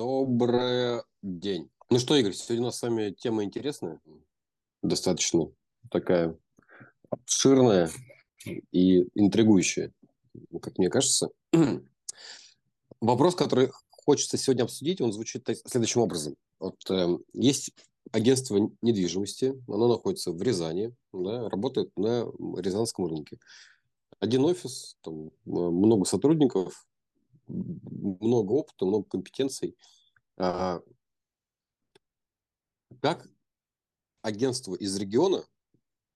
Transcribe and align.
Добрый 0.00 1.02
день. 1.20 1.68
Ну 1.90 1.98
что, 1.98 2.16
Игорь, 2.16 2.32
сегодня 2.32 2.62
у 2.62 2.66
нас 2.68 2.78
с 2.78 2.82
вами 2.82 3.10
тема 3.10 3.44
интересная, 3.44 4.00
достаточно 4.80 5.52
такая 5.90 6.38
обширная 7.10 7.90
и 8.72 9.00
интригующая, 9.14 9.92
как 10.62 10.78
мне 10.78 10.88
кажется. 10.88 11.28
Вопрос, 13.02 13.34
который 13.34 13.72
хочется 13.90 14.38
сегодня 14.38 14.62
обсудить, 14.62 15.02
он 15.02 15.12
звучит 15.12 15.46
следующим 15.66 16.00
образом. 16.00 16.34
Вот, 16.58 16.76
э, 16.88 17.18
есть 17.34 17.72
агентство 18.10 18.70
недвижимости, 18.80 19.62
оно 19.68 19.86
находится 19.86 20.32
в 20.32 20.40
Рязани, 20.40 20.94
да, 21.12 21.46
работает 21.50 21.94
на 21.98 22.24
Рязанском 22.56 23.04
рынке. 23.04 23.38
Один 24.18 24.46
офис, 24.46 24.96
там, 25.02 25.30
много 25.44 26.06
сотрудников, 26.06 26.86
много 27.50 28.52
опыта, 28.52 28.84
много 28.84 29.08
компетенций. 29.08 29.76
А, 30.36 30.80
как 33.00 33.28
агентство 34.22 34.74
из 34.74 34.96
региона, 34.96 35.44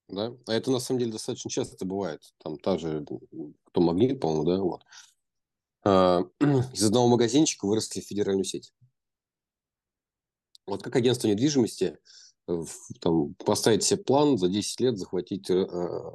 да, 0.08 0.36
а 0.46 0.52
это 0.52 0.70
на 0.70 0.80
самом 0.80 1.00
деле 1.00 1.12
достаточно 1.12 1.50
часто 1.50 1.84
бывает, 1.84 2.20
там 2.38 2.58
та 2.58 2.78
же, 2.78 3.04
кто 3.64 3.80
магнит, 3.80 4.20
по-моему, 4.20 4.44
да, 4.44 4.62
вот, 4.62 4.84
а, 5.84 6.22
из 6.72 6.84
одного 6.84 7.08
магазинчика 7.08 7.66
выросли 7.66 8.00
в 8.00 8.06
федеральную 8.06 8.44
сеть. 8.44 8.72
Вот 10.66 10.82
как 10.82 10.96
агентство 10.96 11.28
недвижимости 11.28 11.98
там, 13.00 13.34
поставить 13.34 13.82
себе 13.82 14.02
план 14.02 14.38
за 14.38 14.48
10 14.48 14.80
лет 14.80 14.98
захватить 14.98 15.48
э, 15.50 15.66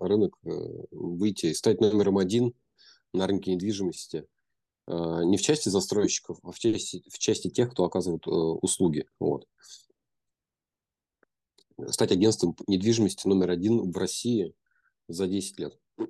рынок, 0.01 0.37
э, 0.43 0.49
выйти, 0.91 1.53
стать 1.53 1.81
номером 1.81 2.17
один 2.17 2.53
на 3.13 3.27
рынке 3.27 3.53
недвижимости– 3.53 4.27
Э, 4.38 4.38
не 4.89 5.37
в 5.37 5.41
части 5.41 5.69
застройщиков, 5.69 6.39
а 6.43 6.51
в 6.51 6.59
части, 6.59 7.03
в 7.09 7.19
части 7.19 7.49
тех, 7.49 7.71
кто 7.71 7.83
оказывает 7.83 8.25
э, 8.25 8.31
услуги. 8.31 9.05
Вот. 9.19 9.47
Стать 11.87 12.11
агентством 12.11 12.55
недвижимости 12.67 13.27
номер 13.27 13.51
один 13.51 13.91
в 13.91 13.97
России 13.97 14.53
за 15.07 15.27
10 15.27 15.59
лет. 15.59 15.79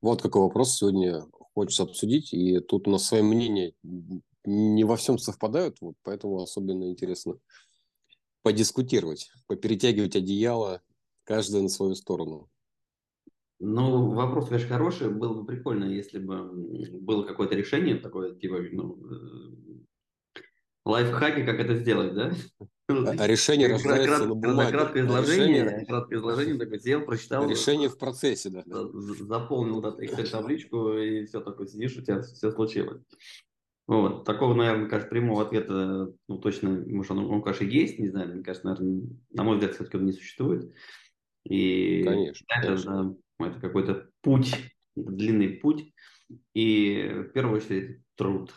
Вот 0.00 0.22
какой 0.22 0.42
вопрос 0.42 0.76
сегодня 0.76 1.26
хочется 1.54 1.82
обсудить. 1.82 2.32
И 2.32 2.60
тут 2.60 2.86
у 2.86 2.90
нас 2.92 3.04
свои 3.04 3.20
мнения 3.20 3.74
не 4.44 4.84
во 4.84 4.96
всем 4.96 5.18
совпадают, 5.18 5.76
вот, 5.80 5.96
поэтому 6.04 6.40
особенно 6.40 6.88
интересно 6.88 7.34
подискутировать, 8.42 9.30
поперетягивать 9.48 10.14
одеяло, 10.14 10.82
каждый 11.24 11.62
на 11.62 11.68
свою 11.68 11.96
сторону. 11.96 12.48
Ну, 13.60 14.10
вопрос, 14.10 14.48
конечно, 14.48 14.68
хороший. 14.68 15.10
Было 15.10 15.34
бы 15.34 15.46
прикольно, 15.46 15.84
если 15.84 16.18
бы 16.18 16.48
было 17.00 17.24
какое-то 17.24 17.56
решение 17.56 17.96
такое, 17.96 18.34
типа, 18.34 18.58
ну, 18.70 18.98
э, 19.10 20.40
лайфхаки, 20.84 21.44
как 21.44 21.58
это 21.58 21.74
сделать, 21.74 22.14
да? 22.14 22.32
А, 22.90 23.10
а 23.18 23.26
решение 23.26 23.68
рождается 23.68 24.26
на 24.26 24.34
бумаге. 24.34 24.70
Краткое 24.70 25.04
изложение, 25.04 25.64
решение... 25.64 25.84
краткое 25.84 26.18
изложение, 26.20 26.56
такой 26.56 26.80
сел, 26.80 27.02
прочитал. 27.02 27.46
Решение 27.46 27.90
в 27.90 27.98
процессе, 27.98 28.48
да. 28.48 28.64
Заполнил 28.64 29.84
эту 29.84 30.02
Excel-табличку, 30.02 30.92
и 30.96 31.26
все 31.26 31.42
такое 31.42 31.66
сидишь, 31.66 31.98
у 31.98 32.00
тебя 32.00 32.22
все 32.22 32.50
случилось. 32.50 33.02
Вот. 33.86 34.24
Такого, 34.24 34.54
наверное, 34.54 34.88
кажется, 34.88 35.10
прямого 35.10 35.42
ответа, 35.42 36.14
ну, 36.28 36.38
точно, 36.38 36.82
может, 36.86 37.10
он, 37.10 37.30
он, 37.30 37.42
конечно, 37.42 37.64
есть, 37.64 37.98
не 37.98 38.08
знаю, 38.08 38.34
мне 38.34 38.42
кажется, 38.42 38.66
наверное, 38.66 39.02
на 39.32 39.44
мой 39.44 39.56
взгляд, 39.56 39.74
все-таки 39.74 39.98
он 39.98 40.06
не 40.06 40.12
существует. 40.12 40.72
И 41.44 42.04
конечно, 42.04 42.46
это, 42.48 42.66
конечно. 42.68 43.04
Да, 43.04 43.16
это 43.38 43.60
какой-то 43.60 44.10
путь, 44.22 44.54
длинный 44.96 45.50
путь. 45.50 45.92
И 46.54 47.08
в 47.10 47.32
первую 47.32 47.56
очередь 47.58 48.02
труд. 48.14 48.52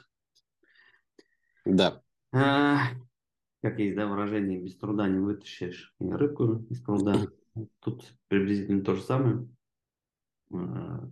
Да. 1.66 2.02
А, 2.34 2.90
как 3.62 3.80
есть, 3.80 3.96
да, 3.96 4.08
выражение, 4.08 4.60
без 4.60 4.78
труда 4.78 5.08
не 5.08 5.20
вытащишь 5.20 5.94
рыбку 6.00 6.66
из 6.70 6.82
пруда. 6.82 7.28
Тут 7.80 8.14
приблизительно 8.28 8.84
то 8.84 8.96
же 8.96 9.02
самое. 9.02 9.48
А, 10.54 11.08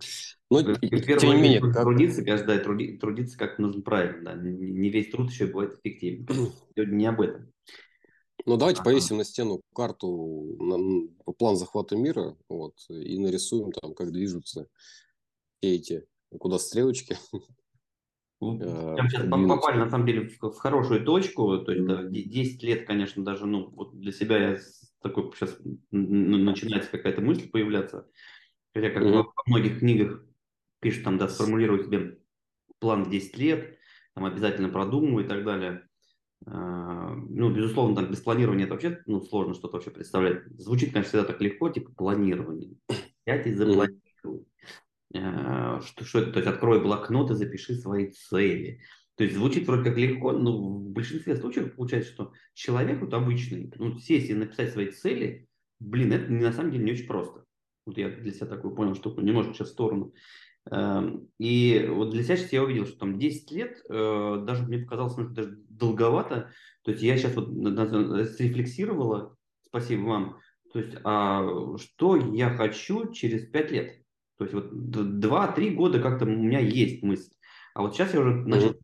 ну, 0.50 0.76
тем 0.76 1.36
не 1.36 1.42
менее, 1.42 1.62
как... 1.62 1.84
трудиться, 1.84 2.26
каждый 2.26 2.58
да, 2.58 2.64
труди, 2.64 2.98
трудиться 2.98 3.38
как 3.38 3.60
нужно 3.60 3.82
правильно. 3.82 4.36
Да. 4.36 4.42
Не 4.42 4.90
весь 4.90 5.12
труд 5.12 5.30
еще 5.30 5.48
бывает 5.48 5.80
эффективен. 5.80 6.28
Сегодня 6.76 6.96
не 6.96 7.06
об 7.06 7.22
этом. 7.22 7.52
Ну, 8.46 8.58
давайте 8.58 8.82
ага. 8.82 8.90
повесим 8.90 9.18
на 9.18 9.24
стену 9.24 9.62
карту, 9.76 10.56
на, 10.60 11.34
план 11.34 11.56
захвата 11.56 11.96
мира, 11.96 12.36
вот, 12.48 12.76
и 12.90 13.18
нарисуем 13.20 13.72
там, 13.72 13.94
как 13.94 14.12
движутся 14.12 14.68
все 15.60 15.76
эти, 15.76 16.08
куда 16.40 16.58
стрелочки. 16.58 17.18
Ну, 18.42 18.60
э, 18.62 18.96
сейчас 19.10 19.30
попали, 19.30 19.78
на 19.78 19.90
самом 19.90 20.06
деле, 20.06 20.30
в, 20.30 20.42
в 20.42 20.58
хорошую 20.58 21.04
точку. 21.04 21.58
То 21.60 21.72
есть, 21.72 21.86
да, 21.86 22.04
10 22.04 22.64
лет, 22.64 22.88
конечно, 22.88 23.24
даже, 23.24 23.46
ну, 23.46 23.70
вот 23.70 24.00
для 24.00 24.12
себя 24.12 24.52
я 24.52 24.58
такой 25.02 25.32
сейчас 25.34 25.58
начинается 25.92 26.92
какая-то 26.92 27.22
мысль 27.22 27.50
появляться. 27.50 28.08
Хотя, 28.74 28.90
как 28.92 29.04
mm-hmm. 29.04 29.24
во 29.24 29.44
многих 29.48 29.80
книгах 29.80 30.24
пишут, 30.80 31.04
там, 31.04 31.18
да, 31.18 31.28
сформулировать 31.28 31.86
себе 31.86 32.20
план 32.80 33.04
в 33.04 33.10
10 33.10 33.38
лет, 33.38 33.78
там 34.14 34.26
обязательно 34.26 34.70
продумывай 34.70 35.26
и 35.26 35.28
так 35.28 35.44
далее. 35.44 35.89
А, 36.46 37.16
ну, 37.16 37.54
безусловно, 37.54 37.96
там 37.96 38.12
без 38.12 38.22
планирования 38.22 38.66
это 38.66 38.74
вообще 38.74 39.02
ну, 39.06 39.22
сложно 39.22 39.54
что-то 39.54 39.78
вообще 39.78 39.92
представлять. 39.92 40.44
Звучит, 40.58 40.92
конечно, 40.92 41.10
всегда 41.10 41.26
так 41.26 41.42
легко, 41.42 41.70
типа 41.70 41.92
планирование. 41.96 42.76
Взять 43.26 43.48
и 43.48 43.54
запланировать. 43.54 44.48
А, 45.16 45.82
что, 45.82 46.06
что 46.06 46.20
это? 46.20 46.32
То 46.32 46.40
есть 46.40 46.52
открой 46.52 46.82
блокнот 46.82 47.32
и 47.32 47.36
запиши 47.36 47.76
свои 47.76 48.12
цели. 48.12 48.82
То 49.16 49.24
есть 49.26 49.36
звучит 49.36 49.68
вроде 49.68 49.84
как 49.84 49.98
легко, 49.98 50.32
но 50.32 50.58
в 50.58 50.92
большинстве 50.92 51.36
случаев 51.36 51.76
получается, 51.76 52.14
что 52.14 52.32
человек 52.54 53.02
вот 53.02 53.14
обычный, 53.14 53.72
ну, 53.76 53.98
сесть 53.98 54.30
и 54.30 54.34
написать 54.34 54.72
свои 54.72 54.92
цели, 54.92 55.48
блин, 55.80 56.14
это 56.14 56.32
на 56.32 56.54
самом 56.54 56.72
деле 56.72 56.86
не 56.86 56.94
очень 56.94 57.08
просто. 57.08 57.44
Вот 57.86 57.98
я 57.98 58.10
для 58.10 58.32
себя 58.32 58.46
такую 58.48 58.76
понял 58.76 58.96
штуку, 58.96 59.20
немножко 59.20 59.54
сейчас 59.54 59.70
в 59.70 59.74
сторону. 59.74 60.14
И 61.40 61.90
вот 61.90 62.12
для 62.12 62.24
себя 62.24 62.38
сейчас 62.38 62.54
я 62.54 62.64
увидел, 62.64 62.86
что 62.86 63.00
там 63.00 63.18
10 63.18 63.52
лет, 63.52 63.82
э, 63.90 64.44
даже 64.46 64.64
мне 64.64 64.80
показалось 64.80 65.18
может, 65.18 65.34
даже 65.34 65.58
долговато. 65.80 66.52
То 66.84 66.92
есть 66.92 67.04
я 67.04 67.18
сейчас 67.18 67.36
вот 67.36 67.50
срефлексировала, 67.50 69.36
спасибо 69.68 70.02
вам, 70.04 70.40
то 70.72 70.80
есть 70.80 70.98
а 71.04 71.78
что 71.78 72.16
я 72.16 72.54
хочу 72.56 73.12
через 73.12 73.48
5 73.48 73.72
лет? 73.72 74.02
То 74.38 74.46
есть 74.46 74.54
вот 74.54 74.72
2-3 74.72 75.72
года 75.72 76.00
как-то 76.00 76.26
у 76.26 76.30
меня 76.30 76.60
есть 76.60 77.04
мысль. 77.04 77.34
А 77.74 77.82
вот 77.82 77.96
сейчас 77.96 78.14
я 78.14 78.22
уже 78.22 78.34
начал, 78.34 78.76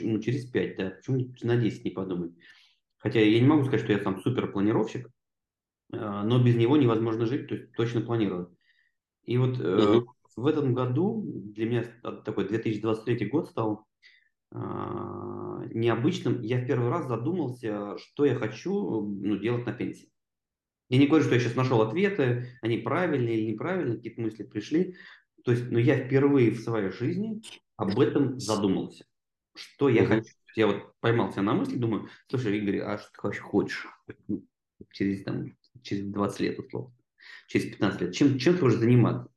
ну, 0.00 0.18
через 0.20 0.46
5, 0.46 0.76
да, 0.76 0.90
почему 0.90 1.34
на 1.42 1.56
10 1.56 1.84
не 1.84 1.90
подумать? 1.90 2.32
Хотя 2.98 3.20
я 3.20 3.40
не 3.40 3.46
могу 3.46 3.64
сказать, 3.64 3.82
что 3.84 3.92
я 3.92 3.98
там 3.98 4.20
супер 4.22 4.50
планировщик, 4.50 5.08
э, 5.92 5.96
но 5.98 6.42
без 6.42 6.56
него 6.56 6.76
невозможно 6.76 7.26
жить, 7.26 7.48
то 7.48 7.54
есть 7.54 7.72
точно 7.72 8.00
планирую. 8.00 8.56
И 9.24 9.36
вот 9.38 9.58
угу 9.58 10.14
в 10.36 10.46
этом 10.46 10.74
году 10.74 11.22
для 11.24 11.66
меня 11.66 11.84
такой 12.24 12.48
2023 12.48 13.28
год 13.28 13.48
стал 13.48 13.86
необычным. 14.54 16.40
Я 16.42 16.58
в 16.58 16.66
первый 16.66 16.90
раз 16.90 17.06
задумался, 17.06 17.98
что 17.98 18.24
я 18.24 18.36
хочу 18.36 19.00
ну, 19.00 19.36
делать 19.36 19.66
на 19.66 19.72
пенсии. 19.72 20.10
Я 20.88 20.98
не 20.98 21.06
говорю, 21.06 21.24
что 21.24 21.34
я 21.34 21.40
сейчас 21.40 21.56
нашел 21.56 21.80
ответы, 21.82 22.46
они 22.62 22.78
правильные 22.78 23.38
или 23.38 23.52
неправильные, 23.52 23.96
какие-то 23.96 24.20
мысли 24.20 24.42
пришли. 24.44 24.96
То 25.44 25.52
есть, 25.52 25.70
но 25.70 25.78
я 25.78 25.96
впервые 25.96 26.50
в 26.50 26.60
своей 26.60 26.90
жизни 26.90 27.42
об 27.76 27.98
этом 27.98 28.38
задумался. 28.38 29.04
Что 29.54 29.88
я 29.88 30.06
хочу. 30.06 30.28
Я 30.56 30.68
вот 30.68 30.94
поймал 31.00 31.32
себя 31.32 31.42
на 31.42 31.54
мысли, 31.54 31.76
думаю, 31.76 32.08
слушай, 32.28 32.56
Игорь, 32.58 32.78
а 32.78 32.98
что 32.98 33.08
ты 33.10 33.20
вообще 33.22 33.40
хочешь? 33.40 33.86
Ну, 34.28 34.46
через, 34.92 35.24
там, 35.24 35.56
через 35.82 36.04
20 36.06 36.40
лет, 36.40 36.58
условно. 36.60 36.94
Через 37.48 37.66
15 37.70 38.00
лет. 38.00 38.14
Чем, 38.14 38.38
чем 38.38 38.54
ты 38.54 38.60
хочешь 38.60 38.78
заниматься? 38.78 39.32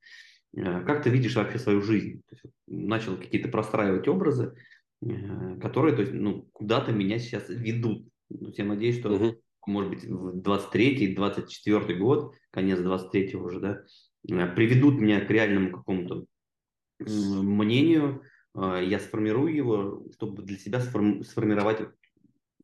Э, 0.56 0.81
как 0.81 1.03
ты 1.03 1.09
видишь 1.09 1.36
вообще 1.36 1.57
свою 1.57 1.81
жизнь? 1.81 2.21
То 2.30 2.36
есть, 2.36 2.56
начал 2.68 3.18
какие-то 3.18 3.50
простраивать 3.50 4.07
образы, 4.07 4.56
которые, 5.01 5.95
то 5.95 6.01
есть, 6.01 6.13
ну, 6.13 6.49
куда-то 6.53 6.91
меня 6.91 7.19
сейчас 7.19 7.49
ведут. 7.49 8.07
Я 8.29 8.65
надеюсь, 8.65 8.99
что, 8.99 9.13
угу. 9.13 9.41
может 9.65 9.91
быть, 9.91 10.03
в 10.05 10.39
23-24 10.39 11.94
год, 11.95 12.35
конец 12.51 12.79
23 12.79 13.35
уже, 13.35 13.59
да, 13.59 13.83
э, 14.29 14.55
приведут 14.55 14.99
меня 14.99 15.21
к 15.21 15.29
реальному 15.29 15.71
какому-то 15.71 16.25
мнению, 16.99 18.23
я 18.55 18.99
сформирую 18.99 19.53
его, 19.53 20.03
чтобы 20.13 20.41
для 20.41 20.57
себя 20.57 20.81
сформировать 20.81 21.88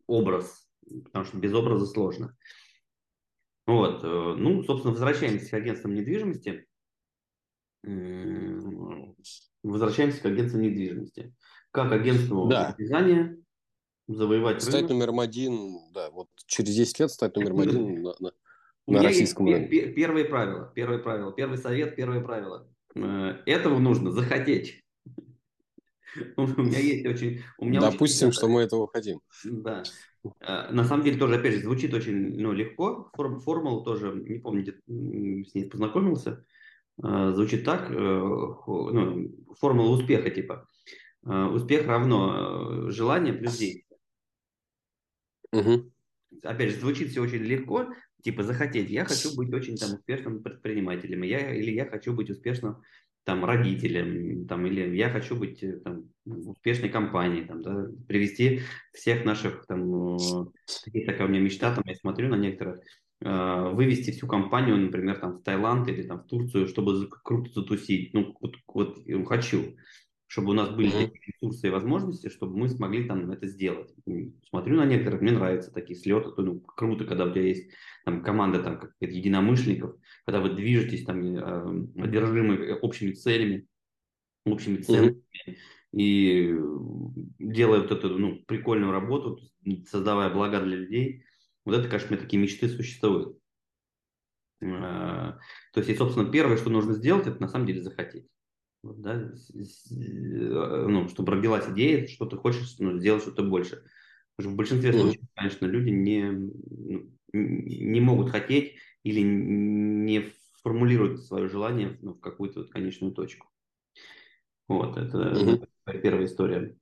образ, 0.08 0.68
потому 1.04 1.26
что 1.26 1.38
без 1.38 1.54
образа 1.54 1.86
сложно. 1.86 2.36
Вот, 3.68 4.02
ну, 4.02 4.64
собственно, 4.64 4.94
возвращаемся 4.94 5.52
к 5.52 5.54
агентствам 5.54 5.94
недвижимости 5.94 6.66
возвращаемся 9.64 10.22
к 10.22 10.26
агентству 10.26 10.60
недвижимости. 10.60 11.34
Как 11.74 11.92
агентству 11.92 12.48
да. 12.48 12.76
вязания 12.78 13.36
завоевать 14.08 14.62
Стать 14.62 14.76
рынок? 14.76 14.92
номером 14.92 15.20
один, 15.20 15.92
да, 15.92 16.12
вот 16.12 16.28
через 16.46 16.76
10 16.76 17.00
лет 17.00 17.10
стать 17.10 17.36
номером 17.36 17.62
один 17.62 18.04
на, 18.04 18.14
на, 18.20 18.32
на 18.86 19.02
российском 19.02 19.48
рынке. 19.48 19.92
Первые 19.92 20.26
правила, 20.26 20.72
первое 20.76 21.00
правило, 21.00 21.32
первый 21.34 21.58
совет, 21.58 21.96
первое 21.96 22.22
правило. 22.22 22.70
Э, 22.96 23.38
этого 23.48 23.80
нужно 23.80 24.12
захотеть. 24.12 24.84
У 26.38 26.44
меня 26.46 26.78
есть 26.78 27.08
очень... 27.08 27.42
У 27.58 27.66
меня 27.66 27.82
Допустим, 27.82 28.28
очень... 28.28 28.38
что 28.38 28.48
мы 28.48 28.62
этого 28.62 28.88
хотим. 28.88 29.22
Да. 29.44 29.82
А, 30.42 30.72
на 30.72 30.84
самом 30.84 31.04
деле 31.04 31.18
тоже, 31.18 31.38
опять 31.38 31.56
же, 31.56 31.62
звучит 31.62 31.92
очень 31.96 32.40
ну, 32.40 32.52
легко. 32.52 33.10
Форм, 33.16 33.40
формула 33.40 33.84
тоже, 33.84 34.14
не 34.14 34.38
помню, 34.38 34.62
где 34.62 34.74
с 35.50 35.56
ней 35.56 35.66
познакомился. 35.68 36.46
А, 37.02 37.32
звучит 37.32 37.66
так, 37.66 37.90
э, 37.90 37.94
ну, 37.96 39.32
формула 39.60 39.90
успеха 39.90 40.30
типа. 40.30 40.68
А, 41.26 41.48
успех 41.50 41.88
равно 41.88 42.88
э, 42.88 42.92
желание 42.92 43.34
плюс 43.34 43.58
действие. 43.58 43.98
Угу. 45.52 45.92
Опять 46.44 46.72
же, 46.72 46.80
звучит 46.80 47.10
все 47.10 47.22
очень 47.22 47.44
легко, 47.44 47.94
типа 48.24 48.44
захотеть. 48.44 48.90
Я 48.90 49.06
хочу 49.06 49.36
быть 49.36 49.54
очень 49.54 49.78
там 49.78 49.94
успешным 49.94 50.42
предпринимателем, 50.42 51.22
я, 51.22 51.54
или 51.54 51.72
я 51.72 51.86
хочу 51.86 52.14
быть 52.14 52.30
успешным 52.30 52.82
там 53.24 53.46
родителям, 53.46 54.46
там, 54.48 54.66
или 54.66 54.96
я 54.96 55.10
хочу 55.10 55.36
быть 55.36 55.64
э, 55.64 55.80
там, 55.80 56.10
успешной 56.26 56.90
компанией, 56.90 57.46
там, 57.46 57.62
да, 57.62 57.88
привести 58.08 58.62
всех 58.94 59.24
наших, 59.24 59.66
там, 59.66 60.18
э, 60.18 61.06
такая 61.06 61.28
у 61.28 61.30
меня 61.30 61.40
мечта, 61.40 61.74
там, 61.74 61.84
я 61.86 61.96
смотрю 61.96 62.28
на 62.28 62.36
некоторых, 62.36 62.82
э, 63.22 63.70
вывести 63.72 64.12
всю 64.12 64.28
компанию, 64.28 64.76
например, 64.76 65.20
там, 65.20 65.38
в 65.38 65.44
Таиланд 65.44 65.88
или 65.88 66.04
там 66.04 66.20
в 66.20 66.28
Турцию, 66.28 66.68
чтобы 66.68 67.08
круто 67.24 67.50
затусить, 67.54 68.14
ну, 68.14 68.36
вот, 68.42 68.56
вот 68.68 68.98
хочу 69.26 69.78
чтобы 70.34 70.50
у 70.50 70.54
нас 70.54 70.72
были 70.72 70.90
mm-hmm. 70.90 71.12
такие 71.12 71.22
ресурсы 71.28 71.68
и 71.68 71.70
возможности, 71.70 72.28
чтобы 72.28 72.58
мы 72.58 72.68
смогли 72.68 73.08
там 73.08 73.30
это 73.30 73.46
сделать. 73.46 73.94
Смотрю 74.50 74.78
на 74.78 74.86
некоторых, 74.86 75.22
мне 75.22 75.32
нравятся 75.32 75.72
такие 75.72 75.96
слеты, 75.96 76.32
то, 76.32 76.42
ну, 76.42 76.60
круто, 76.60 77.06
когда 77.06 77.26
у 77.26 77.30
тебя 77.30 77.44
есть 77.44 77.70
там 78.04 78.24
команда 78.24 78.64
там 78.64 78.80
как 78.80 78.94
единомышленников, 79.00 79.96
когда 80.26 80.42
вы 80.42 80.56
движетесь 80.56 81.06
там 81.06 81.22
э, 81.22 82.02
одержимы 82.02 82.74
общими 82.80 83.12
целями, 83.12 83.68
общими 84.44 84.78
ценностями 84.78 85.22
mm-hmm. 85.48 85.98
и 86.00 86.56
делая 87.38 87.82
вот 87.82 87.92
эту 87.92 88.18
ну, 88.18 88.44
прикольную 88.48 88.92
работу, 88.92 89.38
создавая 89.88 90.32
блага 90.34 90.62
для 90.62 90.78
людей. 90.78 91.26
Вот 91.64 91.76
это, 91.76 91.88
конечно, 91.88 92.08
у 92.08 92.12
меня 92.14 92.24
такие 92.24 92.42
мечты 92.42 92.70
существуют. 92.70 93.38
Э, 94.62 94.66
то 94.66 95.78
есть, 95.78 95.90
и, 95.90 95.96
собственно, 95.96 96.28
первое, 96.32 96.58
что 96.58 96.72
нужно 96.72 96.94
сделать, 96.96 97.28
это 97.28 97.40
на 97.40 97.50
самом 97.50 97.68
деле 97.68 97.84
захотеть 97.84 98.26
да, 98.84 99.14
э, 99.16 100.86
ну, 100.88 101.08
чтобы 101.08 101.34
родилась 101.34 101.70
идея, 101.70 102.06
что 102.08 102.26
ты 102.26 102.36
хочешь 102.36 102.76
ну, 102.80 103.00
сделать 103.00 103.24
что-то 103.24 103.44
больше. 103.44 103.84
Потому 104.36 104.50
что 104.50 104.50
в 104.50 104.56
большинстве 104.56 104.92
mm-hmm. 104.92 105.00
случаев, 105.00 105.26
конечно, 105.36 105.66
люди 105.66 105.90
не, 105.90 106.24
ну, 106.32 107.10
не 107.32 108.02
могут 108.02 108.30
хотеть 108.30 108.76
или 109.04 109.22
не 109.22 110.34
формулируют 110.62 111.24
свое 111.24 111.48
желание 111.48 111.98
ну, 112.02 112.14
в 112.14 112.20
какую-то 112.20 112.62
вот 112.62 112.70
конечную 112.70 113.14
точку. 113.14 113.48
Вот, 114.68 114.98
это, 114.98 115.18
mm-hmm. 115.18 116.02
первая 116.02 116.26
история. 116.26 116.78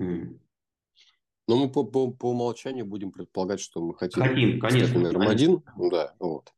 Mm. 0.00 0.40
Но 1.46 1.56
мы 1.56 1.70
по, 1.70 1.84
по, 1.84 2.10
по 2.10 2.30
умолчанию 2.30 2.86
будем 2.86 3.12
предполагать, 3.12 3.60
что 3.60 3.80
мы 3.80 3.94
хотим, 3.94 4.22
хотим 4.22 4.60
конечно, 4.60 4.88
стать 4.88 5.02
номером 5.02 5.28
один. 5.28 5.62
Да, 5.76 6.14
вот 6.18 6.52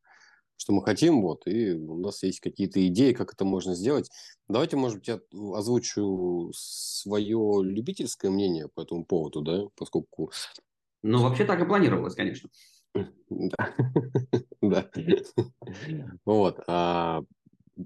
что 0.56 0.72
мы 0.72 0.82
хотим, 0.82 1.22
вот, 1.22 1.46
и 1.46 1.72
у 1.72 1.98
нас 1.98 2.22
есть 2.22 2.40
какие-то 2.40 2.86
идеи, 2.88 3.12
как 3.12 3.32
это 3.32 3.44
можно 3.44 3.74
сделать. 3.74 4.10
Давайте, 4.48 4.76
может 4.76 4.98
быть, 4.98 5.08
я 5.08 5.20
озвучу 5.54 6.50
свое 6.54 7.60
любительское 7.62 8.30
мнение 8.30 8.68
по 8.74 8.80
этому 8.82 9.04
поводу, 9.04 9.42
да, 9.42 9.64
поскольку... 9.76 10.30
Ну, 11.02 11.22
вообще 11.22 11.44
так 11.44 11.60
и 11.60 11.66
планировалось, 11.66 12.14
конечно. 12.14 12.48
Да. 13.28 13.74
да. 14.62 14.90
Вот. 16.24 16.60
А, 16.66 17.22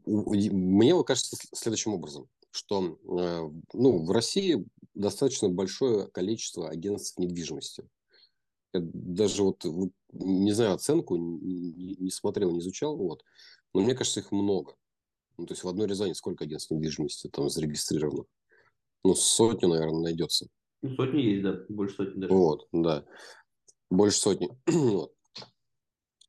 мне 0.07 1.03
кажется 1.05 1.37
следующим 1.53 1.95
образом, 1.95 2.29
что 2.53 2.99
э, 3.03 3.51
ну, 3.73 4.05
в 4.05 4.11
России 4.11 4.65
достаточно 4.95 5.49
большое 5.49 6.09
количество 6.09 6.69
агентств 6.69 7.19
недвижимости. 7.19 7.85
Даже 8.73 9.43
вот 9.43 9.65
не 10.13 10.53
знаю 10.53 10.75
оценку, 10.75 11.17
не, 11.17 11.97
не 11.97 12.11
смотрел, 12.11 12.51
не 12.53 12.61
изучал, 12.61 12.97
вот. 12.97 13.25
Но 13.75 13.81
мне 13.81 13.95
кажется, 13.95 14.21
их 14.21 14.33
много. 14.33 14.77
Ну, 15.37 15.47
то 15.47 15.53
есть 15.53 15.65
в 15.65 15.69
одной 15.69 15.87
Рязани 15.87 16.13
сколько 16.13 16.45
агентств 16.45 16.71
недвижимости 16.71 17.29
там 17.29 17.49
зарегистрировано? 17.49 18.25
Ну, 19.05 19.15
сотню, 19.15 19.69
наверное, 19.69 20.03
найдется. 20.03 20.49
Ну, 20.83 20.95
сотни 20.95 21.21
есть, 21.21 21.43
да, 21.43 21.65
больше 21.69 21.97
сотни 21.97 22.21
даже. 22.21 22.35
Вот, 22.35 22.69
да. 22.73 23.05
Больше 23.91 24.19
сотни. 24.19 24.51
вот. 24.67 25.15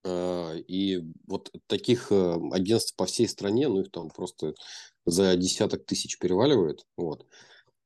А, 0.03 0.55
и 0.55 1.03
вот 1.27 1.51
таких 1.67 2.11
э, 2.11 2.39
агентств 2.51 2.95
по 2.95 3.05
всей 3.05 3.27
стране, 3.27 3.67
ну, 3.67 3.81
их 3.81 3.91
там 3.91 4.09
просто 4.09 4.55
за 5.05 5.35
десяток 5.35 5.85
тысяч 5.85 6.17
переваливает. 6.17 6.85
Вот. 6.97 7.27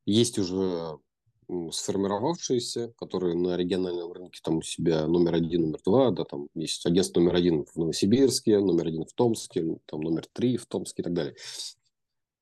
Есть 0.06 0.38
уже 0.38 0.98
сформировавшиеся, 1.48 2.92
которые 2.98 3.36
на 3.36 3.56
региональном 3.56 4.12
рынке 4.12 4.40
там 4.42 4.58
у 4.58 4.62
себя 4.62 5.06
номер 5.06 5.34
один, 5.34 5.62
номер 5.62 5.80
два, 5.84 6.10
да, 6.10 6.24
там 6.24 6.48
есть 6.54 6.84
агентство 6.86 7.20
номер 7.20 7.36
один 7.36 7.64
в 7.64 7.76
Новосибирске, 7.76 8.58
номер 8.58 8.88
один 8.88 9.04
в 9.04 9.12
Томске, 9.12 9.78
там 9.86 10.00
номер 10.00 10.26
три 10.32 10.56
в 10.56 10.66
Томске 10.66 11.02
и 11.02 11.04
так 11.04 11.12
далее. 11.12 11.36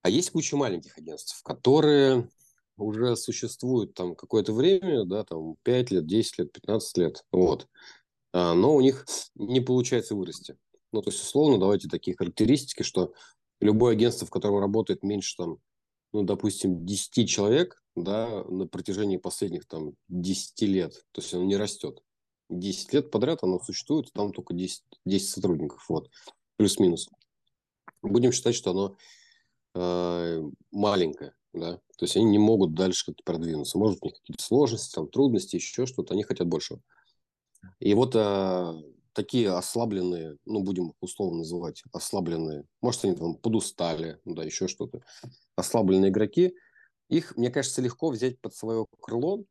А 0.03 0.11
есть 0.11 0.31
куча 0.31 0.57
маленьких 0.57 0.97
агентств, 0.99 1.43
которые 1.43 2.29
уже 2.77 3.17
существуют 3.17 3.95
там 3.95 4.15
какое-то 4.17 4.53
время, 4.53 5.05
да, 5.05 5.25
там 5.25 5.57
5 5.63 5.91
лет, 5.91 6.07
10 6.07 6.39
лет, 6.39 6.53
15 6.53 6.99
лет, 6.99 7.25
вот. 7.31 7.69
А, 8.33 8.55
но 8.55 8.75
у 8.75 8.81
них 8.81 9.07
не 9.35 9.61
получается 9.61 10.15
вырасти. 10.15 10.57
Ну, 10.93 11.03
то 11.03 11.11
есть, 11.11 11.23
условно, 11.23 11.59
давайте 11.59 11.89
такие 11.89 12.17
характеристики, 12.17 12.83
что 12.83 13.13
любое 13.61 13.93
агентство, 13.93 14.27
в 14.27 14.31
котором 14.31 14.59
работает 14.59 15.03
меньше, 15.03 15.37
там, 15.37 15.59
ну, 16.13 16.23
допустим, 16.23 16.85
10 16.85 17.29
человек, 17.29 17.83
да, 17.97 18.45
на 18.45 18.67
протяжении 18.67 19.17
последних 19.17 19.67
там 19.67 19.95
10 20.09 20.63
лет. 20.63 21.05
То 21.13 21.21
есть 21.21 21.33
оно 21.35 21.45
не 21.45 21.57
растет. 21.57 22.03
10 22.51 22.93
лет 22.93 23.11
подряд 23.11 23.43
оно 23.43 23.61
существует, 23.61 24.13
там 24.13 24.33
только 24.33 24.55
10, 24.55 24.83
10 25.05 25.29
сотрудников. 25.29 25.85
Вот. 25.89 26.11
Плюс-минус. 26.57 27.09
Будем 28.03 28.33
считать, 28.33 28.55
что 28.55 28.73
оно 28.73 28.97
э, 29.75 30.43
маленькое. 30.73 31.35
Да? 31.53 31.77
То 31.97 32.05
есть 32.05 32.17
они 32.17 32.27
не 32.27 32.39
могут 32.39 32.75
дальше 32.75 33.07
как-то 33.07 33.23
продвинуться. 33.25 33.79
Может, 33.79 34.03
у 34.03 34.07
них 34.07 34.17
какие-то 34.17 34.43
сложности, 34.43 34.95
там, 34.95 35.09
трудности, 35.09 35.57
еще 35.57 35.87
что-то. 35.87 36.15
Они 36.15 36.23
хотят 36.23 36.49
большего. 36.49 36.81
И 37.79 37.95
вот 37.95 38.15
э, 38.15 38.73
такие 39.13 39.51
ослабленные, 39.51 40.37
ну, 40.45 40.63
будем 40.63 40.93
условно 41.01 41.39
называть, 41.39 41.83
ослабленные, 41.93 42.67
может, 42.83 43.05
они 43.05 43.15
там 43.15 43.37
подустали, 43.37 44.19
да, 44.27 44.45
еще 44.45 44.69
что-то, 44.69 45.03
ослабленные 45.57 46.11
игроки– 46.11 46.57
их, 47.17 47.37
мне 47.37 47.51
кажется, 47.51 47.83
легко 47.83 48.11
взять 48.11 48.41
под 48.41 48.55
свое 48.55 48.87
крыло. 49.01 49.45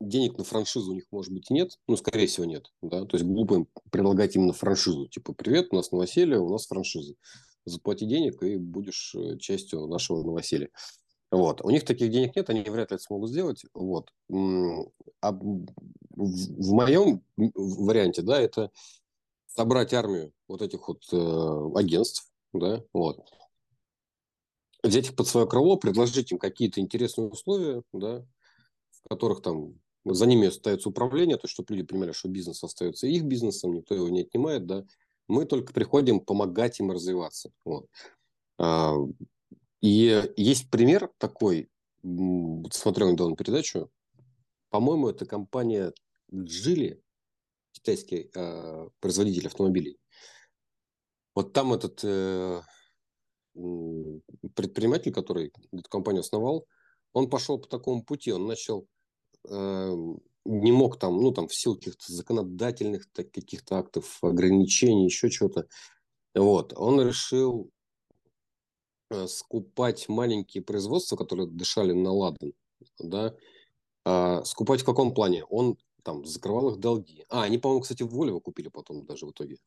Денег 0.00 0.38
на 0.38 0.44
франшизу 0.44 0.92
у 0.92 0.94
них, 0.94 1.04
может 1.10 1.32
быть, 1.32 1.50
нет. 1.50 1.78
Ну, 1.88 1.96
скорее 1.96 2.26
всего, 2.26 2.46
нет. 2.46 2.72
Да? 2.82 3.04
То 3.04 3.16
есть 3.16 3.28
глупо 3.28 3.54
им 3.54 3.68
предлагать 3.90 4.36
именно 4.36 4.52
франшизу. 4.52 5.08
Типа, 5.08 5.32
привет, 5.32 5.68
у 5.70 5.76
нас 5.76 5.90
новоселье, 5.90 6.38
у 6.38 6.48
нас 6.48 6.66
франшиза. 6.66 7.14
Заплати 7.64 8.06
денег, 8.06 8.42
и 8.42 8.56
будешь 8.56 9.14
э, 9.14 9.36
частью 9.38 9.86
нашего 9.88 10.22
новоселья. 10.22 10.70
Вот. 11.30 11.60
У 11.62 11.70
них 11.70 11.84
таких 11.84 12.10
денег 12.10 12.36
нет, 12.36 12.48
они 12.48 12.62
вряд 12.62 12.90
ли 12.90 12.94
это 12.94 12.98
смогут 12.98 13.30
сделать. 13.30 13.64
Вот. 13.74 14.10
А 15.20 15.32
в 15.32 16.72
моем 16.72 17.22
варианте, 17.36 18.22
да, 18.22 18.40
это 18.40 18.70
собрать 19.46 19.92
армию 19.92 20.32
вот 20.46 20.62
этих 20.62 20.88
вот 20.88 21.02
э, 21.12 21.70
агентств, 21.74 22.30
да, 22.52 22.82
вот, 22.92 23.20
взять 24.82 25.06
их 25.06 25.16
под 25.16 25.26
свое 25.26 25.46
крыло, 25.46 25.76
предложить 25.76 26.32
им 26.32 26.38
какие-то 26.38 26.80
интересные 26.80 27.28
условия, 27.28 27.82
да, 27.92 28.24
в 28.90 29.08
которых 29.08 29.42
там 29.42 29.74
за 30.04 30.26
ними 30.26 30.48
остается 30.48 30.88
управление, 30.88 31.36
то 31.36 31.44
есть 31.44 31.54
чтобы 31.54 31.74
люди 31.74 31.86
понимали, 31.86 32.12
что 32.12 32.28
бизнес 32.28 32.62
остается 32.62 33.06
их 33.06 33.24
бизнесом, 33.24 33.74
никто 33.74 33.94
его 33.94 34.08
не 34.08 34.22
отнимает, 34.22 34.66
да. 34.66 34.84
Мы 35.26 35.44
только 35.44 35.72
приходим 35.74 36.20
помогать 36.20 36.80
им 36.80 36.90
развиваться. 36.90 37.50
Вот. 37.64 37.86
А, 38.58 38.94
и 39.82 40.32
есть 40.36 40.70
пример 40.70 41.10
такой, 41.18 41.68
смотрел 42.70 43.12
недавно 43.12 43.36
передачу, 43.36 43.90
по-моему, 44.70 45.08
это 45.08 45.26
компания 45.26 45.92
Джили, 46.32 47.02
китайский 47.72 48.30
э, 48.34 48.88
производитель 49.00 49.46
автомобилей. 49.46 49.98
Вот 51.34 51.52
там 51.52 51.72
этот 51.72 52.00
э, 52.02 52.60
предприниматель, 54.54 55.12
который 55.12 55.52
эту 55.72 55.88
компанию 55.88 56.20
основал, 56.20 56.66
он 57.12 57.30
пошел 57.30 57.58
по 57.58 57.68
такому 57.68 58.04
пути, 58.04 58.32
он 58.32 58.46
начал, 58.46 58.86
э, 59.48 59.96
не 60.44 60.72
мог 60.72 60.98
там, 60.98 61.20
ну, 61.20 61.32
там, 61.32 61.48
в 61.48 61.54
силу 61.54 61.76
каких-то 61.76 62.12
законодательных 62.12 63.10
так, 63.12 63.30
каких-то 63.30 63.78
актов, 63.78 64.18
ограничений, 64.22 65.04
еще 65.06 65.30
чего-то, 65.30 65.66
вот, 66.34 66.72
он 66.76 67.00
решил 67.00 67.70
э, 69.10 69.26
скупать 69.26 70.08
маленькие 70.08 70.62
производства, 70.62 71.16
которые 71.16 71.48
дышали 71.48 71.92
на 71.92 72.12
ладан, 72.12 72.52
да, 72.98 73.34
а, 74.04 74.42
скупать 74.44 74.80
в 74.80 74.84
каком 74.84 75.12
плане? 75.12 75.44
Он 75.44 75.76
там 76.02 76.24
закрывал 76.24 76.70
их 76.70 76.78
долги. 76.78 77.26
А, 77.28 77.42
они, 77.42 77.58
по-моему, 77.58 77.82
кстати, 77.82 78.02
в 78.02 78.14
Volvo 78.14 78.40
купили 78.40 78.68
потом 78.68 79.04
даже 79.04 79.26
в 79.26 79.32
итоге. 79.32 79.58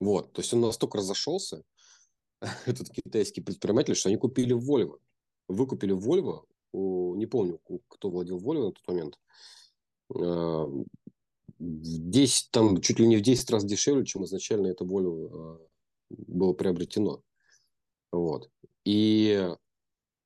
Вот, 0.00 0.32
то 0.32 0.40
есть 0.40 0.54
он 0.54 0.60
настолько 0.60 0.98
разошелся, 0.98 1.64
этот 2.66 2.90
китайский 2.90 3.40
предприниматель, 3.40 3.94
что 3.94 4.08
они 4.08 4.18
купили 4.18 4.54
Volvo. 4.54 4.98
выкупили 5.48 5.94
Volvo, 5.94 6.44
у, 6.72 7.14
не 7.16 7.26
помню, 7.26 7.60
кто 7.88 8.10
владел 8.10 8.38
Volvo 8.38 8.66
на 8.66 8.72
тот 8.72 8.86
момент, 8.86 9.18
э, 10.14 10.18
в 10.18 10.84
10, 11.58 12.50
там 12.50 12.80
чуть 12.80 12.98
ли 12.98 13.06
не 13.06 13.16
в 13.16 13.22
10 13.22 13.50
раз 13.50 13.64
дешевле, 13.64 14.04
чем 14.04 14.24
изначально 14.24 14.68
это 14.68 14.84
Volvo 14.84 15.58
э, 15.60 15.66
было 16.10 16.52
приобретено. 16.52 17.22
Вот. 18.12 18.50
И 18.84 19.54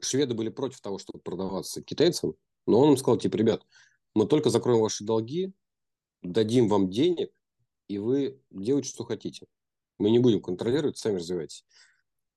шведы 0.01 0.35
были 0.35 0.51
против 0.51 0.81
того, 0.81 0.99
чтобы 0.99 1.21
продаваться 1.21 1.83
китайцам, 1.83 2.35
но 2.67 2.81
он 2.81 2.91
им 2.91 2.97
сказал, 2.97 3.19
типа, 3.19 3.37
ребят, 3.37 3.65
мы 4.15 4.27
только 4.27 4.51
закроем 4.51 4.81
ваши 4.81 5.05
долги, 5.05 5.53
дадим 6.23 6.69
вам 6.69 6.91
денег, 6.91 7.33
и 7.89 7.99
вы 7.99 8.41
делаете, 8.51 8.91
что 8.91 9.05
хотите. 9.05 9.47
Мы 9.99 10.11
не 10.11 10.19
будем 10.19 10.41
контролировать, 10.41 10.99
сами 10.99 11.17
развивайтесь. 11.17 11.65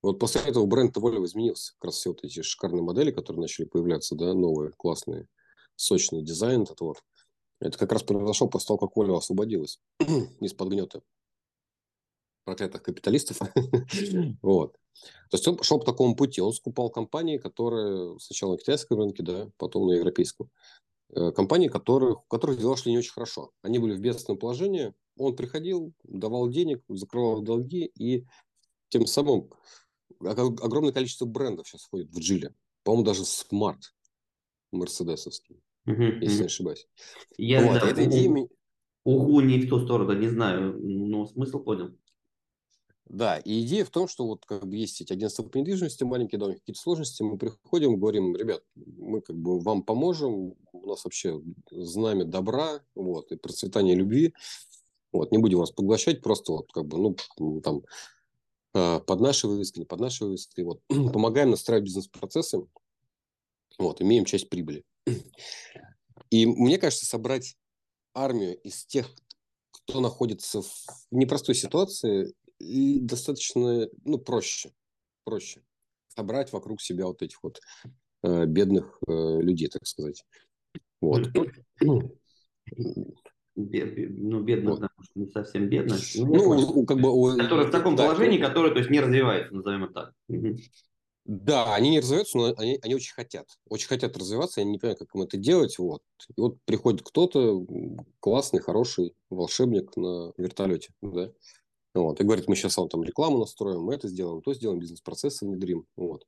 Вот 0.06 0.20
после 0.20 0.42
этого 0.42 0.68
бренд 0.68 0.96
Volvo 0.96 1.26
изменился. 1.26 1.74
Как 1.74 1.86
раз 1.86 1.96
все 1.96 2.12
вот 2.12 2.24
эти 2.24 2.44
шикарные 2.44 2.84
модели, 2.84 3.10
которые 3.10 3.42
начали 3.42 3.66
появляться, 3.66 4.14
да, 4.16 4.36
новые, 4.36 4.72
классные, 4.72 5.28
сочный 5.76 6.22
дизайн 6.22 6.62
этот 6.62 6.80
вот. 6.82 7.04
Это 7.60 7.76
как 7.76 7.92
раз 7.92 8.04
произошло 8.04 8.48
после 8.48 8.68
того, 8.68 8.78
как 8.78 8.96
Volvo 8.96 9.18
освободилась 9.18 9.80
из-под 10.42 10.70
гнета 10.70 11.02
проклятых 12.44 12.84
капиталистов. 12.84 13.40
вот. 14.44 14.74
То 15.32 15.38
есть 15.38 15.48
он 15.48 15.58
пошел 15.58 15.80
по 15.80 15.86
такому 15.86 16.16
пути. 16.16 16.40
Он 16.40 16.54
скупал 16.54 16.92
компании, 16.92 17.40
которые 17.40 18.20
сначала 18.20 18.52
на 18.52 18.58
китайском 18.60 19.00
рынке, 19.00 19.24
да, 19.24 19.50
потом 19.58 19.88
на 19.88 19.94
европейском. 19.94 20.52
Э, 21.16 21.32
компании, 21.32 21.68
которых, 21.68 22.20
у 22.20 22.28
которых 22.28 22.60
дела 22.60 22.78
шли 22.78 22.92
не 22.92 23.00
очень 23.00 23.12
хорошо. 23.12 23.54
Они 23.64 23.80
были 23.80 23.96
в 23.96 24.02
бедственном 24.02 24.38
положении. 24.38 24.94
Он 25.18 25.36
приходил, 25.36 25.94
давал 26.04 26.48
денег, 26.50 26.84
закрывал 26.90 27.42
долги, 27.42 27.86
и 27.98 28.28
тем 28.90 29.08
самым 29.08 29.50
огромное 30.20 30.92
количество 30.92 31.26
брендов 31.26 31.68
сейчас 31.68 31.84
входит 31.84 32.10
в 32.12 32.20
Джиле. 32.20 32.54
По-моему, 32.84 33.06
даже 33.06 33.24
Smart 33.24 33.82
мерседесовский, 34.72 35.62
uh-huh, 35.88 36.20
если 36.22 36.42
не 36.42 36.46
ошибаюсь. 36.46 36.88
Я 37.38 37.62
вот, 37.62 37.80
да, 37.80 37.90
эта 37.90 38.06
идея... 38.06 38.48
Угу, 39.06 39.42
не 39.42 39.62
в 39.62 39.70
ту 39.70 39.80
сторону, 39.86 40.18
не 40.20 40.28
знаю, 40.28 40.80
но 40.80 41.28
смысл 41.28 41.60
понял. 41.60 41.96
Да, 43.06 43.38
и 43.38 43.64
идея 43.64 43.86
в 43.86 43.92
том, 43.92 44.08
что 44.08 44.26
вот 44.26 44.46
как 44.48 44.66
бы 44.68 44.76
есть 44.76 45.00
эти 45.00 45.14
агентства 45.14 45.44
по 45.44 45.58
недвижимости, 45.58 46.04
маленькие 46.04 46.40
дома, 46.40 46.56
какие-то 46.56 46.82
сложности, 46.82 47.22
мы 47.22 47.38
приходим, 47.38 48.00
говорим, 48.00 48.36
ребят, 48.36 48.64
мы 48.76 49.22
как 49.22 49.36
бы 49.36 49.60
вам 49.60 49.84
поможем, 49.84 50.56
у 50.74 50.88
нас 50.88 51.06
вообще 51.06 51.40
знамя 51.70 52.26
добра, 52.26 52.82
вот, 52.96 53.32
и 53.32 53.36
процветание 53.36 53.96
любви, 53.96 54.34
вот, 55.12 55.32
не 55.32 55.38
будем 55.38 55.60
вас 55.60 55.70
поглощать, 55.70 56.24
просто 56.24 56.54
вот 56.54 56.72
как 56.74 56.88
бы, 56.88 57.16
ну, 57.38 57.62
там, 57.62 57.84
под 58.76 59.22
наши 59.22 59.48
вывески, 59.48 59.80
не 59.80 59.86
под 59.86 60.02
наши 60.02 60.26
вывески, 60.26 60.62
вот, 60.62 60.82
помогаем 60.90 61.50
настраивать 61.50 61.86
бизнес-процессы, 61.86 62.60
вот, 63.78 64.02
имеем 64.02 64.26
часть 64.26 64.50
прибыли. 64.50 64.84
И 66.30 66.46
мне 66.46 66.78
кажется, 66.78 67.06
собрать 67.06 67.56
армию 68.14 68.58
из 68.62 68.86
тех, 68.86 69.10
кто 69.72 70.02
находится 70.02 70.62
в 70.62 70.72
непростой 71.12 71.56
ситуации, 71.56 72.34
и 72.60 73.00
достаточно, 73.00 73.88
ну, 74.04 74.18
проще, 74.18 74.72
проще 75.24 75.62
собрать 76.16 76.52
вокруг 76.54 76.82
себя 76.82 77.06
вот 77.06 77.22
этих 77.22 77.44
вот 77.44 77.60
э, 78.24 78.46
бедных 78.46 79.00
э, 79.08 79.42
людей, 79.42 79.68
так 79.68 79.86
сказать. 79.86 80.24
Вот. 81.02 81.28
Бед, 83.56 83.94
ну, 84.18 84.42
бедных, 84.42 84.72
вот. 84.72 84.82
да, 84.82 84.90
не 85.16 85.28
совсем 85.28 85.70
бедных. 85.70 86.00
Ну, 86.16 86.56
ну 86.56 86.86
как 86.86 87.00
бы... 87.00 87.38
Которые 87.38 87.68
в 87.68 87.72
таком 87.72 87.96
да, 87.96 88.04
положении, 88.04 88.38
да. 88.38 88.48
которые, 88.50 88.74
то 88.74 88.80
есть, 88.80 88.90
не 88.90 89.00
развиваются, 89.00 89.56
назовем 89.56 89.86
это 89.86 89.94
так. 89.94 90.14
Да, 91.26 91.74
они 91.74 91.90
не 91.90 92.00
развиваются, 92.00 92.38
но 92.38 92.54
они, 92.58 92.78
они 92.84 92.96
очень 92.96 93.14
хотят. 93.14 93.48
Очень 93.68 93.88
хотят 93.88 94.16
развиваться, 94.16 94.62
я 94.62 94.66
не 94.66 94.78
понимаю, 94.78 94.98
как 94.98 95.16
им 95.16 95.22
это 95.24 95.38
делать. 95.38 95.80
Вот. 95.80 96.04
И 96.36 96.40
вот 96.40 96.58
приходит 96.66 97.02
кто-то, 97.02 97.66
классный, 98.20 98.60
хороший 98.60 99.16
волшебник 99.32 99.96
на 99.98 100.34
вертолете. 100.38 100.94
Да? 101.02 101.32
Вот, 101.96 102.20
и 102.20 102.24
говорит, 102.26 102.50
мы 102.50 102.56
сейчас 102.56 102.78
вам 102.78 102.90
там 102.90 103.04
рекламу 103.04 103.40
настроим, 103.40 103.82
мы 103.82 103.96
это 103.96 104.10
сделаем, 104.10 104.42
то 104.42 104.54
сделаем, 104.54 104.80
бизнес-процессы 104.80 105.46
внедрим. 105.46 105.86
Вот. 105.96 106.28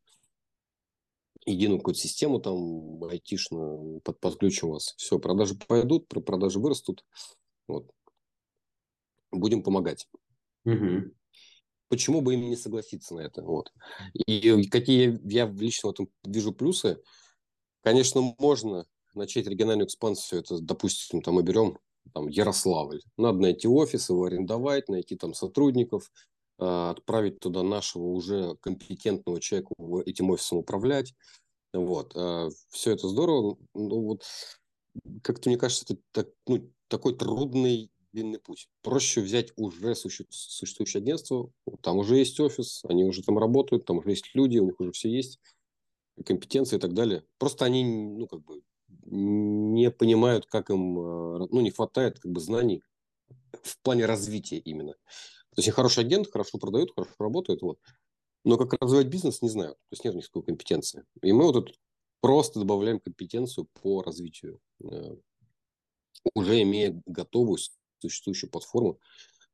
Единую 1.47 1.79
какую-то 1.79 1.99
систему 1.99 2.39
там 2.39 3.03
айтишную 3.05 4.01
под, 4.01 4.19
подключим 4.19 4.69
вас. 4.69 4.93
Все, 4.97 5.17
продажи 5.17 5.55
пойдут, 5.55 6.07
продажи 6.07 6.59
вырастут. 6.59 7.05
Вот. 7.67 7.89
Будем 9.31 9.63
помогать. 9.63 10.07
Угу. 10.65 11.11
Почему 11.89 12.21
бы 12.21 12.33
им 12.33 12.49
не 12.49 12.57
согласиться 12.57 13.15
на 13.15 13.21
это? 13.21 13.41
Вот. 13.43 13.71
И 14.13 14.67
какие 14.69 15.19
я 15.23 15.47
лично 15.47 15.89
в 15.89 15.93
этом 15.93 16.09
вижу 16.25 16.51
плюсы? 16.53 17.01
Конечно, 17.81 18.35
можно 18.37 18.85
начать 19.13 19.47
региональную 19.47 19.87
экспансию. 19.87 20.41
Это, 20.41 20.59
допустим, 20.59 21.21
там 21.21 21.35
мы 21.35 21.43
берем 21.43 21.77
там, 22.13 22.27
Ярославль. 22.27 23.01
Надо 23.15 23.39
найти 23.39 23.67
офис, 23.67 24.09
его 24.09 24.25
арендовать, 24.25 24.89
найти 24.89 25.15
там 25.15 25.33
сотрудников, 25.33 26.11
отправить 26.57 27.39
туда 27.39 27.63
нашего 27.63 28.03
уже 28.03 28.55
компетентного 28.61 29.39
человека 29.39 29.73
этим 30.05 30.29
офисом 30.31 30.59
управлять. 30.59 31.13
Вот. 31.73 32.13
А, 32.15 32.49
Все 32.69 32.91
это 32.91 33.07
здорово. 33.07 33.57
Ну, 33.73 34.01
вот, 34.01 34.23
как-то 35.23 35.49
мне 35.49 35.57
кажется, 35.57 35.85
это 35.87 36.01
так, 36.11 36.27
ну, 36.47 36.71
такой 36.87 37.15
трудный 37.15 37.91
длинный 38.13 38.39
путь. 38.39 38.67
Проще 38.81 39.21
взять 39.21 39.51
уже 39.57 39.93
существующее 39.95 41.01
агентство, 41.01 41.51
там 41.81 41.97
уже 41.97 42.17
есть 42.17 42.39
офис, 42.39 42.81
они 42.87 43.03
уже 43.03 43.21
там 43.21 43.37
работают, 43.37 43.85
там 43.85 43.97
уже 43.99 44.09
есть 44.11 44.33
люди, 44.33 44.57
у 44.57 44.65
них 44.65 44.79
уже 44.79 44.91
все 44.91 45.09
есть, 45.09 45.39
компетенции 46.25 46.77
и 46.77 46.79
так 46.79 46.93
далее. 46.93 47.23
Просто 47.37 47.65
они, 47.65 47.83
ну, 47.83 48.27
как 48.27 48.43
бы, 48.43 48.61
не 49.05 49.91
понимают, 49.91 50.45
как 50.47 50.69
им, 50.69 50.97
э, 50.97 51.47
ну, 51.51 51.61
не 51.61 51.71
хватает 51.71 52.19
как 52.19 52.31
бы 52.31 52.39
знаний 52.39 52.81
в 53.61 53.79
плане 53.81 54.05
развития 54.05 54.57
именно. 54.57 54.95
То 55.57 55.61
есть 55.63 55.71
хороший 55.71 56.03
агент, 56.03 56.31
хорошо 56.31 56.59
продают, 56.59 56.93
хорошо 56.93 57.15
работают, 57.17 57.63
вот. 57.63 57.79
Но 58.45 58.57
как 58.57 58.79
развивать 58.79 59.07
бизнес, 59.07 59.41
не 59.41 59.49
знаю. 59.49 59.71
То 59.71 59.93
есть 59.93 60.05
нет 60.05 60.13
никакой 60.13 60.43
компетенции. 60.43 61.03
И 61.23 61.33
мы 61.33 61.45
вот 61.45 61.53
тут 61.53 61.79
просто 62.21 62.59
добавляем 62.59 62.99
компетенцию 62.99 63.67
по 63.81 64.03
развитию, 64.03 64.59
э, 64.83 65.15
уже 66.35 66.61
имея 66.61 67.01
готовую 67.07 67.57
существующую 67.99 68.51
платформу. 68.51 68.99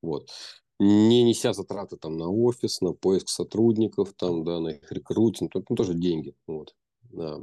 Вот. 0.02 0.30
Не 0.78 1.24
неся 1.24 1.54
затраты 1.54 1.96
там 1.96 2.18
на 2.18 2.28
офис, 2.28 2.82
на 2.82 2.92
поиск 2.92 3.30
сотрудников, 3.30 4.14
там, 4.14 4.44
да, 4.44 4.60
на 4.60 4.72
их 4.72 4.92
рекрутинг, 4.92 5.54
ну, 5.56 5.76
тоже 5.78 5.94
деньги. 5.94 6.36
Вот. 6.48 6.76
Да. 7.04 7.38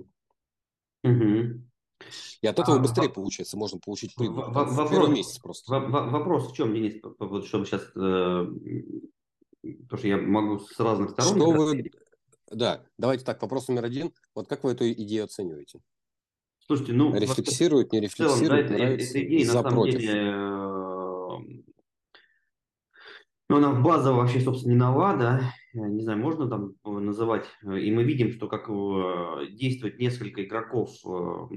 Угу. 1.05 1.70
И 2.41 2.47
от 2.47 2.59
этого 2.59 2.79
а, 2.79 2.81
быстрее 2.81 3.09
получается, 3.09 3.57
можно 3.57 3.79
получить 3.79 4.15
прибыль. 4.15 4.43
В, 4.43 4.53
в, 4.53 4.75
вопрос, 4.75 5.09
месяц 5.11 5.39
просто. 5.39 5.73
В, 5.73 5.89
в, 5.89 6.11
вопрос 6.11 6.51
в 6.51 6.57
чем, 6.57 6.75
Денис, 6.75 7.01
вот, 7.19 7.47
чтобы 7.47 7.67
сейчас, 7.67 7.83
э, 7.95 8.47
потому 9.63 9.99
что 9.99 10.09
я 10.09 10.17
могу 10.17 10.59
с 10.61 10.79
разных 10.81 11.11
сторон. 11.11 11.37
Что 11.37 11.51
вы, 11.51 11.91
да, 12.51 12.83
давайте 12.99 13.25
так, 13.25 13.41
вопрос 13.43 13.69
номер 13.69 13.85
один. 13.85 14.13
Вот 14.35 14.49
как 14.49 14.65
вы 14.65 14.73
эту 14.73 14.91
идею 14.91 15.25
оцениваете? 15.25 15.81
Слушайте, 16.67 16.93
ну... 16.93 17.15
Рефлексирует, 17.15 17.93
не 17.93 18.01
рефлексирует, 18.01 18.39
целом, 18.39 18.67
да, 18.69 18.85
нравится, 18.85 19.19
эта 19.19 19.27
идея, 19.27 19.47
за, 19.47 19.55
на 19.55 19.63
самом 19.63 19.73
против. 19.73 20.01
Деле, 20.01 20.33
ну, 23.51 23.57
она 23.57 23.73
базово 23.73 24.19
вообще, 24.19 24.41
собственно, 24.41 24.73
не 24.73 24.79
нова, 24.79 25.17
да, 25.17 25.53
не 25.75 26.03
знаю, 26.05 26.21
можно 26.21 26.49
там 26.49 26.75
называть, 26.85 27.47
и 27.65 27.91
мы 27.91 28.05
видим, 28.05 28.31
что 28.31 28.47
как 28.47 28.69
э, 28.71 29.49
действует 29.51 29.99
несколько 29.99 30.45
игроков 30.45 30.91
э, 31.05 31.57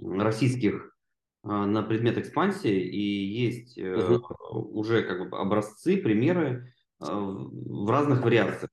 российских 0.00 0.94
а, 1.42 1.66
на 1.66 1.82
предмет 1.82 2.18
экспансии, 2.18 2.80
и 2.80 3.24
есть 3.24 3.78
угу. 3.78 4.78
уже 4.78 5.02
как 5.02 5.30
бы 5.30 5.38
образцы, 5.38 5.96
примеры 5.96 6.74
а, 6.98 7.18
в 7.18 7.90
разных 7.90 8.22
вариациях. 8.22 8.70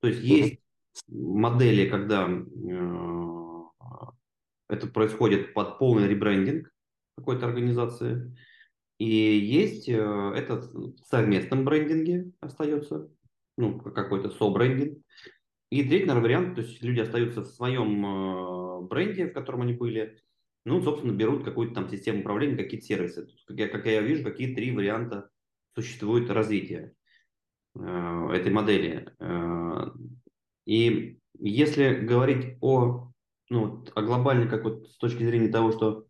То 0.00 0.08
есть 0.08 0.22
есть 0.22 0.60
модели, 1.08 1.88
когда 1.88 2.28
это 4.68 4.86
происходит 4.88 5.54
под 5.54 5.78
полный 5.78 6.08
ребрендинг 6.08 6.70
какой-то 7.16 7.46
организации, 7.46 8.36
и 8.98 9.06
есть 9.06 9.88
этот 9.88 10.72
в 10.72 10.98
совместном 11.04 11.64
брендинге 11.64 12.30
остается, 12.40 13.08
ну, 13.56 13.80
какой-то 13.80 14.30
со-брендинг. 14.30 14.98
И 15.70 15.82
третий, 15.82 16.06
наверное, 16.06 16.22
вариант, 16.22 16.54
то 16.54 16.62
есть 16.62 16.82
люди 16.82 17.00
остаются 17.00 17.42
в 17.42 17.46
своем 17.46 18.86
бренде, 18.88 19.26
в 19.26 19.32
котором 19.32 19.62
они 19.62 19.72
были, 19.72 20.20
ну, 20.64 20.80
собственно, 20.82 21.12
берут 21.12 21.44
какую-то 21.44 21.74
там 21.74 21.88
систему 21.88 22.20
управления, 22.20 22.56
какие-то 22.56 22.86
сервисы. 22.86 23.28
Как 23.46 23.58
я, 23.58 23.68
как 23.68 23.86
я 23.86 24.00
вижу, 24.00 24.24
какие 24.24 24.54
три 24.54 24.74
варианта 24.74 25.28
существует 25.74 26.30
развития 26.30 26.94
э, 27.74 28.28
этой 28.32 28.52
модели. 28.52 29.12
Э, 29.18 29.90
и 30.64 31.18
если 31.38 31.94
говорить 31.94 32.58
о, 32.60 33.10
ну, 33.50 33.84
о 33.94 34.02
глобальной, 34.02 34.48
как 34.48 34.62
вот 34.62 34.88
с 34.88 34.96
точки 34.98 35.24
зрения 35.24 35.48
того, 35.48 35.72
что 35.72 36.06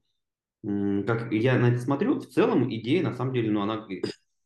э, 0.65 1.03
как 1.07 1.33
я 1.33 1.59
на 1.59 1.71
это 1.71 1.81
смотрю, 1.81 2.21
в 2.21 2.27
целом 2.27 2.73
идея, 2.75 3.03
на 3.03 3.15
самом 3.15 3.33
деле, 3.33 3.51
ну, 3.51 3.63
она 3.63 3.87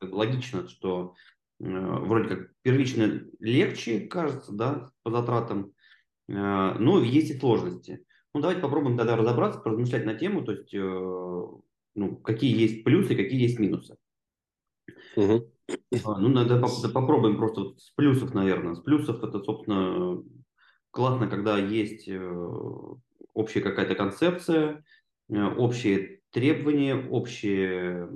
логична, 0.00 0.68
что 0.68 1.14
э, 1.58 1.64
вроде 1.64 2.28
как 2.28 2.52
первично 2.62 3.22
легче, 3.40 4.00
кажется, 4.00 4.52
да, 4.52 4.90
по 5.02 5.10
затратам, 5.10 5.72
но 6.28 7.04
есть 7.04 7.30
и 7.30 7.38
сложности. 7.38 8.04
Ну, 8.36 8.42
давайте 8.42 8.60
попробуем 8.60 8.98
тогда 8.98 9.16
разобраться, 9.16 9.60
поразмышлять 9.60 10.04
на 10.04 10.12
тему, 10.12 10.44
то 10.44 10.52
есть, 10.52 10.74
ну, 10.74 12.16
какие 12.22 12.54
есть 12.54 12.84
плюсы, 12.84 13.16
какие 13.16 13.40
есть 13.40 13.58
минусы. 13.58 13.96
Угу. 15.16 15.50
Ну, 16.04 16.28
надо 16.28 16.60
попробуем 16.92 17.38
просто 17.38 17.78
с 17.78 17.92
плюсов, 17.96 18.34
наверное. 18.34 18.74
С 18.74 18.80
плюсов 18.80 19.24
это, 19.24 19.42
собственно, 19.42 20.22
классно, 20.90 21.28
когда 21.28 21.56
есть 21.56 22.10
общая 23.32 23.62
какая-то 23.62 23.94
концепция, 23.94 24.84
общие 25.30 26.20
требования, 26.28 27.08
общие 27.08 28.06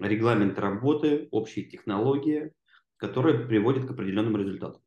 регламенты 0.00 0.60
работы, 0.60 1.28
общие 1.30 1.66
технологии, 1.66 2.50
которые 2.96 3.46
приводят 3.46 3.86
к 3.86 3.90
определенным 3.92 4.36
результатам. 4.36 4.82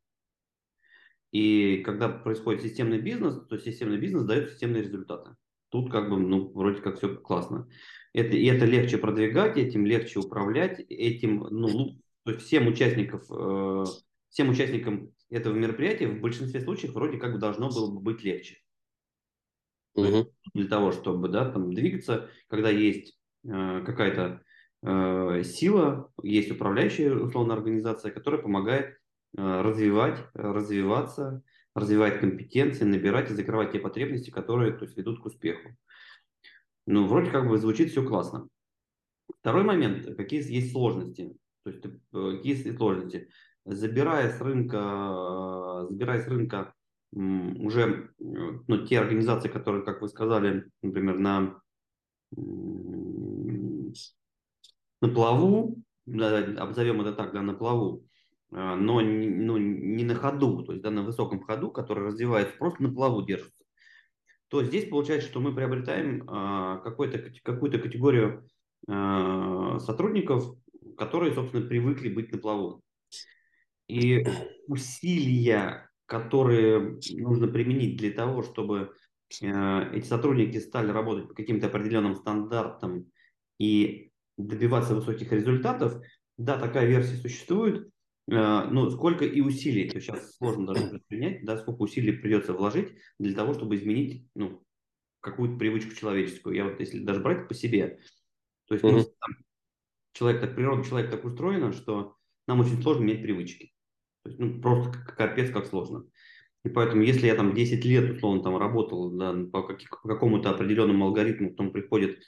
И 1.31 1.77
когда 1.77 2.09
происходит 2.09 2.61
системный 2.61 2.99
бизнес, 2.99 3.39
то 3.47 3.57
системный 3.57 3.97
бизнес 3.97 4.23
дает 4.23 4.51
системные 4.51 4.83
результаты. 4.83 5.35
Тут 5.69 5.91
как 5.91 6.09
бы, 6.09 6.17
ну, 6.17 6.51
вроде 6.53 6.81
как 6.81 6.97
все 6.97 7.15
классно. 7.15 7.67
Это, 8.13 8.35
и 8.35 8.45
это 8.45 8.65
легче 8.65 8.97
продвигать, 8.97 9.57
этим 9.57 9.85
легче 9.85 10.19
управлять, 10.19 10.79
этим, 10.79 11.45
ну, 11.51 11.99
то 12.23 12.31
есть 12.31 12.45
всем 12.45 12.67
участникам, 12.67 13.21
э, 13.29 13.85
всем 14.29 14.49
участникам 14.49 15.11
этого 15.29 15.53
мероприятия 15.53 16.07
в 16.07 16.21
большинстве 16.21 16.61
случаев 16.61 16.93
вроде 16.93 17.17
как 17.17 17.33
бы 17.33 17.39
должно 17.39 17.69
было 17.69 17.91
бы 17.91 17.99
быть 17.99 18.23
легче. 18.23 18.57
Угу. 19.95 20.31
Для 20.53 20.67
того, 20.67 20.91
чтобы 20.91 21.27
да, 21.27 21.51
там, 21.51 21.73
двигаться, 21.73 22.29
когда 22.47 22.69
есть 22.69 23.19
э, 23.43 23.83
какая-то 23.85 24.41
э, 24.83 25.43
сила, 25.43 26.11
есть 26.23 26.51
управляющая, 26.51 27.13
условно, 27.13 27.53
организация, 27.53 28.11
которая 28.11 28.41
помогает 28.41 28.97
развивать, 29.37 30.19
развиваться, 30.33 31.43
развивать 31.75 32.19
компетенции, 32.19 32.83
набирать 32.83 33.29
и 33.29 33.35
закрывать 33.35 33.71
те 33.71 33.79
потребности, 33.79 34.31
которые 34.31 34.73
то 34.73 34.85
есть, 34.85 34.97
ведут 34.97 35.21
к 35.21 35.25
успеху. 35.25 35.77
Ну, 36.87 37.07
вроде 37.07 37.31
как 37.31 37.47
бы 37.47 37.57
звучит 37.57 37.91
все 37.91 38.03
классно. 38.03 38.47
Второй 39.39 39.63
момент, 39.63 40.05
какие 40.17 40.41
есть 40.51 40.71
сложности. 40.71 41.37
То 41.63 41.69
есть, 41.69 41.85
э, 41.85 41.89
какие 42.37 42.55
есть 42.55 42.77
сложности. 42.77 43.29
Забирая 43.65 44.31
с 44.31 44.41
рынка, 44.41 44.77
э, 44.77 45.87
забирая 45.89 46.21
с 46.21 46.27
рынка 46.27 46.73
уже 47.11 48.11
ну, 48.19 48.85
те 48.85 48.99
организации, 48.99 49.47
которые, 49.47 49.83
как 49.85 50.01
вы 50.01 50.09
сказали, 50.09 50.69
например, 50.81 51.17
на, 51.17 51.61
на 55.01 55.09
плаву, 55.13 55.77
обзовем 56.05 57.01
это 57.01 57.13
так, 57.13 57.33
да, 57.33 57.41
на 57.41 57.53
плаву, 57.53 58.06
но 58.49 59.01
ну, 59.01 59.57
не 59.57 60.03
на 60.03 60.15
ходу, 60.15 60.63
то 60.63 60.71
есть 60.71 60.83
да, 60.83 60.89
на 60.89 61.03
высоком 61.03 61.41
ходу, 61.41 61.71
который 61.71 62.07
развивается, 62.07 62.55
просто 62.57 62.83
на 62.83 62.93
плаву 62.93 63.21
держится, 63.23 63.63
то 64.47 64.63
здесь 64.63 64.89
получается, 64.89 65.27
что 65.27 65.39
мы 65.39 65.53
приобретаем 65.53 66.23
а, 66.27 66.77
какую-то 66.77 67.31
какую-то 67.43 67.79
категорию 67.79 68.47
а, 68.87 69.79
сотрудников, 69.79 70.55
которые, 70.97 71.33
собственно, 71.33 71.67
привыкли 71.67 72.09
быть 72.09 72.31
на 72.31 72.37
плаву. 72.37 72.81
И 73.87 74.25
усилия 74.67 75.87
которые 76.07 76.99
нужно 77.15 77.47
применить 77.47 77.97
для 77.97 78.11
того, 78.11 78.41
чтобы 78.41 78.93
эти 79.29 80.05
сотрудники 80.05 80.57
стали 80.57 80.89
работать 80.89 81.27
по 81.27 81.35
каким-то 81.35 81.67
определенным 81.67 82.15
стандартам 82.15 83.11
и 83.59 84.11
добиваться 84.37 84.95
высоких 84.95 85.31
результатов, 85.33 86.01
да, 86.37 86.57
такая 86.57 86.85
версия 86.85 87.17
существует, 87.17 87.89
э, 88.29 88.69
но 88.69 88.89
сколько 88.89 89.25
и 89.25 89.41
усилий, 89.41 89.89
то 89.89 89.99
сейчас 89.99 90.35
сложно 90.35 90.73
даже 90.73 91.01
принять, 91.07 91.45
да, 91.45 91.57
сколько 91.57 91.81
усилий 91.81 92.13
придется 92.13 92.53
вложить 92.53 92.93
для 93.19 93.35
того, 93.35 93.53
чтобы 93.53 93.75
изменить 93.75 94.27
ну, 94.35 94.63
какую-то 95.21 95.57
привычку 95.57 95.95
человеческую. 95.95 96.55
Я 96.55 96.65
вот 96.65 96.79
если 96.79 96.99
даже 96.99 97.21
брать 97.21 97.47
по 97.47 97.53
себе, 97.53 97.99
то 98.67 98.75
есть 98.75 98.85
mm-hmm. 98.85 99.13
там, 99.19 99.35
человек 100.13 100.41
так, 100.41 100.55
природа 100.55 100.83
человека 100.83 101.11
так 101.11 101.25
устроена, 101.25 101.71
что 101.71 102.15
нам 102.47 102.59
очень 102.59 102.81
сложно 102.81 103.03
менять 103.03 103.23
привычки. 103.23 103.73
То 104.23 104.29
есть, 104.29 104.39
ну, 104.39 104.61
просто 104.61 104.91
капец 104.99 105.51
как 105.51 105.65
сложно. 105.65 106.05
И 106.63 106.69
поэтому, 106.69 107.01
если 107.01 107.27
я 107.27 107.35
там 107.35 107.53
10 107.53 107.85
лет, 107.85 108.17
условно, 108.17 108.43
там 108.43 108.57
работал 108.57 109.11
да, 109.11 109.33
по, 109.51 109.63
как, 109.63 109.79
по 110.01 110.09
какому-то 110.09 110.49
определенному 110.49 111.05
алгоритму, 111.05 111.51
потом 111.51 111.71
приходит 111.71 112.19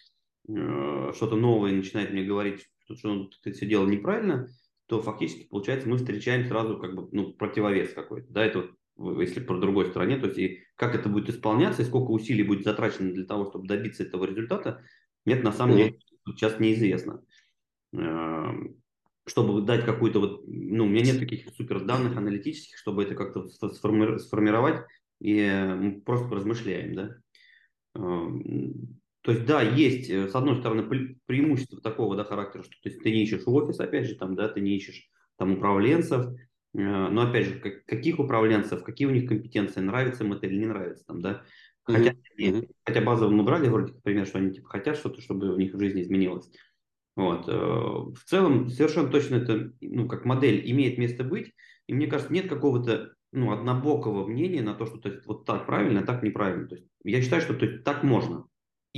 э, 0.48 1.12
что-то 1.16 1.36
новое 1.36 1.72
и 1.72 1.76
начинает 1.76 2.12
мне 2.12 2.24
говорить, 2.24 2.70
что, 2.86 2.96
что 2.96 3.14
ну, 3.14 3.30
ты 3.44 3.52
все 3.52 3.66
делал 3.66 3.88
неправильно, 3.88 4.48
то 4.90 5.04
фактически, 5.04 5.48
получается, 5.48 5.88
мы 5.88 5.98
встречаем 5.98 6.48
сразу 6.48 6.80
как 6.80 6.96
бы, 6.96 7.08
ну, 7.12 7.32
противовес 7.34 7.94
какой-то. 7.94 8.34
Да, 8.34 8.44
это 8.44 8.72
вот, 8.96 9.22
если 9.22 9.40
по 9.40 9.56
другой 9.56 9.86
стороне, 9.86 10.18
то 10.18 10.26
есть 10.26 10.40
и 10.40 10.64
как 10.76 10.96
это 10.96 11.10
будет 11.10 11.30
исполняться, 11.30 11.84
и 11.84 11.86
сколько 11.86 12.10
усилий 12.10 12.42
будет 12.42 12.64
затрачено 12.64 13.14
для 13.14 13.26
того, 13.26 13.46
чтобы 13.46 13.68
добиться 13.68 14.02
этого 14.02 14.26
результата, 14.26 14.84
нет, 15.26 15.44
на 15.44 15.52
самом 15.52 15.78
деле 15.78 16.00
сейчас 16.26 16.60
неизвестно. 16.60 17.24
Эм, 17.94 18.82
чтобы 19.28 19.62
дать 19.62 19.86
какую-то 19.86 20.20
вот, 20.22 20.44
ну, 20.48 20.86
у 20.86 20.88
меня 20.88 21.04
нет 21.06 21.20
таких 21.20 21.48
супер 21.56 21.86
данных 21.86 22.18
аналитических, 22.18 22.76
чтобы 22.80 23.04
это 23.04 23.14
как-то 23.14 23.48
сформи- 23.70 24.18
сформировать, 24.18 24.88
и 25.22 25.46
мы 25.78 26.02
просто 26.02 26.34
размышляем, 26.34 26.96
да. 26.96 27.16
То 29.30 29.34
есть, 29.34 29.46
да, 29.46 29.62
есть, 29.62 30.10
э, 30.10 30.28
с 30.28 30.34
одной 30.34 30.56
стороны, 30.56 30.82
преимущество 31.28 31.80
такого, 31.80 32.16
да, 32.16 32.24
характера, 32.24 32.64
что 32.64 32.72
то 32.82 32.90
есть, 32.90 33.04
ты 33.04 33.12
не 33.12 33.22
ищешь 33.22 33.44
офис, 33.46 33.80
опять 33.80 34.08
же, 34.08 34.16
там, 34.16 34.34
да, 34.34 34.50
ты 34.50 34.60
не 34.60 34.76
ищешь 34.76 35.08
там 35.38 35.52
управленцев, 35.52 36.26
э, 36.30 36.80
но, 36.80 37.30
опять 37.30 37.46
же, 37.46 37.60
как, 37.60 37.86
каких 37.86 38.18
управленцев, 38.18 38.84
какие 38.84 39.08
у 39.08 39.12
них 39.12 39.30
компетенции, 39.30 39.82
нравится 39.82 40.24
им 40.24 40.34
это 40.34 40.48
или 40.48 40.58
не 40.58 40.66
нравится, 40.66 41.06
там, 41.06 41.22
да. 41.22 41.44
Хотя, 41.84 42.16
mm-hmm. 42.40 42.72
хотя 42.84 43.02
базово 43.02 43.30
мы 43.30 43.44
брали 43.44 43.68
вроде 43.68 43.94
как 43.94 44.02
пример, 44.02 44.26
что 44.26 44.40
они 44.40 44.52
типа 44.52 44.68
хотят 44.68 44.98
что-то, 44.98 45.22
чтобы 45.22 45.54
у 45.54 45.58
них 45.58 45.76
в 45.76 45.80
жизни 45.80 46.02
изменилось. 46.02 46.50
Вот. 47.16 47.48
Э, 47.48 47.52
в 47.52 48.24
целом, 48.26 48.68
совершенно 48.70 49.10
точно 49.10 49.36
это, 49.36 49.74
ну, 49.80 50.08
как 50.08 50.26
модель 50.26 50.68
имеет 50.72 50.98
место 50.98 51.24
быть, 51.24 51.54
и 51.86 51.94
мне 51.94 52.08
кажется, 52.08 52.34
нет 52.34 52.50
какого-то 52.50 53.14
ну, 53.32 53.52
однобокого 53.52 54.26
мнения 54.26 54.64
на 54.64 54.74
то, 54.74 54.88
что 54.88 54.98
то 54.98 55.10
есть, 55.10 55.28
вот 55.28 55.46
так 55.46 55.68
правильно, 55.68 56.00
а 56.00 56.04
так 56.04 56.24
неправильно. 56.24 56.68
То 56.68 56.78
есть, 56.78 56.88
я 57.04 57.22
считаю, 57.22 57.44
что 57.44 57.54
то 57.54 57.68
есть, 57.68 57.84
так 57.84 58.02
можно, 58.02 58.46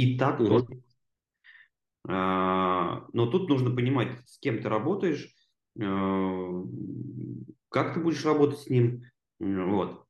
и 0.01 0.17
так 0.17 0.39
угу. 0.39 0.47
тоже. 0.49 0.83
А, 2.07 3.05
но 3.13 3.27
тут 3.27 3.47
нужно 3.49 3.75
понимать, 3.75 4.17
с 4.25 4.39
кем 4.39 4.61
ты 4.61 4.69
работаешь, 4.69 5.33
а, 5.79 6.63
как 7.69 7.93
ты 7.93 7.99
будешь 7.99 8.25
работать 8.25 8.59
с 8.59 8.67
ним. 8.67 9.03
Вот. 9.39 10.05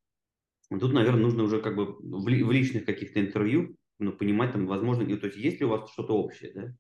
Тут, 0.70 0.94
наверное, 0.94 1.22
нужно 1.22 1.44
уже 1.44 1.62
как 1.62 1.76
бы 1.76 1.98
в, 2.00 2.28
личных 2.28 2.86
каких-то 2.86 3.20
интервью 3.20 3.76
ну, 4.02 4.12
понимать, 4.12 4.52
там, 4.52 4.66
возможно, 4.66 5.06
то 5.18 5.28
есть 5.28 5.38
есть 5.38 5.60
ли 5.60 5.66
у 5.66 5.70
вас 5.70 5.90
что-то 5.92 6.14
общее, 6.14 6.52
да? 6.54 6.76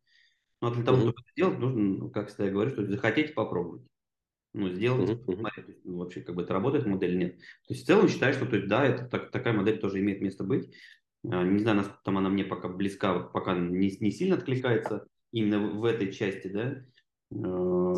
Ну, 0.61 0.67
а 0.67 0.71
для 0.71 0.83
того, 0.83 0.97
mm-hmm. 0.97 1.01
чтобы 1.01 1.19
это 1.19 1.31
сделать, 1.31 1.59
нужно, 1.59 1.81
ну, 1.81 2.09
как 2.09 2.27
всегда 2.27 2.45
я 2.45 2.51
говорю, 2.51 2.71
что 2.71 2.85
захотите 2.85 3.33
попробовать. 3.33 3.83
Ну, 4.53 4.69
сделать, 4.69 5.09
mm-hmm. 5.09 5.25
посмотреть, 5.25 5.85
ну, 5.85 5.97
вообще, 5.97 6.21
как 6.21 6.35
бы 6.35 6.41
это 6.41 6.53
работает 6.53 6.85
модель, 6.85 7.17
нет. 7.17 7.37
То 7.37 7.73
есть 7.73 7.83
в 7.83 7.87
целом 7.87 8.09
считаю, 8.09 8.33
что 8.33 8.45
то 8.45 8.55
есть, 8.57 8.67
да, 8.67 8.85
это 8.85 9.05
так, 9.05 9.31
такая 9.31 9.53
модель 9.53 9.79
тоже 9.79 9.99
имеет 9.99 10.21
место 10.21 10.43
быть. 10.43 10.73
А, 11.29 11.43
не 11.43 11.59
знаю, 11.59 11.77
насколько 11.77 12.01
там 12.03 12.17
она 12.17 12.29
мне 12.29 12.43
пока 12.43 12.67
близка, 12.67 13.19
пока 13.19 13.55
не, 13.55 13.95
не 13.99 14.11
сильно 14.11 14.35
откликается 14.35 15.07
именно 15.31 15.59
в, 15.59 15.85
этой 15.85 16.11
части, 16.11 16.47
да. 16.47 16.83
А, 17.31 17.93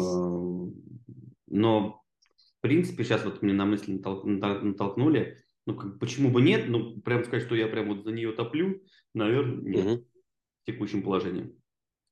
но, 1.47 2.03
в 2.57 2.61
принципе, 2.61 3.03
сейчас 3.03 3.23
вот 3.23 3.41
мне 3.41 3.53
на 3.53 3.65
мысли 3.65 3.93
натолкнули, 3.93 5.43
ну, 5.65 5.75
как, 5.75 5.99
почему 5.99 6.29
бы 6.29 6.41
нет, 6.41 6.65
ну, 6.67 6.99
прям 7.01 7.23
сказать, 7.23 7.45
что 7.45 7.55
я 7.55 7.67
прям 7.67 7.87
вот 7.87 8.03
за 8.03 8.11
нее 8.11 8.33
топлю, 8.33 8.83
наверное, 9.13 9.61
нет, 9.61 9.85
mm-hmm. 9.85 10.05
в 10.61 10.65
текущем 10.65 11.03
положении. 11.03 11.55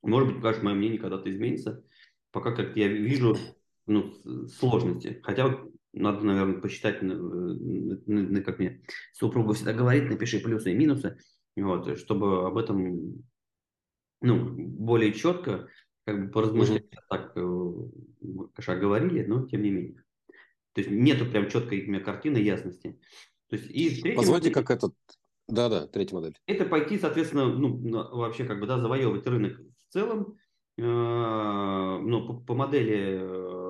Может 0.03 0.29
быть, 0.29 0.41
конечно, 0.41 0.63
мое 0.63 0.75
мнение 0.75 0.99
когда-то 0.99 1.29
изменится. 1.29 1.83
Пока 2.31 2.55
как 2.55 2.77
я 2.77 2.87
вижу 2.87 3.37
ну, 3.85 4.13
сложности. 4.47 5.19
Хотя 5.23 5.47
вот 5.47 5.70
надо, 5.93 6.25
наверное, 6.25 6.61
посчитать, 6.61 7.01
на, 7.01 8.41
как 8.41 8.59
мне 8.59 8.83
супруга 9.13 9.53
всегда 9.53 9.73
говорит, 9.73 10.09
напиши 10.09 10.39
плюсы 10.39 10.71
и 10.71 10.75
минусы, 10.75 11.17
вот, 11.55 11.97
чтобы 11.97 12.47
об 12.47 12.57
этом 12.57 13.23
ну, 14.21 14.49
более 14.55 15.13
четко 15.13 15.67
как 16.05 16.25
бы 16.25 16.31
поразмышлять. 16.31 16.85
Mm-hmm. 16.85 16.97
Так, 17.09 17.31
э, 17.35 18.49
конечно, 18.55 18.75
говорили, 18.77 19.25
но 19.25 19.45
тем 19.47 19.61
не 19.63 19.69
менее. 19.69 20.03
То 20.73 20.81
есть 20.81 20.89
нету 20.89 21.25
прям 21.25 21.49
четкой 21.49 21.79
имя 21.79 21.99
картины 21.99 22.37
ясности. 22.37 22.99
То 23.49 23.57
есть, 23.57 23.69
и 23.69 24.13
Позвольте, 24.13 24.51
как 24.51 24.71
этот... 24.71 24.95
Да-да, 25.47 25.85
третья 25.87 26.15
модель. 26.15 26.37
Это 26.45 26.65
пойти, 26.65 26.97
соответственно, 26.97 27.47
ну, 27.47 27.77
вообще 28.15 28.45
как 28.45 28.61
бы, 28.61 28.67
да, 28.67 28.79
завоевывать 28.79 29.27
рынок 29.27 29.59
в 29.59 29.91
целом, 29.91 30.37
э, 30.77 30.81
ну, 30.81 32.27
по, 32.27 32.39
по 32.39 32.55
модели 32.55 33.19
э, 33.19 33.60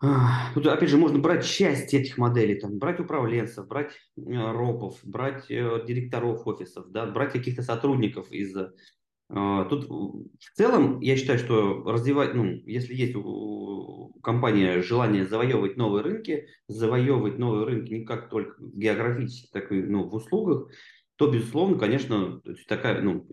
Тут, 0.00 0.66
опять 0.66 0.90
же, 0.90 0.96
можно 0.96 1.18
брать 1.18 1.44
часть 1.44 1.92
этих 1.92 2.18
моделей, 2.18 2.54
там, 2.54 2.78
брать 2.78 3.00
управленцев, 3.00 3.66
брать 3.66 3.92
э, 4.16 4.20
ропов, 4.22 5.00
брать 5.02 5.50
э, 5.50 5.84
директоров 5.86 6.46
офисов, 6.46 6.90
да, 6.90 7.06
брать 7.06 7.32
каких-то 7.32 7.62
сотрудников 7.62 8.30
из... 8.30 8.56
Э, 8.56 9.66
тут 9.68 9.88
в 9.88 10.54
целом, 10.54 11.00
я 11.00 11.16
считаю, 11.16 11.40
что 11.40 11.82
развивать, 11.82 12.34
ну, 12.34 12.44
если 12.44 12.94
есть 12.94 13.16
у, 13.16 14.14
компании 14.22 14.82
желание 14.82 15.26
завоевывать 15.26 15.76
новые 15.76 16.04
рынки, 16.04 16.46
завоевывать 16.68 17.38
новые 17.38 17.66
рынки 17.66 17.94
не 17.94 18.04
как 18.04 18.30
только 18.30 18.54
географически, 18.60 19.48
так 19.52 19.72
и 19.72 19.82
ну, 19.82 20.08
в 20.08 20.14
услугах, 20.14 20.70
то, 21.16 21.28
безусловно, 21.28 21.76
конечно, 21.76 22.40
такая, 22.68 23.02
ну, 23.02 23.26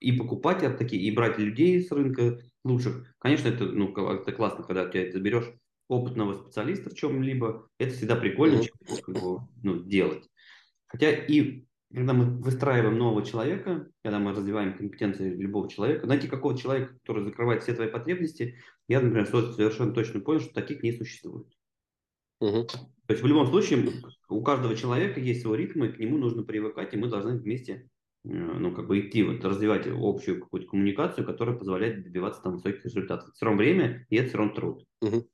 и 0.00 0.12
покупать 0.12 0.62
от 0.64 0.76
такие, 0.76 1.02
и 1.02 1.14
брать 1.14 1.38
людей 1.38 1.80
с 1.80 1.90
рынка 1.90 2.40
лучших. 2.64 3.14
Конечно, 3.18 3.48
это, 3.48 3.64
ну, 3.64 3.94
это 3.94 4.32
классно, 4.32 4.64
когда 4.64 4.86
ты 4.86 4.98
это 4.98 5.18
берешь 5.18 5.50
опытного 5.92 6.34
специалиста 6.34 6.90
в 6.90 6.94
чем-либо, 6.94 7.68
это 7.78 7.94
всегда 7.94 8.16
прикольно 8.16 8.60
mm-hmm. 8.60 9.38
ну, 9.62 9.82
делать. 9.84 10.28
Хотя 10.86 11.10
и 11.10 11.64
когда 11.92 12.14
мы 12.14 12.24
выстраиваем 12.40 12.96
нового 12.96 13.24
человека, 13.24 13.86
когда 14.02 14.18
мы 14.18 14.32
развиваем 14.32 14.76
компетенции 14.76 15.34
любого 15.34 15.68
человека, 15.68 16.06
найти 16.06 16.26
какого 16.26 16.56
человека, 16.56 16.94
который 16.94 17.24
закрывает 17.24 17.62
все 17.62 17.74
твои 17.74 17.88
потребности, 17.88 18.56
я, 18.88 19.00
например, 19.00 19.26
совершенно 19.26 19.92
точно 19.92 20.20
понял, 20.20 20.40
что 20.40 20.54
таких 20.54 20.82
не 20.82 20.92
существует. 20.92 21.46
Угу. 22.40 22.64
То 22.64 23.10
есть 23.10 23.22
в 23.22 23.26
любом 23.26 23.46
случае 23.46 23.90
у 24.28 24.42
каждого 24.42 24.74
человека 24.74 25.20
есть 25.20 25.42
свой 25.42 25.58
ритм, 25.58 25.84
и 25.84 25.92
к 25.92 25.98
нему 25.98 26.16
нужно 26.16 26.42
привыкать, 26.42 26.94
и 26.94 26.96
мы 26.96 27.08
должны 27.08 27.38
вместе 27.38 27.88
э, 28.24 28.28
ну, 28.28 28.74
как 28.74 28.86
бы 28.86 29.00
идти, 29.00 29.22
вот, 29.22 29.44
развивать 29.44 29.86
общую 29.86 30.40
какую-то 30.40 30.68
коммуникацию, 30.68 31.26
которая 31.26 31.56
позволяет 31.56 32.04
добиваться 32.04 32.42
там 32.42 32.54
высоких 32.54 32.84
результатов. 32.84 33.32
Все 33.34 33.44
равно 33.44 33.58
время, 33.58 34.06
и 34.08 34.16
это 34.16 34.28
все 34.28 34.38
равно 34.38 34.54
труд. 34.54 34.86
Угу. 35.02 35.28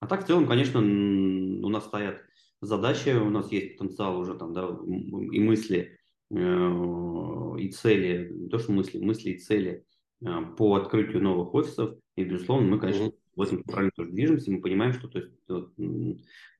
А 0.00 0.06
так 0.06 0.24
в 0.24 0.26
целом, 0.26 0.46
конечно, 0.46 0.80
у 0.80 1.68
нас 1.68 1.84
стоят 1.84 2.24
задачи, 2.60 3.10
у 3.10 3.30
нас 3.30 3.52
есть 3.52 3.76
потенциал 3.76 4.18
уже 4.18 4.34
там, 4.34 4.52
да, 4.52 4.68
и 4.68 5.40
мысли, 5.40 5.98
э, 6.30 7.56
и 7.58 7.68
цели, 7.70 8.30
не 8.32 8.48
то 8.48 8.58
что 8.58 8.72
мысли, 8.72 8.98
мысли 8.98 9.30
и 9.30 9.38
цели 9.38 9.84
э, 10.22 10.26
по 10.56 10.74
открытию 10.76 11.22
новых 11.22 11.54
офисов. 11.54 11.96
И, 12.16 12.24
безусловно, 12.24 12.68
мы, 12.68 12.78
конечно, 12.78 13.12
в 13.36 13.42
этом 13.42 13.62
правильно 13.62 13.92
тоже 13.94 14.10
движемся. 14.10 14.50
Мы 14.50 14.60
понимаем, 14.60 14.92
что 14.94 15.08
то 15.08 15.18
есть, 15.18 15.32
вот, 15.48 15.72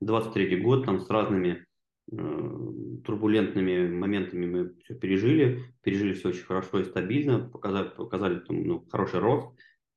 23 0.01 0.61
год 0.61 0.85
там 0.85 0.99
с 0.99 1.09
разными 1.09 1.65
э, 2.11 2.15
турбулентными 3.05 3.87
моментами 3.89 4.45
мы 4.45 4.73
все 4.83 4.95
пережили, 4.95 5.63
пережили 5.81 6.13
все 6.13 6.29
очень 6.29 6.43
хорошо 6.43 6.79
и 6.79 6.85
стабильно, 6.85 7.39
показали, 7.39 7.89
показали 7.89 8.39
там, 8.39 8.63
ну, 8.63 8.87
хороший 8.91 9.19
рост. 9.19 9.49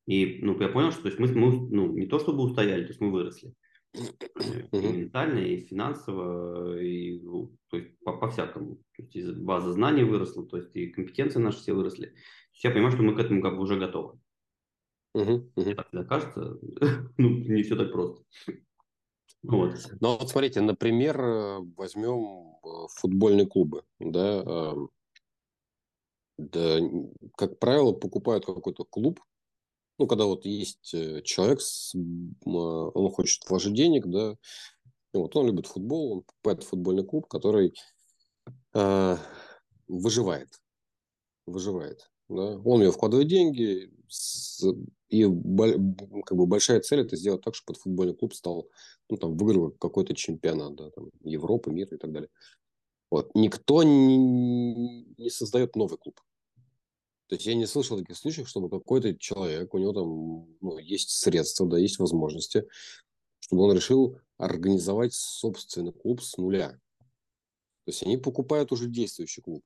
И 0.06 0.40
ну, 0.42 0.60
я 0.60 0.68
понял, 0.68 0.92
что 0.92 1.02
то 1.02 1.08
есть 1.08 1.18
мы, 1.18 1.28
мы 1.28 1.68
ну, 1.70 1.92
не 1.92 2.06
то 2.06 2.18
чтобы 2.18 2.42
устояли, 2.42 2.82
то 2.82 2.88
есть 2.88 3.00
мы 3.00 3.10
выросли. 3.10 3.54
И 3.94 4.76
ментально, 4.76 5.38
и 5.38 5.60
финансово, 5.60 6.78
и 6.80 7.20
ну, 7.20 7.56
то 7.70 7.76
есть 7.76 7.96
по, 8.04 8.16
по 8.16 8.28
всякому. 8.28 8.76
То 8.96 9.02
есть 9.12 9.36
база 9.38 9.72
знаний 9.72 10.02
выросла, 10.02 10.46
то 10.46 10.56
есть 10.56 10.74
и 10.74 10.88
компетенции 10.88 11.38
наши 11.38 11.58
все 11.58 11.72
выросли. 11.72 12.14
я 12.62 12.70
понимаю, 12.70 12.92
что 12.92 13.02
мы 13.02 13.14
к 13.14 13.20
этому 13.20 13.40
как 13.40 13.56
бы 13.56 13.62
уже 13.62 13.78
готовы. 13.78 14.18
Угу, 15.14 15.52
угу. 15.54 15.74
Так 15.74 16.08
кажется, 16.08 16.58
ну, 17.18 17.28
не 17.28 17.62
все 17.62 17.76
так 17.76 17.92
просто. 17.92 18.24
Вот. 19.44 19.74
Ну 20.00 20.16
вот 20.16 20.28
смотрите, 20.28 20.60
например, 20.60 21.20
возьмем 21.76 22.56
э, 22.64 22.88
футбольные 22.96 23.46
клубы, 23.46 23.84
да, 24.00 24.42
эм, 24.42 24.90
да, 26.38 26.78
как 27.36 27.58
правило, 27.58 27.92
покупают 27.92 28.46
какой-то 28.46 28.84
клуб, 28.84 29.20
ну, 29.98 30.06
когда 30.06 30.24
вот 30.24 30.44
есть 30.44 30.92
э, 30.94 31.22
человек, 31.22 31.60
с, 31.60 31.94
он 32.44 33.10
хочет 33.10 33.48
вложить 33.48 33.74
денег, 33.74 34.06
да, 34.06 34.36
вот 35.12 35.36
он 35.36 35.46
любит 35.46 35.66
футбол, 35.66 36.12
он 36.12 36.22
покупает 36.22 36.64
футбольный 36.64 37.04
клуб, 37.04 37.28
который 37.28 37.74
э, 38.74 39.16
выживает, 39.86 40.48
выживает, 41.46 42.10
да, 42.28 42.58
он 42.58 42.80
него 42.80 42.92
вкладывает 42.92 43.28
деньги, 43.28 43.92
с, 44.08 44.64
и 45.08 45.22
как 45.22 46.36
бы 46.36 46.46
большая 46.46 46.80
цель 46.80 47.00
это 47.00 47.16
сделать 47.16 47.42
так, 47.42 47.54
чтобы 47.54 47.78
футбольный 47.78 48.16
клуб 48.16 48.34
стал, 48.34 48.68
ну, 49.08 49.16
там, 49.16 49.36
выигрывать 49.36 49.78
какой-то 49.78 50.14
чемпионат, 50.14 50.74
да, 50.74 50.90
там, 50.90 51.10
Европы, 51.22 51.70
мира 51.70 51.94
и 51.94 51.98
так 51.98 52.12
далее. 52.12 52.30
Вот. 53.10 53.30
Никто 53.34 53.84
не, 53.84 55.04
не 55.16 55.30
создает 55.30 55.76
новый 55.76 55.98
клуб. 55.98 56.20
То 57.28 57.36
есть 57.36 57.46
я 57.46 57.54
не 57.54 57.66
слышал 57.66 57.98
таких 57.98 58.16
случаев, 58.16 58.48
чтобы 58.48 58.68
какой-то 58.68 59.16
человек, 59.16 59.72
у 59.72 59.78
него 59.78 59.92
там 59.92 60.56
ну, 60.60 60.78
есть 60.78 61.10
средства, 61.10 61.66
да, 61.66 61.78
есть 61.78 61.98
возможности, 61.98 62.66
чтобы 63.40 63.62
он 63.64 63.74
решил 63.74 64.18
организовать 64.36 65.14
собственный 65.14 65.92
клуб 65.92 66.22
с 66.22 66.36
нуля. 66.36 66.70
То 67.84 67.90
есть 67.90 68.02
они 68.02 68.16
покупают 68.16 68.72
уже 68.72 68.88
действующий 68.88 69.42
клуб. 69.42 69.64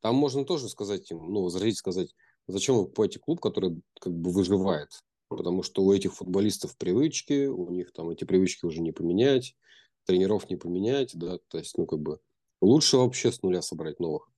Там 0.00 0.16
можно 0.16 0.44
тоже 0.44 0.68
сказать 0.68 1.10
им, 1.10 1.32
ну, 1.32 1.42
возразить, 1.42 1.78
сказать, 1.78 2.14
зачем 2.46 2.76
вы 2.76 2.82
покупаете 2.84 3.18
клуб, 3.18 3.40
который 3.40 3.80
как 4.00 4.12
бы 4.12 4.30
выживает? 4.30 4.90
Потому 5.28 5.62
что 5.62 5.82
у 5.82 5.92
этих 5.92 6.14
футболистов 6.14 6.76
привычки, 6.76 7.46
у 7.46 7.70
них 7.70 7.92
там 7.92 8.10
эти 8.10 8.24
привычки 8.24 8.66
уже 8.66 8.80
не 8.80 8.92
поменять, 8.92 9.56
тренеров 10.04 10.50
не 10.50 10.56
поменять, 10.56 11.12
да, 11.14 11.38
то 11.48 11.58
есть, 11.58 11.76
ну, 11.78 11.86
как 11.86 12.00
бы 12.00 12.20
лучше 12.60 12.98
вообще 12.98 13.32
с 13.32 13.42
нуля 13.42 13.62
собрать 13.62 13.98
новых. 13.98 14.28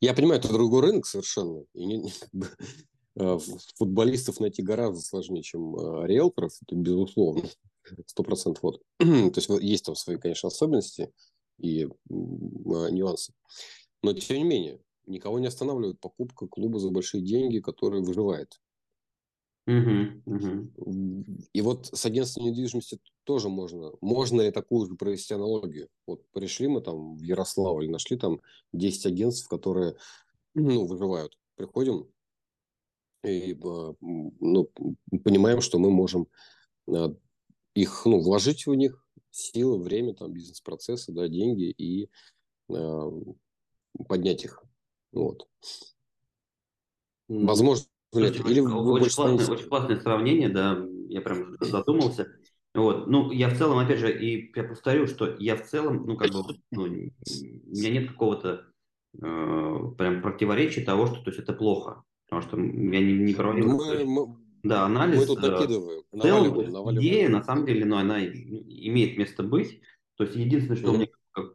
Я 0.00 0.14
понимаю, 0.14 0.40
это 0.40 0.52
другой 0.52 0.82
рынок 0.82 1.06
совершенно. 1.06 1.64
И 1.74 1.84
не, 1.84 1.98
не, 1.98 2.12
э, 3.16 3.38
футболистов 3.76 4.40
найти 4.40 4.62
гораздо 4.62 5.00
сложнее, 5.00 5.42
чем 5.42 5.76
э, 5.76 6.06
риэлторов, 6.06 6.52
это 6.62 6.74
безусловно, 6.74 7.48
сто 8.06 8.22
процентов. 8.22 8.62
Вот. 8.62 8.82
То 8.98 9.32
есть 9.36 9.48
есть 9.48 9.84
там 9.84 9.94
свои, 9.94 10.16
конечно, 10.16 10.48
особенности 10.48 11.12
и 11.58 11.84
э, 11.84 11.88
нюансы. 12.08 13.32
Но 14.02 14.12
тем 14.14 14.38
не 14.38 14.44
менее, 14.44 14.80
никого 15.06 15.38
не 15.38 15.46
останавливает 15.46 16.00
покупка 16.00 16.46
клуба 16.46 16.78
за 16.78 16.90
большие 16.90 17.22
деньги, 17.22 17.58
который 17.58 18.00
выживает. 18.00 18.60
И 19.66 21.60
вот 21.62 21.86
с 21.86 22.06
агентством 22.06 22.46
недвижимости 22.46 22.98
тоже 23.24 23.48
можно. 23.48 23.92
Можно 24.00 24.42
ли 24.42 24.50
такую 24.50 24.86
же 24.88 24.94
провести 24.96 25.34
аналогию? 25.34 25.88
Вот 26.06 26.24
пришли 26.32 26.66
мы 26.66 26.80
там 26.80 27.16
в 27.16 27.22
Ярославль, 27.22 27.88
нашли 27.88 28.16
там 28.16 28.40
10 28.72 29.06
агентств, 29.06 29.48
которые 29.48 29.96
ну, 30.54 30.86
выживают. 30.86 31.38
Приходим 31.56 32.08
и 33.22 33.54
а, 33.62 33.94
ну, 34.00 34.70
понимаем, 35.22 35.60
что 35.60 35.78
мы 35.78 35.90
можем 35.90 36.26
а, 36.88 37.14
их, 37.74 38.02
ну, 38.06 38.20
вложить 38.20 38.66
в 38.66 38.74
них 38.74 39.04
силы, 39.30 39.80
время, 39.80 40.14
там, 40.14 40.32
бизнес-процессы, 40.32 41.12
да, 41.12 41.28
деньги 41.28 41.70
и 41.70 42.10
э, 42.68 43.10
поднять 44.08 44.44
их. 44.44 44.64
Вот. 45.12 45.48
Возможно, 47.28 47.86
Или 48.12 48.28
очень, 48.28 48.68
вы 48.68 48.92
очень, 48.92 49.14
классное, 49.14 49.54
очень 49.54 49.68
классное 49.68 50.00
сравнение, 50.00 50.48
да, 50.48 50.84
я 51.08 51.20
прям 51.20 51.56
задумался. 51.60 52.32
Вот. 52.74 53.06
Ну, 53.08 53.30
я 53.30 53.48
в 53.48 53.56
целом, 53.56 53.78
опять 53.78 53.98
же, 53.98 54.16
и 54.16 54.52
я 54.54 54.64
повторю, 54.64 55.06
что 55.06 55.36
я 55.38 55.56
в 55.56 55.64
целом, 55.66 56.06
ну, 56.06 56.16
как 56.16 56.30
бы, 56.30 56.42
ну, 56.70 56.82
у 56.82 56.86
меня 56.86 57.90
нет 57.90 58.10
какого-то 58.10 58.66
э, 59.14 59.78
прям 59.98 60.22
противоречия 60.22 60.82
того, 60.82 61.06
что 61.06 61.16
то 61.16 61.30
есть 61.30 61.40
это 61.40 61.52
плохо. 61.52 62.02
Потому 62.28 62.42
что 62.42 62.56
я 62.58 62.64
не, 63.00 63.12
не 63.18 63.34
проводил... 63.34 63.66
Ну, 63.66 63.84
мы, 63.84 64.04
мы, 64.04 64.36
да, 64.62 64.84
анализ. 64.84 65.20
Мы 65.20 65.26
тут 65.26 65.40
докидываем. 65.40 66.02
В 66.12 66.20
целом, 66.20 66.72
наваливаем. 66.72 66.98
идея, 66.98 67.28
на 67.28 67.42
самом 67.42 67.66
деле, 67.66 67.84
ну, 67.84 67.96
она 67.96 68.24
имеет 68.24 69.18
место 69.18 69.42
быть. 69.42 69.80
То 70.16 70.24
есть 70.24 70.36
единственное, 70.36 70.76
что 70.76 70.92
mm-hmm. 70.92 70.96
мне 70.96 71.08
как, 71.32 71.54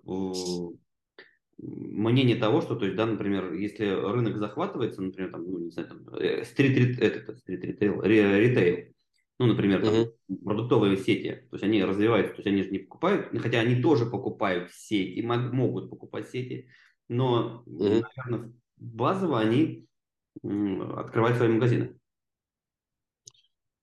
мнение 1.58 2.36
того, 2.36 2.62
что, 2.62 2.76
то 2.76 2.86
есть, 2.86 2.98
да, 2.98 3.06
например, 3.06 3.54
если 3.54 3.86
рынок 3.86 4.38
захватывается, 4.38 5.02
например, 5.02 5.32
там, 5.32 5.50
ну, 5.50 5.60
не 5.60 5.72
знаю, 5.72 5.90
там, 5.90 6.06
стрит, 6.46 7.00
это, 7.00 7.36
стрит 7.38 7.64
ритейл, 7.64 8.02
ритейл, 8.02 8.94
ну, 9.40 9.48
например, 9.48 9.84
там, 9.84 9.94
uh-huh. 9.94 10.44
продуктовые 10.44 10.98
сети, 10.98 11.46
то 11.50 11.56
есть 11.56 11.64
они 11.64 11.84
развиваются, 11.84 12.34
то 12.34 12.40
есть 12.40 12.48
они 12.48 12.64
же 12.64 12.72
не 12.72 12.80
покупают, 12.80 13.30
хотя 13.42 13.60
они 13.60 13.82
тоже 13.82 14.06
покупают 14.06 14.72
сети, 14.72 15.22
могут 15.22 15.90
покупать 15.90 16.30
сети, 16.30 16.70
но, 17.08 17.64
uh-huh. 17.66 18.04
наверное, 18.18 18.54
базово 18.78 19.40
они 19.40 19.88
открывают 20.44 21.38
свои 21.38 21.50
магазины. 21.50 21.98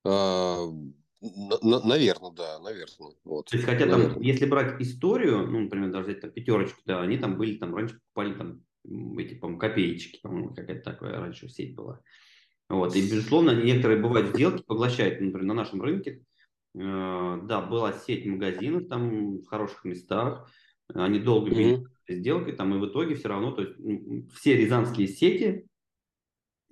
А, 0.04 0.66
Наверное, 1.22 2.32
да, 2.32 2.58
наверное. 2.58 3.14
Вот. 3.24 3.46
То 3.46 3.56
есть, 3.56 3.68
хотя 3.68 3.86
наверное. 3.86 4.14
там, 4.14 4.22
если 4.22 4.44
брать 4.44 4.80
историю, 4.80 5.46
ну, 5.46 5.60
например, 5.60 5.92
даже 5.92 6.06
взять 6.06 6.20
там 6.20 6.32
пятерочку, 6.32 6.80
да, 6.84 7.00
они 7.00 7.16
там 7.16 7.38
были, 7.38 7.58
там 7.58 7.74
раньше 7.74 8.00
покупали 8.00 8.34
там 8.34 8.62
эти, 9.18 9.34
по-моему, 9.34 9.60
копеечки, 9.60 10.20
по-моему, 10.20 10.52
какая-то 10.52 10.90
такая 10.90 11.20
раньше 11.20 11.48
сеть 11.48 11.76
была. 11.76 12.00
Вот, 12.68 12.96
и, 12.96 13.02
безусловно, 13.02 13.50
некоторые 13.62 14.00
бывают 14.00 14.34
сделки, 14.34 14.64
поглощают, 14.66 15.20
например, 15.20 15.46
на 15.46 15.54
нашем 15.54 15.80
рынке, 15.80 16.24
э, 16.74 17.40
да, 17.44 17.60
была 17.60 17.92
сеть 17.92 18.26
магазинов 18.26 18.88
там 18.88 19.38
в 19.38 19.46
хороших 19.46 19.84
местах, 19.84 20.50
они 20.92 21.20
долго 21.20 21.52
mm-hmm. 21.52 21.84
сделкой, 22.08 22.54
там, 22.54 22.74
и 22.74 22.78
в 22.78 22.86
итоге 22.90 23.14
все 23.14 23.28
равно, 23.28 23.52
то 23.52 23.62
есть 23.62 23.76
все 24.34 24.56
рязанские 24.56 25.06
сети, 25.06 25.66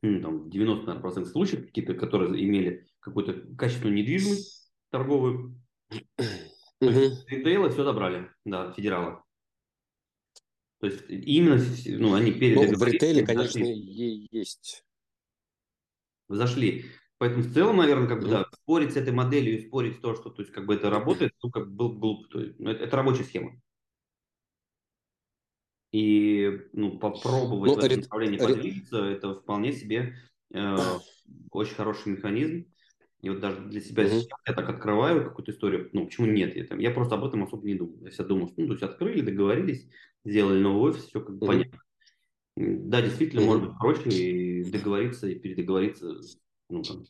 ну, 0.03 0.21
там, 0.21 0.49
90% 0.49 1.25
случаев, 1.27 1.67
какие-то, 1.67 1.95
которые 1.95 2.45
имели 2.45 2.87
какую-то 3.01 3.57
качественную 3.57 3.97
недвижимость 3.97 4.73
торговую, 4.91 5.61
ритейла 6.81 7.71
все 7.71 7.85
забрали, 7.85 8.31
да, 8.45 8.73
федералы. 8.73 9.23
То 10.81 10.87
есть 10.87 11.05
именно, 11.09 11.63
ну, 11.99 12.15
они 12.15 12.33
перед... 12.33 12.57
Ну, 12.57 12.79
в 12.79 12.83
ритейле, 12.83 13.25
конечно, 13.25 13.65
зашли. 13.65 14.29
есть. 14.31 14.85
Зашли. 16.29 16.87
Поэтому 17.19 17.43
в 17.43 17.53
целом, 17.53 17.77
наверное, 17.77 18.09
как 18.09 18.23
бы, 18.23 18.29
да, 18.29 18.47
спорить 18.55 18.95
с 18.95 18.97
этой 18.97 19.13
моделью 19.13 19.59
и 19.59 19.67
спорить 19.67 20.01
то, 20.01 20.15
что, 20.15 20.31
то 20.31 20.41
есть, 20.41 20.55
как 20.55 20.65
бы 20.65 20.75
это 20.75 20.89
работает, 20.89 21.35
ну, 21.43 21.51
как 21.51 21.69
бы 21.69 21.75
был 21.75 21.93
глупо. 21.93 22.29
То 22.29 22.41
есть, 22.41 22.59
ну, 22.59 22.71
это, 22.71 22.85
это 22.85 22.97
рабочая 22.97 23.25
схема. 23.25 23.61
И, 25.93 26.67
ну, 26.73 26.99
попробовать 26.99 27.73
ну, 27.73 27.75
в 27.75 27.85
этом 27.85 28.01
направлении 28.01 28.39
подвигаться, 28.39 29.05
это 29.05 29.35
вполне 29.35 29.75
себе 29.75 30.17
э, 30.55 30.77
очень 31.51 31.75
хороший 31.75 32.13
механизм. 32.13 32.73
И 33.22 33.28
вот 33.28 33.40
даже 33.40 33.61
для 33.61 33.80
себя 33.80 34.04
mm-hmm. 34.04 34.20
сейчас 34.20 34.38
я 34.46 34.54
так 34.54 34.68
открываю 34.68 35.24
какую-то 35.24 35.52
историю. 35.52 35.90
Ну, 35.92 36.06
почему 36.06 36.26
нет? 36.26 36.56
Я, 36.56 36.64
там, 36.64 36.78
я 36.78 36.90
просто 36.90 37.16
об 37.16 37.24
этом 37.24 37.42
особо 37.44 37.66
не 37.66 37.74
думал. 37.74 38.02
Я 38.02 38.11
всегда 38.11 38.28
думал, 38.28 38.48
что, 38.48 38.61
ну, 38.61 38.66
то 38.68 38.72
есть 38.72 38.83
открыли, 38.83 39.20
договорились, 39.20 39.88
сделали 40.24 40.61
новый 40.61 40.90
офис, 40.90 41.04
все 41.04 41.20
как 41.20 41.37
бы 41.37 41.44
mm-hmm. 41.44 41.48
понятно. 41.48 41.78
Да, 42.56 43.02
действительно, 43.02 43.40
mm-hmm. 43.40 43.44
может 43.44 43.68
быть 43.68 43.78
проще 43.78 44.11
и 44.11 44.70
договориться, 44.70 45.28
и 45.28 45.38
передоговориться 45.38 46.20
ну, 46.70 46.83
там, 46.83 47.04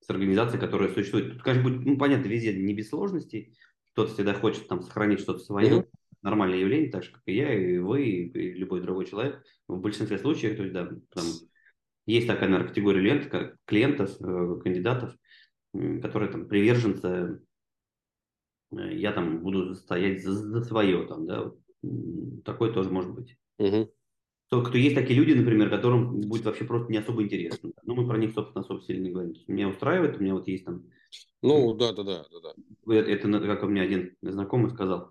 с 0.00 0.10
организацией, 0.10 0.60
которая 0.60 0.92
существует. 0.92 1.32
Тут, 1.32 1.42
конечно, 1.42 1.68
будет, 1.68 1.86
ну, 1.86 1.98
понятно, 1.98 2.28
везде 2.28 2.54
не 2.54 2.74
без 2.74 2.88
сложностей. 2.88 3.54
Кто-то 3.92 4.14
всегда 4.14 4.34
хочет 4.34 4.66
там 4.66 4.82
сохранить 4.82 5.20
что-то 5.20 5.40
свое. 5.40 5.70
Mm-hmm. 5.70 5.88
Нормальное 6.22 6.58
явление, 6.58 6.90
так 6.90 7.02
же, 7.02 7.12
как 7.12 7.22
и 7.26 7.34
я, 7.34 7.54
и 7.54 7.78
вы, 7.78 8.04
и 8.04 8.52
любой 8.52 8.82
другой 8.82 9.06
человек. 9.06 9.42
В 9.68 9.80
большинстве 9.80 10.18
случаев, 10.18 10.56
то 10.56 10.62
есть, 10.62 10.74
да, 10.74 10.86
там 11.14 11.24
есть 12.06 12.26
такая, 12.26 12.48
наверное, 12.48 12.68
категория 12.68 13.00
лент, 13.00 13.26
как 13.26 13.56
клиентов, 13.64 14.20
э, 14.20 14.60
кандидатов, 14.62 15.14
которые 15.72 16.30
там 16.30 16.46
приверженцы, 16.46 17.40
э, 18.72 18.94
я 18.94 19.12
там 19.12 19.42
буду 19.42 19.74
стоять 19.74 20.22
за, 20.22 20.32
за 20.32 20.64
свое, 20.64 21.06
там, 21.06 21.26
да, 21.26 21.52
такое 22.44 22.72
тоже 22.72 22.90
может 22.90 23.12
быть. 23.12 23.36
Угу. 23.58 23.92
Только 24.48 24.70
кто 24.70 24.78
есть 24.78 24.96
такие 24.96 25.18
люди, 25.18 25.32
например, 25.32 25.70
которым 25.70 26.20
будет 26.22 26.44
вообще 26.44 26.64
просто 26.64 26.90
не 26.90 26.98
особо 26.98 27.22
интересно. 27.22 27.70
Но 27.84 27.94
ну, 27.94 28.02
мы 28.02 28.08
про 28.08 28.18
них, 28.18 28.32
собственно, 28.32 28.64
особо 28.64 28.82
сильно 28.82 29.04
не 29.04 29.10
говорим. 29.10 29.34
Меня 29.46 29.68
устраивает, 29.68 30.16
у 30.16 30.22
меня 30.22 30.34
вот 30.34 30.48
есть 30.48 30.64
там... 30.64 30.84
Ну, 31.40 31.72
да, 31.74 31.92
да, 31.92 32.02
да, 32.02 32.24
да. 32.30 32.54
да. 32.86 32.94
Это, 32.94 33.28
это 33.28 33.46
как 33.46 33.62
у 33.62 33.68
меня 33.68 33.82
один 33.82 34.16
знакомый 34.22 34.70
сказал. 34.70 35.10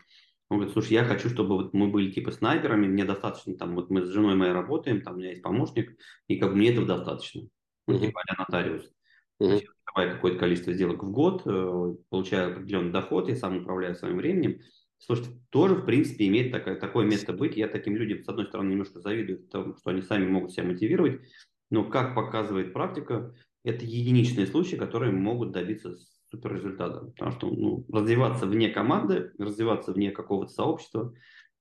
Он 0.49 0.57
говорит, 0.57 0.73
слушай, 0.73 0.93
я 0.93 1.05
хочу, 1.05 1.29
чтобы 1.29 1.55
вот 1.55 1.73
мы 1.73 1.87
были 1.87 2.11
типа 2.11 2.31
снайперами, 2.31 2.87
мне 2.87 3.05
достаточно, 3.05 3.55
там, 3.55 3.75
вот 3.75 3.89
мы 3.89 4.03
с 4.03 4.09
женой 4.09 4.35
моей 4.35 4.51
работаем, 4.51 5.01
там 5.01 5.13
у 5.13 5.17
меня 5.17 5.29
есть 5.29 5.43
помощник, 5.43 5.95
и 6.27 6.37
как 6.37 6.49
бы 6.49 6.57
мне 6.57 6.71
этого 6.71 6.87
достаточно. 6.87 7.47
Ну, 7.87 7.95
uh-huh. 7.95 7.99
типа, 7.99 8.21
я 8.27 8.35
нотариус. 8.43 8.91
Открываю 9.39 10.15
какое-то 10.15 10.39
количество 10.39 10.73
сделок 10.73 11.03
в 11.03 11.11
год, 11.11 11.43
э, 11.45 11.95
получаю 12.09 12.51
определенный 12.51 12.91
доход, 12.91 13.29
я 13.29 13.35
сам 13.35 13.57
управляю 13.57 13.95
своим 13.95 14.17
временем. 14.17 14.59
Слушайте, 14.97 15.31
тоже, 15.49 15.75
в 15.75 15.85
принципе, 15.85 16.27
имеет 16.27 16.51
такое, 16.51 16.75
такое 16.75 17.05
место 17.05 17.31
быть. 17.31 17.55
Я 17.55 17.69
таким 17.69 17.95
людям, 17.95 18.23
с 18.23 18.27
одной 18.27 18.45
стороны, 18.45 18.71
немножко 18.71 18.99
завидую, 18.99 19.43
потому 19.43 19.77
что 19.77 19.91
они 19.91 20.01
сами 20.01 20.27
могут 20.27 20.51
себя 20.51 20.65
мотивировать, 20.65 21.21
но, 21.69 21.83
как 21.85 22.15
показывает 22.15 22.73
практика, 22.73 23.33
это 23.63 23.85
единичные 23.85 24.47
случаи, 24.47 24.75
которые 24.75 25.11
могут 25.11 25.51
добиться 25.51 25.95
супер 26.31 26.55
результата. 26.55 27.05
Потому 27.05 27.31
что 27.31 27.47
ну, 27.49 27.85
развиваться 27.91 28.45
вне 28.45 28.69
команды, 28.69 29.31
развиваться 29.37 29.93
вне 29.93 30.11
какого-то 30.11 30.51
сообщества, 30.51 31.13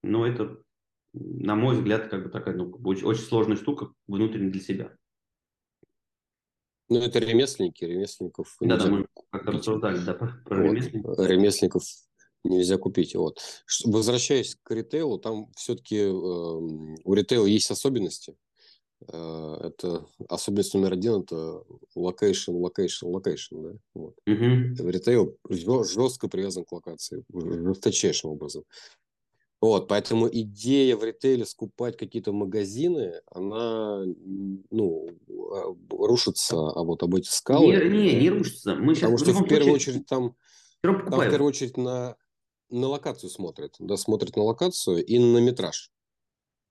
ну, 0.03 0.25
это, 0.25 0.59
на 1.12 1.55
мой 1.55 1.77
взгляд, 1.77 2.09
как 2.09 2.25
бы 2.25 2.31
такая 2.31 2.57
ну, 2.57 2.71
очень, 2.85 3.05
очень 3.05 3.23
сложная 3.23 3.57
штука 3.57 3.93
внутренне 4.07 4.51
для 4.51 4.61
себя. 4.61 4.98
Ну, 6.88 7.01
это 7.01 7.18
ремесленники, 7.18 7.85
ремесленников. 7.85 8.57
Да, 8.61 8.77
да, 8.79 8.87
мы 8.87 9.07
как-то 9.31 9.53
рассуждали, 9.53 9.98
да, 10.05 10.14
про 10.14 10.33
вот. 10.48 10.72
ремесленников. 10.72 11.18
Ремесленников 11.18 11.83
нельзя 12.44 12.79
купить. 12.79 13.14
Вот. 13.14 13.40
Возвращаясь 13.85 14.57
к 14.62 14.70
ритейлу, 14.70 15.18
там 15.18 15.51
все-таки 15.55 15.98
э, 15.98 16.11
у 16.11 17.14
ритейла 17.14 17.46
есть 17.46 17.70
особенности. 17.70 18.37
Э, 19.07 19.57
это 19.64 20.07
особенность 20.29 20.74
номер 20.74 20.94
один– 20.94 21.22
это 21.22 21.62
location, 21.95 22.53
location, 22.53 23.07
location. 23.07 23.57
Да? 23.62 23.72
Вот. 23.94 24.14
Угу. 24.27 24.88
Ритейл 24.88 25.37
жестко 25.48 26.29
привязан 26.29 26.64
к 26.64 26.72
локации, 26.72 27.24
жесточайшим 27.33 28.31
образом. 28.31 28.64
Вот, 29.61 29.88
поэтому 29.88 30.29
идея 30.31 30.97
в 30.97 31.03
ритейле 31.03 31.44
скупать 31.44 31.97
какие-то 31.97 32.33
магазины, 32.33 33.14
она, 33.27 34.05
ну, 34.71 35.09
а, 35.29 35.75
рушится, 35.90 36.57
а 36.57 36.85
вот 36.85 37.03
об 37.03 37.16
эти 37.16 37.29
скалы... 37.29 37.66
Не, 37.66 37.88
не, 37.88 38.21
не 38.21 38.31
рушится. 38.31 38.77
Мы 38.77 38.94
сейчас 38.94 39.11
потому 39.11 39.18
что 39.18 39.44
в 39.44 39.49
первую 39.49 39.75
очередь 39.75 40.07
там, 40.07 40.37
там 40.81 40.94
в 40.94 41.31
первую 41.31 41.49
очередь 41.49 41.77
на, 41.77 42.16
на 42.71 42.87
локацию 42.87 43.31
смотрят, 43.31 43.75
да, 43.81 43.97
смотрят 43.97 44.37
на 44.37 44.44
локацию 44.44 45.05
и 45.05 45.18
на 45.18 45.38
метраж. 45.38 45.90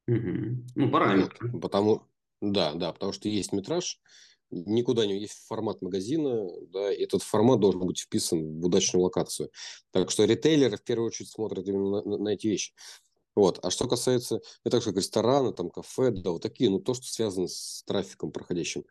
Угу. 0.08 0.63
Ну, 0.76 0.89
параметры. 0.89 1.52
Вот, 1.52 1.62
потому, 1.62 2.04
да, 2.39 2.73
да, 2.73 2.93
потому 2.93 3.12
что 3.12 3.28
есть 3.28 3.52
метраж, 3.52 4.00
никуда 4.52 5.06
не 5.06 5.20
есть 5.20 5.46
формат 5.48 5.82
магазина, 5.82 6.48
да, 6.72 6.92
и 6.92 7.04
этот 7.04 7.24
формат 7.24 7.60
должен 7.60 7.86
быть 7.86 8.00
вписан 8.00 8.60
в 8.60 8.66
удачную 8.66 9.04
локацию. 9.04 9.52
Так 9.92 10.12
что 10.12 10.26
ритейлеры 10.26 10.78
в 10.78 10.84
первую 10.84 11.08
очередь 11.08 11.30
смотрят 11.30 11.68
именно 11.68 12.02
на, 12.02 12.18
на, 12.18 12.30
эти 12.30 12.48
вещи. 12.48 12.74
Вот. 13.36 13.60
А 13.64 13.70
что 13.70 13.88
касается, 13.88 14.42
не 14.66 14.72
так 14.72 14.82
же, 14.82 14.90
как 14.90 14.98
рестораны, 14.98 15.54
там, 15.54 15.70
кафе, 15.70 16.12
да, 16.12 16.32
вот 16.32 16.42
такие, 16.42 16.70
ну, 16.70 16.80
то, 16.80 16.94
что 16.94 17.06
связано 17.06 17.48
с 17.48 17.84
трафиком 17.86 18.32
проходящим. 18.32 18.86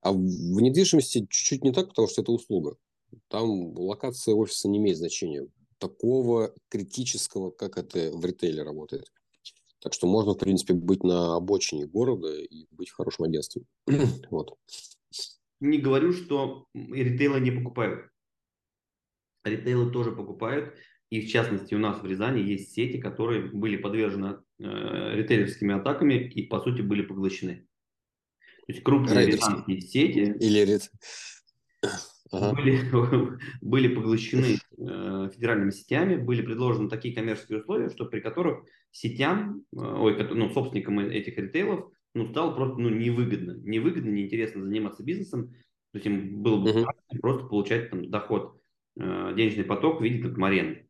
А 0.00 0.12
в 0.12 0.16
недвижимости 0.16 1.26
чуть-чуть 1.30 1.64
не 1.64 1.72
так, 1.72 1.88
потому 1.88 2.08
что 2.08 2.22
это 2.22 2.32
услуга. 2.32 2.76
Там 3.28 3.78
локация 3.78 4.34
офиса 4.34 4.68
не 4.68 4.78
имеет 4.78 4.98
значения 4.98 5.46
такого 5.78 6.54
критического, 6.68 7.50
как 7.50 7.78
это 7.78 8.10
в 8.12 8.24
ритейле 8.24 8.62
работает. 8.62 9.12
Так 9.80 9.92
что 9.92 10.06
можно, 10.06 10.32
в 10.32 10.38
принципе, 10.38 10.74
быть 10.74 11.04
на 11.04 11.36
обочине 11.36 11.86
города 11.86 12.34
и 12.34 12.66
быть 12.70 12.90
хорошим 12.90 13.24
агентством. 13.26 13.64
вот. 14.30 14.58
Не 15.60 15.78
говорю, 15.78 16.12
что 16.12 16.66
ритейлы 16.74 17.40
не 17.40 17.50
покупают. 17.50 18.10
Ритейлы 19.44 19.90
тоже 19.90 20.12
покупают. 20.12 20.74
И 21.10 21.20
в 21.20 21.30
частности 21.30 21.74
у 21.74 21.78
нас 21.78 22.00
в 22.00 22.06
Рязани 22.06 22.40
есть 22.40 22.72
сети, 22.72 22.98
которые 22.98 23.42
были 23.52 23.76
подвержены 23.76 24.38
э, 24.58 25.14
ритейлерскими 25.14 25.74
атаками 25.74 26.14
и 26.14 26.42
по 26.46 26.60
сути 26.60 26.82
были 26.82 27.02
поглощены. 27.02 27.66
То 28.66 28.72
есть 28.72 28.82
крупные 28.82 29.26
рязанские 29.26 29.80
сети. 29.80 30.36
Или 30.40 30.64
рит 30.64 30.90
ага. 32.32 32.54
были, 32.54 32.80
были 33.60 33.94
поглощены 33.94 34.58
э, 34.78 35.30
федеральными 35.32 35.70
сетями, 35.70 36.16
были 36.16 36.42
предложены 36.42 36.88
такие 36.88 37.14
коммерческие 37.14 37.60
условия, 37.60 37.88
что 37.88 38.06
при 38.06 38.18
которых 38.18 38.64
сетям, 38.96 39.62
э, 39.72 39.78
ой, 39.78 40.16
ну, 40.34 40.48
собственникам 40.50 40.98
этих 40.98 41.36
ритейлов, 41.36 41.92
ну, 42.14 42.26
стало 42.30 42.54
просто 42.54 42.78
ну, 42.80 42.88
невыгодно. 42.88 43.60
Невыгодно, 43.62 44.08
неинтересно 44.08 44.64
заниматься 44.64 45.02
бизнесом. 45.02 45.50
То 45.92 45.98
есть 45.98 46.06
им 46.06 46.42
было 46.42 46.56
бы 46.62 46.70
uh 46.70 46.86
просто 47.20 47.46
получать 47.46 47.90
там 47.90 48.10
доход, 48.10 48.58
э, 48.98 49.34
денежный 49.36 49.64
поток 49.64 50.00
в 50.00 50.04
виде 50.04 50.22
как 50.22 50.38
аренды. 50.38 50.88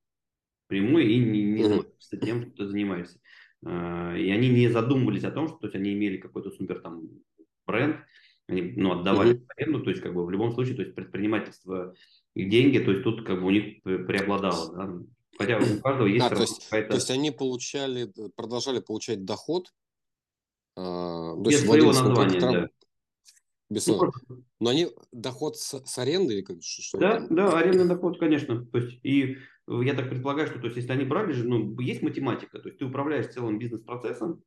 Прямой 0.69 1.13
и 1.13 1.19
не, 1.19 1.43
не 1.43 1.63
uh 1.63 1.85
тем, 2.23 2.43
что 2.43 2.51
ты 2.53 2.67
занимаешься. 2.69 3.19
Э, 3.65 4.17
и 4.19 4.31
они 4.31 4.49
не 4.51 4.69
задумывались 4.69 5.25
о 5.25 5.33
том, 5.33 5.49
что 5.49 5.57
то 5.59 5.67
есть, 5.67 5.77
они 5.77 5.93
имели 5.93 6.17
какой-то 6.19 6.51
супер 6.51 6.81
там 6.81 7.03
бренд, 7.67 7.97
они 8.47 8.75
ну, 8.77 8.93
отдавали 8.93 9.35
mm-hmm. 9.35 9.47
аренду, 9.57 9.83
то 9.83 9.91
есть 9.91 10.03
как 10.03 10.15
бы 10.15 10.25
в 10.25 10.31
любом 10.31 10.53
случае, 10.53 10.77
то 10.77 10.83
есть 10.83 10.95
предпринимательство 10.95 11.93
и 12.35 12.45
деньги, 12.45 12.79
то 12.79 12.93
есть 12.93 13.03
тут 13.03 13.27
как 13.27 13.41
бы 13.41 13.49
у 13.49 13.51
них 13.51 13.83
преобладало, 13.83 14.77
да? 14.77 15.07
Хотя 15.39 15.59
у 15.59 15.81
каждого 15.81 16.07
есть. 16.07 16.25
А, 16.25 16.31
то, 16.31 16.41
есть, 16.41 16.69
то 16.71 16.95
есть 16.95 17.11
они 17.11 17.31
получали, 17.31 18.13
продолжали 18.35 18.81
получать 18.81 19.25
доход. 19.25 19.73
А, 20.77 21.35
без 21.37 21.65
своего 21.65 21.93
названия, 21.93 22.41
да. 22.41 22.69
Без 23.69 23.87
ну, 23.89 24.13
Но 24.61 24.71
они 24.71 24.89
доход 25.11 25.57
с, 25.57 25.85
с 25.85 25.99
аренды 25.99 26.35
или 26.35 26.43
как 26.43 26.63
что? 26.63 26.99
Да, 26.99 27.17
это? 27.17 27.27
да, 27.35 27.59
арендный 27.59 27.89
доход, 27.89 28.19
конечно. 28.19 28.65
То 28.67 28.79
есть 28.79 29.01
и 29.03 29.39
я 29.67 29.95
так 29.95 30.09
предполагаю, 30.09 30.47
что 30.47 30.61
то 30.61 30.67
есть 30.67 30.77
если 30.77 30.93
они 30.93 31.05
брали 31.05 31.33
же, 31.33 31.49
ну 31.49 31.79
есть 31.81 32.03
математика, 32.03 32.61
то 32.61 32.69
есть 32.69 32.79
ты 32.79 32.85
управляешь 32.85 33.33
целым 33.33 33.59
бизнес-процессом, 33.59 34.45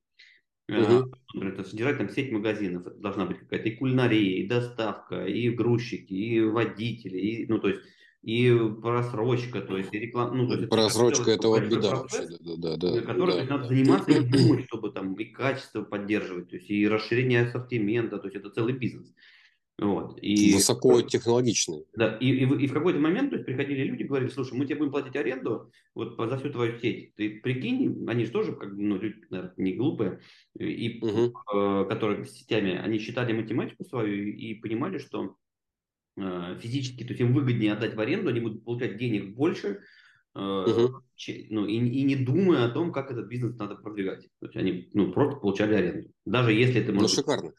Угу. 0.69 1.41
Это 1.41 1.63
содержать 1.63 1.97
там 1.97 2.10
сеть 2.10 2.32
магазинов. 2.32 2.86
Это 2.86 2.95
должна 2.97 3.25
быть 3.25 3.39
какая-то 3.39 3.69
и 3.69 3.75
кулинария, 3.75 4.43
и 4.43 4.47
доставка, 4.47 5.25
и 5.25 5.49
грузчики, 5.49 6.13
и 6.13 6.41
водители, 6.41 7.17
и, 7.17 7.47
ну, 7.47 7.60
то 7.60 7.69
есть, 7.69 7.82
и 8.21 8.53
просрочка, 8.82 9.62
то 9.62 9.77
есть, 9.77 9.93
и 9.93 9.99
реклама. 9.99 10.34
Ну, 10.34 10.47
то 10.47 10.55
есть, 10.55 10.69
Просрочка– 10.69 11.32
это 11.32 11.47
вот 11.47 11.63
беда 11.63 11.95
вообще, 11.95 12.27
да, 12.39 12.55
да, 12.58 12.77
да. 12.77 13.01
Который 13.01 13.45
да, 13.45 13.58
надо 13.58 13.67
заниматься 13.67 14.12
и 14.12 14.19
думать, 14.25 14.65
чтобы 14.65 14.91
там 14.91 15.13
и 15.13 15.25
качество 15.25 15.84
поддерживать, 15.84 16.49
то 16.49 16.58
есть, 16.58 16.69
и 16.69 16.88
расширение 16.88 17.43
ассортимента, 17.43 18.17
то 18.17 18.27
есть, 18.27 18.36
это 18.36 18.49
целый 18.49 18.73
бизнес. 18.73 19.13
Вот. 19.82 20.19
И, 20.21 20.53
Высокотехнологичный. 20.55 21.86
Да, 21.95 22.17
и, 22.17 22.27
и, 22.27 22.43
и 22.43 22.67
в 22.67 22.73
какой-то 22.73 22.99
момент 22.99 23.29
то 23.29 23.38
есть, 23.38 23.45
приходили 23.45 23.84
люди 23.84 24.03
и 24.03 24.05
говорили, 24.05 24.29
слушай, 24.29 24.53
мы 24.53 24.65
тебе 24.65 24.75
будем 24.75 24.91
платить 24.91 25.15
аренду 25.15 25.71
вот 25.95 26.17
за 26.17 26.38
всю 26.38 26.49
твою 26.49 26.77
сеть. 26.79 27.15
Ты 27.15 27.39
прикинь, 27.39 28.05
они 28.10 28.25
же 28.25 28.32
тоже, 28.32 28.53
как, 28.53 28.73
ну, 28.73 28.97
люди, 28.97 29.15
наверное, 29.29 29.53
не 29.55 29.73
глупые, 29.75 30.19
и, 30.60 30.99
угу. 31.01 31.34
э, 31.55 31.86
которые 31.88 32.25
с 32.25 32.32
сетями, 32.32 32.77
они 32.77 32.99
считали 32.99 33.32
математику 33.32 33.86
свою 33.86 34.13
и, 34.13 34.32
и 34.32 34.53
понимали, 34.55 34.97
что 34.97 35.38
физически, 36.62 37.03
то 37.03 37.10
есть 37.10 37.21
им 37.21 37.34
выгоднее 37.34 37.73
отдать 37.73 37.95
в 37.95 37.99
аренду, 37.99 38.29
они 38.29 38.39
будут 38.39 38.63
получать 38.63 38.97
денег 38.97 39.36
больше, 39.36 39.82
э, 40.36 40.39
угу. 40.39 41.03
ну, 41.49 41.65
и, 41.65 41.75
и 41.75 42.03
не 42.03 42.15
думая 42.15 42.65
о 42.65 42.69
том, 42.69 42.91
как 42.91 43.12
этот 43.12 43.27
бизнес 43.27 43.58
надо 43.58 43.75
продвигать. 43.75 44.27
То 44.39 44.47
есть 44.47 44.55
они 44.55 44.89
ну, 44.93 45.12
просто 45.12 45.38
получали 45.38 45.75
аренду. 45.75 46.10
Даже 46.25 46.53
если 46.53 46.82
это 46.82 46.91
может... 46.93 47.10
Ну, 47.10 47.15
шикарно. 47.15 47.53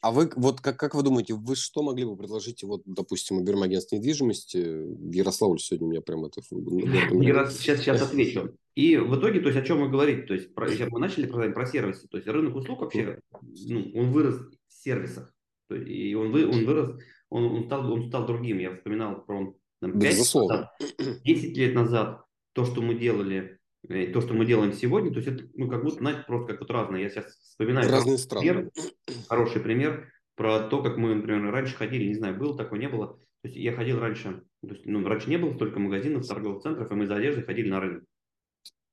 а 0.00 0.12
вы, 0.12 0.30
вот 0.36 0.60
как, 0.60 0.78
как 0.78 0.94
вы 0.94 1.02
думаете, 1.02 1.34
вы 1.34 1.56
что 1.56 1.82
могли 1.82 2.04
бы 2.04 2.16
предложить, 2.16 2.62
вот, 2.62 2.82
допустим, 2.84 3.44
Берем 3.44 3.62
недвижимости? 3.62 4.58
Ярославль 5.14 5.58
сегодня 5.58 5.86
у 5.86 5.90
меня 5.90 6.00
прям 6.00 6.24
это... 6.24 6.40
Сейчас, 6.42 7.80
сейчас 7.80 8.02
отвечу. 8.02 8.54
И 8.78 8.96
в 8.96 9.18
итоге, 9.18 9.40
то 9.40 9.48
есть 9.48 9.58
о 9.58 9.64
чем 9.64 9.80
мы 9.80 9.88
говорим, 9.88 10.24
то 10.24 10.34
есть 10.34 10.54
про, 10.54 10.68
мы 10.90 11.00
начали 11.00 11.26
про, 11.26 11.50
про 11.50 11.66
сервисы, 11.66 12.06
то 12.06 12.16
есть 12.16 12.28
рынок 12.28 12.54
услуг 12.54 12.82
вообще, 12.82 13.18
ну, 13.42 13.90
он 13.96 14.12
вырос 14.12 14.36
в 14.68 14.72
сервисах, 14.84 15.34
и 15.70 16.14
он, 16.14 16.30
вы, 16.32 16.46
он 16.46 16.64
вырос, 16.64 16.98
он, 17.30 17.44
он, 17.44 17.64
стал, 17.66 17.92
он 17.92 18.08
стал 18.08 18.26
другим. 18.26 18.58
Я 18.58 18.74
вспоминал 18.74 19.24
про 19.24 19.54
там, 19.80 19.98
5 19.98 20.18
назад, 20.18 20.70
10 21.24 21.56
лет 21.56 21.74
назад, 21.74 22.24
то, 22.52 22.64
что 22.64 22.82
мы 22.82 22.94
делали, 22.94 23.58
э, 23.88 24.06
то, 24.08 24.20
что 24.20 24.34
мы 24.34 24.46
делаем 24.46 24.72
сегодня, 24.72 25.10
то 25.10 25.20
есть 25.20 25.28
это 25.28 25.44
ну, 25.54 25.68
как 25.68 25.84
будто, 25.84 25.98
знаете, 25.98 26.24
просто 26.26 26.52
как 26.52 26.60
вот 26.60 26.70
разное. 26.70 27.00
Я 27.00 27.10
сейчас 27.10 27.26
вспоминаю 27.26 27.90
Разные 27.90 28.18
страны. 28.18 28.46
Пример, 28.46 28.70
хороший 29.28 29.60
пример 29.60 30.12
про 30.34 30.60
то, 30.60 30.82
как 30.82 30.96
мы, 30.96 31.14
например, 31.14 31.52
раньше 31.52 31.74
ходили, 31.74 32.08
не 32.08 32.14
знаю, 32.14 32.36
было 32.36 32.56
такое, 32.56 32.80
не 32.80 32.88
было. 32.88 33.18
То 33.42 33.48
есть 33.48 33.56
я 33.56 33.72
ходил 33.72 34.00
раньше, 34.00 34.42
то 34.62 34.68
есть, 34.68 34.84
ну, 34.86 35.06
раньше 35.06 35.30
не 35.30 35.36
было 35.36 35.54
столько 35.54 35.78
магазинов, 35.78 36.26
торговых 36.26 36.62
центров, 36.62 36.90
и 36.90 36.94
мы 36.94 37.06
за 37.06 37.16
одеждой 37.16 37.44
ходили 37.44 37.68
на 37.68 37.80
рынок. 37.80 38.04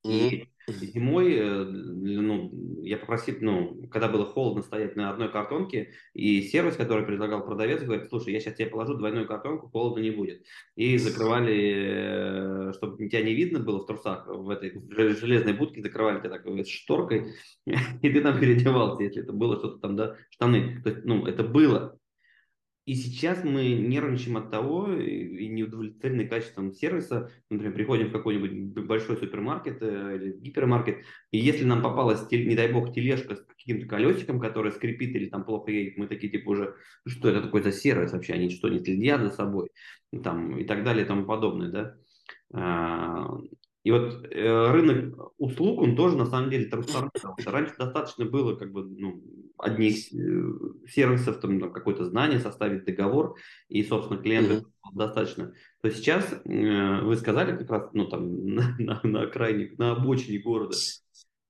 И 0.04 0.48
зимой, 0.68 1.36
э, 1.36 1.64
ну, 1.64 2.82
я 2.82 2.98
попросил, 2.98 3.36
ну, 3.42 3.88
когда 3.92 4.08
было 4.08 4.26
холодно 4.26 4.64
стоять 4.64 4.96
на 4.96 5.10
одной 5.10 5.32
картонке, 5.32 5.92
и 6.14 6.42
сервис, 6.42 6.76
который 6.76 7.06
предлагал 7.06 7.46
продавец, 7.46 7.84
говорит, 7.84 8.10
слушай, 8.10 8.34
я 8.34 8.40
сейчас 8.40 8.56
тебе 8.56 8.70
положу 8.70 8.96
двойную 8.96 9.28
картонку, 9.28 9.70
холодно 9.70 10.02
не 10.02 10.12
будет. 10.12 10.44
И 10.76 10.98
закрывали, 10.98 12.70
э, 12.70 12.74
чтобы 12.74 13.08
тебя 13.08 13.22
не 13.22 13.34
видно 13.34 13.60
было 13.60 13.80
в 13.80 13.86
трусах, 13.86 14.28
в 14.28 14.50
этой 14.50 14.74
железной 14.90 15.54
будке, 15.54 15.82
закрывали 15.82 16.20
тебя 16.20 16.30
такой 16.30 16.64
шторкой, 16.66 17.34
и 17.66 18.10
ты 18.10 18.22
там 18.22 18.40
переодевался, 18.40 19.04
если 19.04 19.24
это 19.24 19.34
было 19.34 19.58
что-то 19.58 19.80
там, 19.80 19.96
да, 19.96 20.16
штаны. 20.30 20.82
То 20.84 20.90
есть, 20.90 21.06
ну, 21.06 21.26
это 21.26 21.44
было. 21.44 22.00
И 22.86 22.94
сейчас 22.94 23.44
мы 23.44 23.74
нервничаем 23.74 24.38
от 24.38 24.52
того 24.52 24.94
и 24.94 25.48
не 25.48 26.28
качеством 26.28 26.72
сервиса. 26.72 27.32
Например, 27.50 27.74
приходим 27.74 28.10
в 28.10 28.12
какой-нибудь 28.12 28.86
большой 28.86 29.18
супермаркет 29.18 29.82
э, 29.82 30.16
или 30.16 30.38
гипермаркет, 30.38 30.98
и 31.32 31.40
если 31.40 31.66
нам 31.66 31.82
попалась, 31.82 32.30
не 32.30 32.56
дай 32.56 32.72
бог, 32.72 32.94
тележка 32.94 33.36
с 33.36 33.46
каким-то 33.46 33.88
колесиком, 33.88 34.40
которая 34.40 34.72
скрипит 34.72 35.16
или 35.16 35.30
там 35.30 35.44
плохо 35.44 35.72
едет, 35.72 35.98
мы 35.98 36.08
такие 36.08 36.32
типа 36.32 36.50
уже, 36.50 36.76
«Ну 37.06 37.12
что 37.12 37.30
это 37.30 37.42
такое 37.42 37.64
за 37.64 37.72
сервис 37.72 38.12
вообще, 38.14 38.34
они 38.34 38.52
что, 38.52 38.70
не 38.70 38.80
следят 38.80 39.22
за 39.22 39.30
собой, 39.30 39.70
там, 40.24 40.58
и 40.58 40.64
так 40.64 40.84
далее 40.84 41.06
и 41.06 41.08
тому 41.08 41.26
подобное, 41.26 41.72
да. 41.72 41.98
А, 42.54 43.28
и 43.84 43.92
вот 43.92 44.26
э, 44.32 44.72
рынок 44.72 45.34
услуг, 45.38 45.82
он 45.82 45.96
тоже 45.96 46.18
на 46.18 46.26
самом 46.26 46.50
деле 46.50 46.66
трансформировался. 46.66 47.52
Раньше 47.52 47.76
достаточно 47.78 48.26
было 48.26 48.56
как 48.56 48.72
бы 48.72 48.84
ну, 48.84 49.24
одних 49.58 50.14
э, 50.14 50.88
сервисов, 50.88 51.40
там, 51.40 51.60
там 51.60 51.72
какое-то 51.72 52.06
знание, 52.06 52.40
составить 52.40 52.86
договор, 52.86 53.38
и, 53.70 53.84
собственно, 53.84 54.22
клиентов 54.22 54.64
mm-hmm. 54.64 54.96
достаточно. 54.96 55.54
То 55.82 55.92
сейчас 55.92 56.32
э, 56.32 57.02
вы 57.02 57.16
сказали 57.16 57.58
как 57.58 57.70
раз, 57.70 57.90
ну, 57.94 58.08
там, 58.08 58.46
на, 58.56 58.76
на, 58.80 59.00
на 59.04 59.22
окраине, 59.24 59.74
на 59.78 59.94
обочине 59.94 60.40
города, 60.40 60.76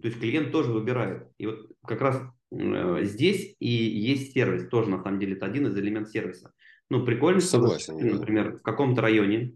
то 0.02 0.08
есть 0.08 0.20
клиент 0.20 0.52
тоже 0.52 0.72
выбирает. 0.72 1.28
И 1.38 1.48
вот 1.48 1.72
как 1.86 2.02
раз 2.02 2.22
э, 2.52 3.00
здесь 3.04 3.56
и 3.60 3.70
есть 3.70 4.34
сервис, 4.34 4.68
тоже 4.70 4.90
на 4.90 5.02
самом 5.02 5.20
деле 5.20 5.36
это 5.36 5.46
один 5.46 5.68
из 5.68 5.78
элементов 5.78 6.12
сервиса. 6.12 6.52
Ну, 6.90 7.04
прикольно, 7.04 7.42
Согласен, 7.42 7.98
что, 7.98 8.18
например, 8.18 8.58
в 8.58 8.62
каком-то 8.62 9.02
районе 9.02 9.56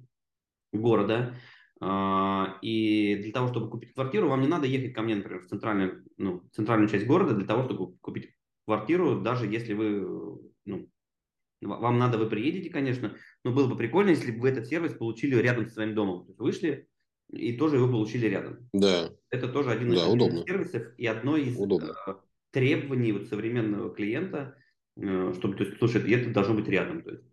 города 0.73 1.35
а, 1.81 2.57
и 2.61 3.15
для 3.21 3.31
того, 3.31 3.47
чтобы 3.47 3.69
купить 3.69 3.93
квартиру, 3.93 4.27
вам 4.27 4.41
не 4.41 4.47
надо 4.47 4.67
ехать 4.67 4.93
ко 4.93 5.01
мне, 5.01 5.15
например, 5.15 5.41
в 5.41 5.47
центральную, 5.47 6.03
ну, 6.17 6.43
центральную 6.51 6.89
часть 6.89 7.05
города 7.05 7.33
для 7.33 7.45
того, 7.45 7.63
чтобы 7.63 7.95
купить 7.97 8.33
квартиру, 8.69 9.19
даже 9.19 9.47
если 9.47 9.73
вы, 9.73 10.39
ну, 10.65 10.87
вам 11.59 11.97
надо, 11.97 12.19
вы 12.19 12.29
приедете, 12.29 12.69
конечно, 12.69 13.15
но 13.43 13.51
было 13.51 13.67
бы 13.67 13.75
прикольно, 13.75 14.11
если 14.11 14.31
бы 14.31 14.41
вы 14.41 14.49
этот 14.49 14.67
сервис 14.67 14.93
получили 14.93 15.35
рядом 15.35 15.65
с 15.65 15.73
своим 15.73 15.95
домом. 15.95 16.25
То 16.25 16.29
есть 16.29 16.39
вышли 16.39 16.87
и 17.31 17.57
тоже 17.57 17.77
его 17.77 17.87
получили 17.87 18.27
рядом. 18.27 18.69
Да. 18.71 19.09
Это 19.31 19.47
тоже 19.47 19.71
один 19.71 19.91
из 19.91 20.03
удобно. 20.03 20.43
сервисов 20.43 20.83
и 20.97 21.07
одно 21.07 21.35
из 21.35 21.59
удобно. 21.59 21.95
Э, 22.05 22.13
требований 22.51 23.11
вот 23.11 23.27
современного 23.27 23.89
клиента, 23.91 24.55
э, 24.97 25.33
чтобы, 25.35 25.55
то 25.55 25.63
есть, 25.63 25.79
слушай, 25.79 26.11
это 26.11 26.29
должно 26.29 26.53
быть 26.53 26.67
рядом. 26.67 27.01
То 27.01 27.11
есть. 27.11 27.23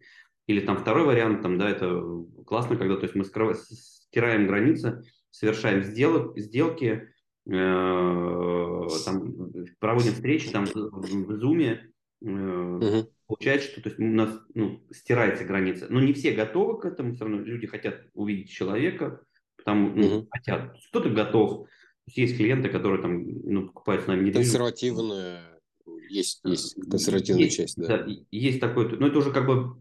Или 0.46 0.61
там 0.61 0.79
второй 0.79 1.05
вариант, 1.05 1.42
там, 1.42 1.59
да, 1.59 1.68
это 1.68 2.03
классно, 2.46 2.77
когда 2.77 2.96
то 2.96 3.03
есть 3.03 3.14
мы 3.14 3.25
стираем 3.27 4.46
границы, 4.46 5.03
совершаем 5.31 5.83
сделок, 5.83 6.38
сделки, 6.38 7.11
э, 7.46 8.88
там, 9.05 9.45
проводим 9.79 10.12
встречи 10.12 10.50
там, 10.50 10.66
в 10.66 11.33
Zoom, 11.42 11.62
э, 11.62 11.79
угу. 12.22 13.11
получается, 13.26 13.70
что 13.70 13.83
то 13.83 13.88
есть, 13.88 14.00
у 14.00 14.05
нас 14.05 14.31
ну, 14.55 14.83
стирается 14.90 15.44
граница. 15.44 15.87
Но 15.90 16.00
не 16.00 16.12
все 16.12 16.33
готовы 16.33 16.81
к 16.81 16.85
этому, 16.85 17.14
все 17.14 17.24
равно 17.24 17.42
люди 17.42 17.66
хотят 17.66 18.02
увидеть 18.14 18.50
человека, 18.50 19.22
потому 19.57 19.90
ну, 19.94 20.07
угу. 20.07 20.29
хотят. 20.31 20.76
Кто-то 20.88 21.11
готов. 21.11 21.68
Есть, 22.07 22.18
есть 22.18 22.37
клиенты, 22.37 22.68
которые 22.68 23.02
там, 23.02 23.24
ну, 23.24 23.66
покупают 23.66 24.05
с 24.05 24.07
нами 24.07 24.20
недвижимость. 24.20 24.52
Консервативная, 24.52 25.61
есть, 26.09 26.40
есть 26.44 26.76
консервативная 26.88 27.44
есть, 27.44 27.57
часть, 27.57 27.76
да. 27.76 28.05
да. 28.05 28.12
Есть 28.31 28.61
такой, 28.61 28.96
но 28.96 29.09
это 29.09 29.18
уже 29.18 29.33
как 29.33 29.46
бы 29.46 29.76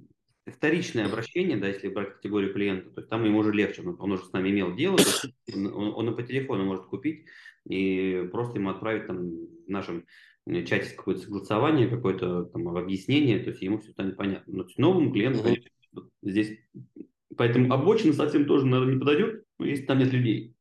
вторичное 0.47 1.05
обращение, 1.05 1.57
да, 1.57 1.67
если 1.67 1.87
брать 1.87 2.15
категорию 2.15 2.53
клиента, 2.53 2.89
то 2.91 3.01
есть 3.01 3.09
там 3.09 3.23
ему 3.25 3.39
уже 3.39 3.51
легче, 3.51 3.81
он, 3.81 3.95
он 3.99 4.11
уже 4.11 4.25
с 4.25 4.31
нами 4.31 4.49
имел 4.49 4.75
дело, 4.75 4.97
он, 5.53 5.67
он, 5.67 5.93
он 5.95 6.13
и 6.13 6.15
по 6.15 6.23
телефону 6.23 6.65
может 6.65 6.85
купить 6.85 7.25
и 7.67 8.27
просто 8.31 8.59
ему 8.59 8.69
отправить 8.69 9.07
там 9.07 9.29
в 9.65 9.69
нашем 9.69 10.05
чате 10.47 10.95
какое-то 10.95 11.21
согласование, 11.21 11.87
какое-то 11.87 12.45
там 12.45 12.67
объяснение, 12.69 13.39
то 13.39 13.49
есть 13.49 13.61
ему 13.61 13.79
все 13.79 13.91
станет 13.91 14.17
понятно. 14.17 14.53
Но 14.53 14.65
новому 14.77 15.11
клиенту, 15.11 15.41
конечно, 15.41 15.69
здесь 16.21 16.59
поэтому 17.37 17.73
обочина 17.73 18.13
совсем 18.13 18.45
тоже, 18.45 18.65
наверное, 18.65 18.93
не 18.93 18.99
подойдет, 18.99 19.43
если 19.59 19.85
там 19.85 19.99
нет 19.99 20.11
людей. 20.11 20.55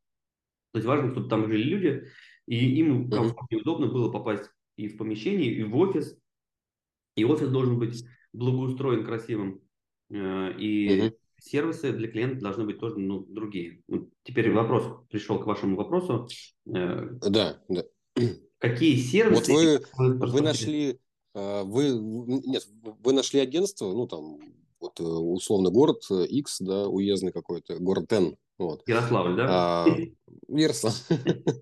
То 0.72 0.78
есть 0.78 0.86
важно, 0.86 1.10
чтобы 1.10 1.28
там 1.28 1.46
жили 1.46 1.62
люди, 1.62 2.04
и 2.46 2.78
им 2.78 3.10
комфортно 3.10 3.56
и 3.56 3.60
удобно 3.60 3.86
было 3.86 4.10
попасть 4.10 4.50
и 4.76 4.88
в 4.88 4.96
помещение, 4.96 5.52
и 5.52 5.62
в 5.62 5.76
офис. 5.76 6.18
И 7.16 7.24
офис 7.24 7.48
должен 7.48 7.78
быть 7.78 8.04
благоустроен, 8.32 9.04
красивым. 9.04 9.60
Э, 10.10 10.52
и. 10.58 11.12
Сервисы 11.44 11.92
для 11.92 12.08
клиента 12.08 12.40
должны 12.40 12.64
быть 12.64 12.78
тоже 12.78 12.98
ну, 12.98 13.20
другие. 13.20 13.82
Теперь 14.22 14.52
вопрос 14.52 14.84
пришел 15.10 15.38
к 15.38 15.46
вашему 15.46 15.76
вопросу. 15.76 16.28
Э, 16.66 17.08
да, 17.20 17.60
да. 17.68 17.84
Какие 18.58 18.96
сервисы? 18.96 19.80
Вот 19.96 20.18
вы, 20.18 20.26
вы 20.26 20.40
нашли, 20.40 20.98
э, 21.34 21.62
вы, 21.64 21.90
нет, 21.92 22.66
вы 22.82 23.12
нашли 23.12 23.40
агентство, 23.40 23.92
ну 23.92 24.06
там, 24.06 24.38
вот 24.80 25.00
условно 25.00 25.70
город 25.70 26.02
X, 26.10 26.60
да, 26.60 26.88
уездный 26.88 27.32
какой-то, 27.32 27.78
город 27.78 28.12
N, 28.12 28.36
вот. 28.58 28.82
Ярославль, 28.86 29.36
да? 29.36 29.46
А, 29.48 29.86
Ярославль. 30.48 30.96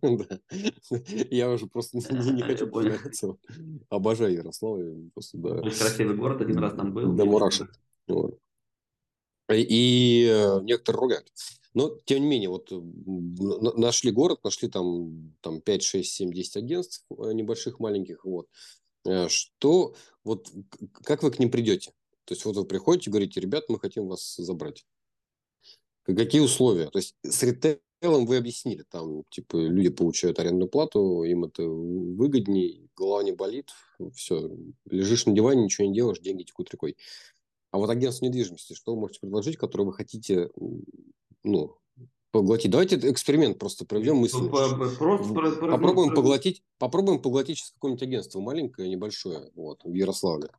Я 1.31 1.51
уже 1.51 1.66
просто 1.66 1.99
не 1.99 2.42
хочу 2.42 2.66
повторяться. 2.66 3.37
Обожаю 3.88 4.35
Ярославль. 4.35 5.11
Просто, 5.14 5.38
да. 5.38 5.62
Красивый 5.62 6.16
город, 6.16 6.42
один 6.42 6.59
раз 6.59 6.75
там 6.75 6.92
был. 6.92 7.12
Да, 7.12 7.25
мурашит. 7.25 7.68
И 9.55 10.27
э, 10.29 10.61
некоторые 10.62 11.01
ругают. 11.01 11.33
Но, 11.75 11.97
тем 12.05 12.21
не 12.21 12.27
менее, 12.27 12.51
вот 12.51 12.71
нашли 13.79 14.11
город, 14.11 14.45
нашли 14.45 14.69
там, 14.69 15.35
там 15.41 15.61
5, 15.61 15.83
6, 15.83 16.12
7, 16.12 16.33
10 16.33 16.57
агентств 16.57 17.07
э, 17.11 17.33
небольших, 17.33 17.81
маленьких. 17.81 18.25
Вот. 18.25 18.49
Э, 19.07 19.29
что, 19.29 19.95
вот 20.25 20.51
как 21.03 21.23
вы 21.23 21.31
к 21.31 21.38
ним 21.38 21.51
придете? 21.51 21.93
То 22.25 22.35
есть 22.35 22.45
вот 22.45 22.57
вы 22.57 22.65
приходите 22.65 23.11
говорите, 23.11 23.41
ребят, 23.41 23.65
мы 23.69 23.79
хотим 23.79 24.07
вас 24.07 24.37
забрать. 24.37 24.87
Какие 26.05 26.40
условия? 26.40 26.90
То 26.90 26.98
есть 26.98 27.17
с 27.23 27.42
ритейлом 27.42 28.27
вы 28.27 28.37
объяснили, 28.37 28.85
там, 28.88 29.25
типа, 29.31 29.57
люди 29.57 29.88
получают 29.88 30.38
арендную 30.40 30.69
плату, 30.69 31.23
им 31.23 31.44
это 31.44 31.63
выгоднее, 31.63 32.88
голова 32.96 33.23
не 33.23 33.33
болит, 33.33 33.71
все, 34.15 34.50
лежишь 34.90 35.27
на 35.27 35.33
диване, 35.33 35.65
ничего 35.65 35.87
не 35.87 35.94
делаешь, 35.94 36.19
деньги 36.19 36.42
текут 36.42 36.71
рекой. 36.73 36.96
А 37.73 37.79
вот 37.79 37.88
агентство 37.88 38.27
недвижимости, 38.27 38.75
что 38.75 38.94
вы 38.94 39.00
можете 39.00 39.20
предложить, 39.20 39.56
которое 39.56 39.85
вы 39.85 39.94
хотите, 39.94 40.50
ну, 41.42 41.79
поглотить? 42.31 42.70
Давайте 42.70 42.96
эксперимент 43.10 43.58
просто 43.58 43.87
проведем. 43.87 44.20
Просто, 44.20 45.60
попробуем 45.60 46.14
поглотить, 46.14 46.62
попробуем 46.79 47.20
поглотить 47.20 47.58
сейчас 47.58 47.70
какое-нибудь 47.70 48.02
агентство 48.02 48.40
маленькое, 48.40 48.90
небольшое, 48.90 49.50
вот, 49.54 49.81
в 49.85 49.94
Ярославле. 49.94 50.50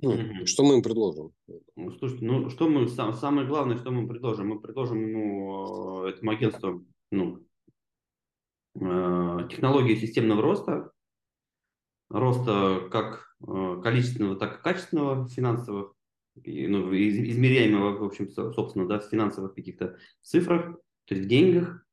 Mm-hmm. 0.00 0.46
Что 0.46 0.64
мы 0.64 0.76
им 0.76 0.82
предложим? 0.82 1.32
Ну, 1.76 1.92
слушайте, 1.98 2.24
ну 2.24 2.48
что 2.48 2.68
мы 2.68 2.88
сам, 2.88 3.12
самое 3.12 3.46
главное, 3.46 3.76
что 3.76 3.90
мы 3.90 4.08
предложим, 4.08 4.48
мы 4.48 4.60
предложим 4.60 5.06
ему 5.06 6.04
этому 6.04 6.32
агентству 6.32 6.84
ну, 7.12 7.46
э, 8.74 9.48
технологии 9.50 9.94
системного 9.94 10.42
роста, 10.42 10.90
роста 12.08 12.88
как 12.90 13.36
э, 13.46 13.80
количественного, 13.84 14.36
так 14.36 14.58
и 14.58 14.62
качественного 14.62 15.28
финансовых 15.28 15.93
ну, 16.36 16.94
измеряемого, 16.94 17.98
в 17.98 18.04
общем, 18.04 18.30
собственно, 18.30 18.86
да, 18.86 18.98
в 18.98 19.08
финансовых 19.08 19.54
каких-то 19.54 19.96
цифрах, 20.22 20.76
то 21.06 21.14
есть 21.14 21.26
в 21.26 21.28
деньгах. 21.28 21.84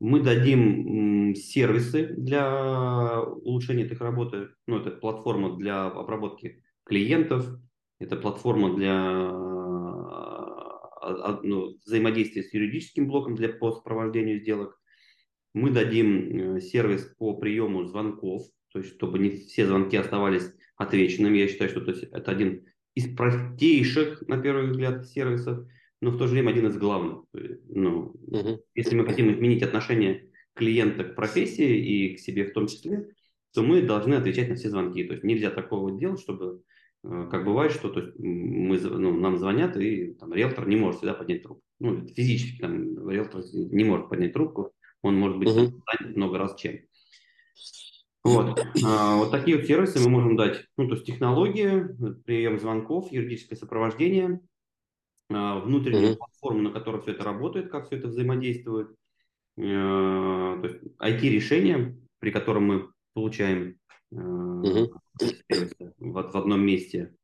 Мы 0.00 0.20
дадим 0.20 1.34
сервисы 1.34 2.08
для 2.08 3.22
улучшения 3.22 3.84
их 3.84 4.00
работы. 4.00 4.48
Ну, 4.66 4.78
это 4.78 4.90
платформа 4.90 5.56
для 5.56 5.86
обработки 5.86 6.62
клиентов, 6.84 7.46
это 7.98 8.16
платформа 8.16 8.74
для 8.76 8.92
а, 11.04 11.30
а, 11.30 11.40
ну, 11.42 11.76
взаимодействия 11.84 12.42
с 12.42 12.52
юридическим 12.52 13.06
блоком 13.06 13.34
для 13.34 13.48
по 13.48 13.72
сопровождению 13.72 14.40
сделок. 14.40 14.78
Мы 15.54 15.70
дадим 15.70 16.56
э, 16.56 16.60
сервис 16.60 17.04
по 17.16 17.36
приему 17.36 17.84
звонков, 17.84 18.42
то 18.72 18.80
есть 18.80 18.94
чтобы 18.94 19.18
не 19.20 19.30
все 19.30 19.66
звонки 19.66 19.96
оставались 19.96 20.52
отвеченными. 20.76 21.38
Я 21.38 21.48
считаю, 21.48 21.70
что 21.70 21.80
то 21.80 21.92
есть, 21.92 22.04
это 22.04 22.30
один 22.32 22.66
из 22.94 23.14
простейших, 23.14 24.26
на 24.28 24.38
первый 24.38 24.70
взгляд, 24.70 25.06
сервисов, 25.06 25.66
но 26.00 26.10
в 26.10 26.18
то 26.18 26.26
же 26.26 26.34
время 26.34 26.50
один 26.50 26.66
из 26.66 26.76
главных. 26.76 27.24
Ну, 27.68 28.14
угу. 28.26 28.60
Если 28.74 28.94
мы 28.94 29.06
хотим 29.06 29.32
изменить 29.32 29.62
отношение 29.62 30.28
клиента 30.54 31.04
к 31.04 31.16
профессии 31.16 31.78
и 31.78 32.14
к 32.14 32.20
себе 32.20 32.44
в 32.44 32.52
том 32.52 32.66
числе, 32.66 33.08
то 33.52 33.62
мы 33.62 33.82
должны 33.82 34.14
отвечать 34.14 34.48
на 34.48 34.56
все 34.56 34.68
звонки. 34.68 35.04
То 35.04 35.14
есть 35.14 35.24
нельзя 35.24 35.50
такого 35.50 35.96
делать, 35.98 36.20
чтобы, 36.20 36.62
э, 37.04 37.28
как 37.30 37.44
бывает, 37.44 37.72
что 37.72 37.88
то 37.88 38.00
есть 38.00 38.18
мы, 38.18 38.78
ну, 38.80 39.18
нам 39.18 39.38
звонят, 39.38 39.76
и 39.76 40.14
там, 40.14 40.32
риэлтор 40.32 40.68
не 40.68 40.76
может 40.76 40.98
всегда 40.98 41.14
поднять 41.14 41.42
трубку. 41.42 41.62
Ну, 41.80 42.06
физически 42.06 42.60
там, 42.60 43.08
риэлтор 43.08 43.42
не 43.52 43.84
может 43.84 44.08
поднять 44.08 44.32
трубку, 44.32 44.72
он 45.02 45.16
может 45.16 45.38
быть 45.38 45.48
занят 45.48 46.16
много 46.16 46.38
раз 46.38 46.54
чем. 46.56 46.78
Вот. 48.24 48.58
А, 48.82 49.16
вот 49.16 49.30
такие 49.30 49.58
вот 49.58 49.66
сервисы 49.66 50.00
мы 50.00 50.08
можем 50.08 50.36
дать. 50.36 50.64
Ну, 50.78 50.88
то 50.88 50.94
есть 50.94 51.06
технологии, 51.06 51.86
прием 52.24 52.58
звонков, 52.58 53.12
юридическое 53.12 53.58
сопровождение, 53.58 54.40
а, 55.30 55.60
внутреннюю 55.60 56.12
mm-hmm. 56.12 56.16
платформу, 56.16 56.62
на 56.62 56.70
которой 56.70 57.02
все 57.02 57.12
это 57.12 57.22
работает, 57.22 57.70
как 57.70 57.86
все 57.86 57.96
это 57.96 58.08
взаимодействует, 58.08 58.88
а, 59.58 60.58
то 60.58 60.66
есть 60.66 60.82
IT-решение, 60.98 61.98
при 62.18 62.30
котором 62.30 62.64
мы 62.64 62.88
получаем 63.12 63.76
mm-hmm. 64.12 64.88
в, 65.98 66.32
в 66.32 66.36
одном 66.36 66.64
месте. 66.64 67.14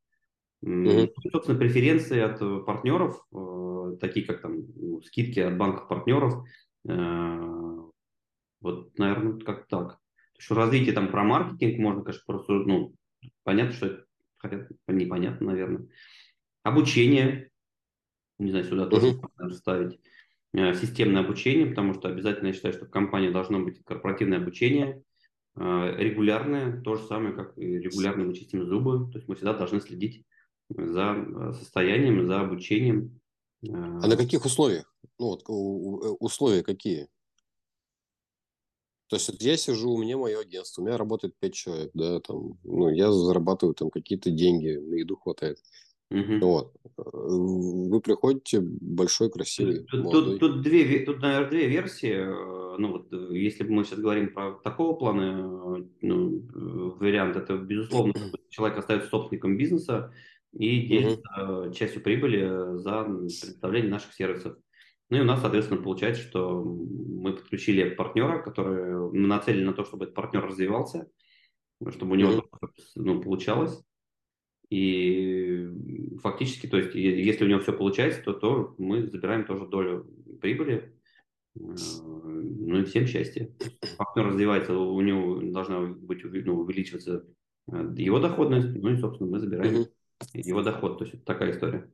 Mm-hmm. 0.63 1.13
И, 1.23 1.29
собственно, 1.31 1.57
преференции 1.57 2.19
от 2.19 2.65
партнеров, 2.67 3.25
такие 3.99 4.23
как 4.27 4.41
там 4.41 4.67
ну, 4.75 5.01
скидки 5.01 5.39
от 5.39 5.57
банков 5.57 5.87
партнеров. 5.87 6.43
Вот, 8.61 8.95
наверное, 8.99 9.39
как 9.39 9.65
так 9.65 10.00
что 10.41 10.55
развитие 10.55 10.93
там 10.93 11.11
про 11.11 11.23
маркетинг 11.23 11.79
можно, 11.79 12.03
конечно, 12.03 12.23
просто, 12.25 12.53
ну, 12.53 12.95
понятно, 13.43 13.73
что 13.73 13.85
это, 13.87 14.05
хотя 14.37 14.67
непонятно, 14.87 15.47
наверное. 15.47 15.87
Обучение, 16.63 17.51
не 18.39 18.49
знаю, 18.49 18.65
сюда 18.65 18.87
тоже 18.87 19.11
uh-huh. 19.11 19.29
можно 19.37 19.55
ставить. 19.55 19.99
Э, 20.53 20.73
системное 20.73 21.23
обучение, 21.23 21.67
потому 21.67 21.93
что 21.93 22.09
обязательно 22.09 22.47
я 22.47 22.53
считаю, 22.53 22.73
что 22.73 22.85
в 22.85 22.89
компании 22.89 23.29
должно 23.29 23.59
быть 23.59 23.83
корпоративное 23.85 24.39
обучение, 24.39 25.03
э, 25.55 25.95
регулярное, 25.97 26.81
то 26.81 26.95
же 26.95 27.03
самое, 27.03 27.35
как 27.35 27.55
и 27.57 27.77
регулярно 27.77 28.25
мы 28.25 28.33
чистим 28.33 28.65
зубы. 28.65 29.11
То 29.11 29.19
есть 29.19 29.29
мы 29.29 29.35
всегда 29.35 29.53
должны 29.53 29.79
следить 29.79 30.25
за 30.69 31.15
э, 31.15 31.53
состоянием, 31.53 32.25
за 32.25 32.41
обучением. 32.41 33.21
А 33.63 34.07
на 34.07 34.17
каких 34.17 34.43
условиях? 34.43 34.91
Ну 35.19 35.27
вот 35.27 35.43
условия 36.19 36.63
какие? 36.63 37.07
То 39.11 39.17
есть 39.17 39.29
вот 39.29 39.41
я 39.41 39.57
сижу, 39.57 39.91
у 39.91 40.01
меня 40.01 40.17
мое 40.17 40.39
агентство, 40.39 40.81
у 40.81 40.85
меня 40.85 40.95
работает 40.95 41.35
пять 41.37 41.53
человек, 41.53 41.91
да, 41.93 42.21
там, 42.21 42.57
ну, 42.63 42.87
я 42.87 43.11
зарабатываю 43.11 43.75
там 43.75 43.89
какие-то 43.89 44.31
деньги, 44.31 44.69
на 44.69 44.95
еду 44.95 45.17
хватает. 45.17 45.57
Угу. 46.11 46.39
Вот. 46.39 46.73
Э, 46.97 47.01
вы 47.03 47.99
приходите 47.99 48.61
большой, 48.61 49.29
красивый, 49.29 49.79
тут, 49.83 49.99
молодой. 50.01 50.39
Тут, 50.39 50.39
тут, 50.39 50.61
две, 50.61 50.99
тут, 51.05 51.19
наверное, 51.19 51.49
две 51.49 51.67
версии. 51.67 52.13
Э, 52.13 52.77
ну, 52.77 52.91
вот, 52.93 53.11
э, 53.11 53.37
если 53.37 53.65
мы 53.65 53.83
сейчас 53.83 53.99
говорим 53.99 54.33
про 54.33 54.53
такого 54.63 54.95
плана, 54.95 55.85
ну, 55.99 56.47
вариант, 57.01 57.35
это, 57.35 57.57
безусловно, 57.57 58.13
человек 58.47 58.77
остается 58.77 59.09
собственником 59.09 59.57
бизнеса 59.57 60.13
и 60.53 60.87
делится 60.87 61.65
угу. 61.65 61.73
частью 61.73 62.01
прибыли 62.01 62.77
за 62.77 63.03
предоставление 63.03 63.91
наших 63.91 64.13
сервисов. 64.13 64.55
Ну 65.11 65.17
и 65.17 65.19
у 65.19 65.25
нас, 65.25 65.41
соответственно, 65.41 65.81
получается, 65.81 66.23
что 66.23 66.63
мы 66.63 67.33
подключили 67.33 67.89
партнера, 67.89 68.41
который 68.41 69.11
нацелен 69.11 69.65
на 69.65 69.73
то, 69.73 69.83
чтобы 69.83 70.05
этот 70.05 70.15
партнер 70.15 70.41
развивался, 70.41 71.11
чтобы 71.89 72.13
у 72.13 72.15
него 72.15 72.31
mm-hmm. 72.31 72.69
ну, 72.95 73.21
получалось. 73.21 73.83
И 74.69 75.67
фактически, 76.23 76.65
то 76.65 76.77
есть, 76.77 76.95
если 76.95 77.43
у 77.43 77.49
него 77.49 77.59
все 77.59 77.73
получается, 77.73 78.21
то, 78.23 78.31
то 78.31 78.73
мы 78.77 79.05
забираем 79.05 79.45
тоже 79.45 79.67
долю 79.67 80.09
прибыли. 80.39 80.95
Э, 81.59 81.59
ну 81.59 82.79
и 82.79 82.85
всем 82.85 83.05
счастья. 83.05 83.53
Партнер 83.97 84.27
развивается, 84.27 84.77
у 84.77 85.01
него 85.01 85.41
должна 85.41 85.87
быть 85.87 86.23
ну, 86.23 86.61
увеличиваться 86.61 87.25
э, 87.69 87.93
его 87.97 88.19
доходность, 88.19 88.81
ну 88.81 88.93
и, 88.93 88.95
собственно, 88.97 89.29
мы 89.29 89.39
забираем 89.39 89.81
mm-hmm. 89.81 89.87
его 90.35 90.61
доход. 90.63 90.99
То 90.99 91.03
есть, 91.03 91.15
это 91.15 91.25
такая 91.25 91.51
история. 91.51 91.91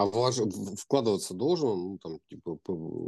А 0.00 0.06
ваш, 0.06 0.36
вкладываться 0.78 1.34
должен, 1.34 1.68
ну, 1.68 1.98
там, 1.98 2.20
типа, 2.30 2.58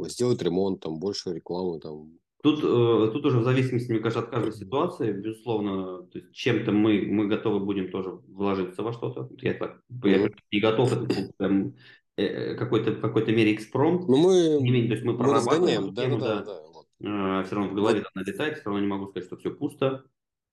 сделать 0.09 0.43
ремонт, 0.43 0.79
там, 0.81 0.99
больше 0.99 1.33
рекламы, 1.33 1.79
там. 1.79 2.19
Тут, 2.43 2.59
э, 2.59 3.11
тут 3.11 3.25
уже 3.25 3.39
в 3.39 3.43
зависимости, 3.43 3.91
мне 3.91 3.99
кажется, 3.99 4.19
от 4.19 4.29
каждой 4.29 4.53
ситуации, 4.53 5.11
безусловно, 5.11 6.03
то 6.03 6.19
есть 6.19 6.31
чем-то 6.33 6.71
мы, 6.71 7.01
мы 7.07 7.27
готовы 7.27 7.61
будем 7.61 7.89
тоже 7.89 8.11
вложиться 8.27 8.83
во 8.83 8.93
что-то. 8.93 9.27
Я 9.41 9.55
так, 9.55 9.81
я 10.03 10.29
не 10.51 10.59
готов, 10.59 10.93
это 10.93 11.33
прям, 11.37 11.73
э, 12.15 12.53
какой-то, 12.53 12.91
в 12.91 13.01
какой-то 13.01 13.31
мере 13.31 13.55
экспромт. 13.55 14.07
Но 14.07 14.15
мы, 14.15 14.59
не 14.61 14.69
менее, 14.69 14.89
то 14.89 14.93
есть 14.93 15.03
мы, 15.03 15.13
мы 15.13 15.33
разгоняем, 15.33 15.95
да, 15.95 16.03
тему, 16.03 16.19
да, 16.19 16.35
да, 16.35 16.43
да, 16.43 16.61
вот. 16.75 16.85
э, 16.99 17.43
все 17.45 17.55
равно 17.55 17.71
в 17.71 17.73
голове 17.73 18.01
вот. 18.01 18.09
она 18.13 18.23
летает, 18.23 18.57
все 18.57 18.65
равно 18.65 18.81
не 18.81 18.87
могу 18.87 19.07
сказать, 19.07 19.25
что 19.25 19.37
все 19.37 19.49
пусто. 19.49 20.03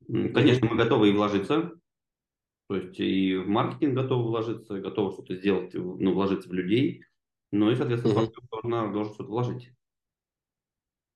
Конечно, 0.09 0.67
мы 0.71 0.77
готовы 0.77 1.11
и 1.11 1.13
вложиться, 1.13 1.73
то 2.71 2.77
есть 2.77 3.01
и 3.01 3.37
в 3.37 3.49
маркетинг 3.49 3.97
готовы 3.97 4.29
вложиться, 4.29 4.79
готовы 4.79 5.11
что-то 5.11 5.35
сделать, 5.35 5.75
ну, 5.75 6.15
вложиться 6.15 6.49
в 6.49 6.53
людей, 6.53 7.03
ну 7.51 7.69
и, 7.69 7.75
соответственно, 7.75 8.23
угу. 8.23 8.33
должен, 8.49 8.93
должен 8.93 9.15
что-то 9.15 9.29
вложить. 9.29 9.71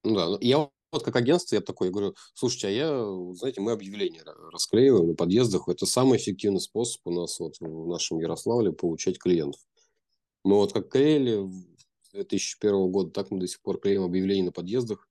Ну 0.02 0.16
да, 0.16 0.36
я 0.40 0.68
вот 0.90 1.04
как 1.04 1.14
агентство, 1.14 1.54
я 1.54 1.60
такой 1.60 1.90
говорю, 1.90 2.16
слушайте, 2.34 2.66
а 2.66 2.70
я, 2.70 3.34
знаете, 3.34 3.60
мы 3.60 3.70
объявления 3.70 4.24
расклеиваем 4.50 5.06
на 5.06 5.14
подъездах, 5.14 5.68
это 5.68 5.86
самый 5.86 6.18
эффективный 6.18 6.60
способ 6.60 7.06
у 7.06 7.12
нас 7.12 7.38
вот 7.38 7.54
в 7.60 7.86
нашем 7.86 8.18
Ярославле 8.18 8.72
получать 8.72 9.20
клиентов. 9.20 9.60
Мы 10.42 10.56
вот 10.56 10.72
как 10.72 10.88
клеили 10.88 11.48
2001 12.14 12.90
года, 12.90 13.12
так 13.12 13.30
мы 13.30 13.38
до 13.38 13.46
сих 13.46 13.60
пор 13.60 13.78
клеим 13.78 14.02
объявления 14.02 14.46
на 14.46 14.52
подъездах. 14.52 15.08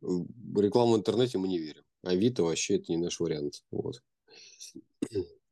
Рекламу 0.00 0.94
в 0.94 0.96
интернете 0.96 1.38
мы 1.38 1.46
не 1.46 1.60
верим. 1.60 1.84
Авито 2.02 2.42
вообще 2.42 2.78
это 2.78 2.90
не 2.90 2.98
наш 2.98 3.20
вариант. 3.20 3.62
Вот. 3.70 4.02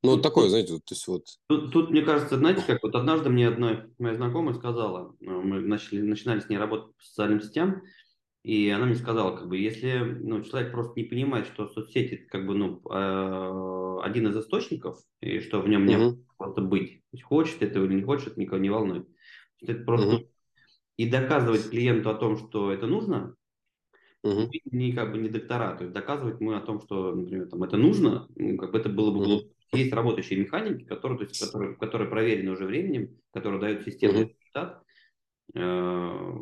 Ну, 0.03 0.12
вот 0.12 0.22
такое, 0.22 0.48
знаете, 0.48 0.72
вот, 0.72 0.84
то 0.84 0.94
есть 0.94 1.07
вот... 1.07 1.26
Тут, 1.48 1.72
тут, 1.72 1.90
мне 1.90 2.03
кажется, 2.03 2.38
знаете, 2.38 2.62
как 2.66 2.82
вот 2.82 2.94
однажды 2.94 3.28
мне 3.28 3.48
одна 3.48 3.86
моя 3.98 4.14
знакомая 4.14 4.55
сказала, 4.55 5.14
э, 5.20 5.24
мы 5.26 5.61
начали, 5.61 6.01
начинали 6.01 6.40
с 6.40 6.48
ней 6.48 6.57
работать 6.57 6.96
по 6.96 7.03
социальным 7.03 7.42
сетям, 7.42 7.82
и 8.42 8.70
она 8.70 8.86
мне 8.86 8.94
сказала, 8.94 9.36
как 9.36 9.48
бы, 9.48 9.59
если 9.59 9.98
ну, 9.98 10.42
человек 10.42 10.72
просто 10.72 10.94
не 10.96 11.05
понимает, 11.05 11.46
что 11.46 11.68
соцсети, 11.68 12.16
как 12.16 12.46
бы, 12.46 12.55
ну, 12.55 12.80
э, 12.90 14.01
один 14.03 14.28
из 14.28 14.36
источников, 14.38 14.98
и 15.20 15.40
что 15.40 15.61
в 15.61 15.68
нем 15.68 15.84
не 15.84 15.94
uh 15.94 16.16
просто 16.38 16.62
быть, 16.62 17.03
хочет 17.22 17.62
этого 17.62 17.84
или 17.84 17.92
не 17.92 18.03
хочет, 18.03 18.28
это 18.28 18.40
никого 18.40 18.59
не 18.59 18.70
волнует. 18.70 19.07
Это 19.61 19.84
просто... 19.84 20.16
uh 20.16 20.26
И 20.96 21.11
доказывать 21.11 21.68
клиенту 21.68 22.09
о 22.09 22.14
том, 22.14 22.38
что 22.38 22.72
это 22.72 22.86
нужно, 22.86 23.36
uh 24.24 24.50
не 24.70 24.92
как 24.92 25.12
бы 25.12 25.18
не 25.18 25.28
доктора, 25.28 25.76
то 25.76 25.84
есть 25.84 25.94
доказывать 25.94 26.40
мы 26.40 26.56
о 26.56 26.60
том, 26.60 26.80
что, 26.80 27.14
например, 27.14 27.48
там 27.48 27.62
это 27.62 27.76
нужно, 27.76 28.26
ну, 28.36 28.56
как 28.56 28.72
бы 28.72 28.78
это 28.78 28.88
было 28.88 29.10
бы 29.10 29.24
глупо. 29.24 29.48
Есть 29.72 29.92
работающие 29.92 30.38
механики, 30.38 30.84
которые, 30.84 31.18
то 31.18 31.24
есть, 31.24 31.40
которые, 31.40 31.76
которые 31.76 32.10
проверены 32.10 32.50
уже 32.50 32.66
временем, 32.66 33.16
которые 33.32 33.60
дают 33.60 33.84
системный 33.84 34.24
mm-hmm. 34.24 34.34
результат. 34.40 34.82
Э, 35.54 36.34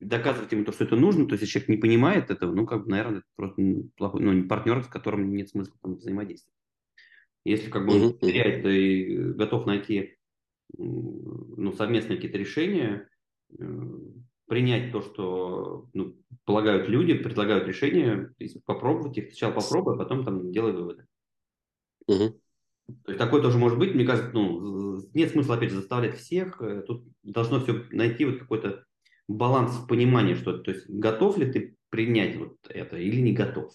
доказывать 0.00 0.50
ему 0.50 0.64
то, 0.64 0.72
что 0.72 0.84
это 0.84 0.96
нужно, 0.96 1.26
то 1.26 1.34
есть 1.34 1.42
если 1.42 1.52
человек 1.52 1.68
не 1.68 1.76
понимает 1.76 2.30
этого, 2.30 2.54
ну, 2.54 2.66
как 2.66 2.84
бы, 2.84 2.90
наверное, 2.90 3.18
это 3.18 3.26
просто 3.36 3.62
плохой, 3.96 4.22
ну, 4.22 4.48
партнер, 4.48 4.82
с 4.82 4.88
которым 4.88 5.32
нет 5.34 5.50
смысла 5.50 5.74
там, 5.82 5.96
взаимодействовать. 5.96 6.56
Если 7.44 7.70
как 7.70 7.86
бы 7.86 7.94
он 7.94 8.18
теряет 8.18 8.64
и 8.64 9.16
готов 9.34 9.66
найти 9.66 10.16
ну, 10.76 11.72
совместные 11.72 12.16
какие-то 12.16 12.38
решения, 12.38 13.08
э, 13.58 13.64
принять 14.46 14.92
то, 14.92 15.02
что 15.02 15.88
ну, 15.92 16.16
полагают 16.44 16.88
люди, 16.88 17.14
предлагают 17.14 17.66
решения, 17.66 18.34
попробовать 18.64 19.16
их, 19.16 19.30
сначала 19.30 19.52
попробуй, 19.52 19.94
а 19.94 19.98
потом 19.98 20.24
там 20.24 20.52
делай 20.52 20.72
выводы. 20.72 21.06
Угу. 22.06 22.40
То 23.04 23.12
есть 23.12 23.18
такое 23.18 23.40
тоже 23.40 23.58
может 23.58 23.78
быть. 23.78 23.94
Мне 23.94 24.04
кажется, 24.04 24.30
ну, 24.32 25.00
нет 25.14 25.30
смысла, 25.30 25.56
опять 25.56 25.70
же, 25.70 25.76
заставлять 25.76 26.18
всех. 26.18 26.60
Э, 26.60 26.82
тут 26.82 27.04
должно 27.22 27.60
все 27.60 27.84
найти 27.90 28.24
вот 28.24 28.40
какой-то 28.40 28.84
баланс 29.28 29.76
в 29.76 29.86
понимании, 29.86 30.34
что 30.34 30.58
то 30.58 30.72
есть 30.72 30.88
готов 30.88 31.38
ли 31.38 31.50
ты 31.50 31.76
принять 31.90 32.36
вот 32.36 32.56
это 32.68 32.96
или 32.96 33.20
не 33.20 33.32
готов. 33.32 33.72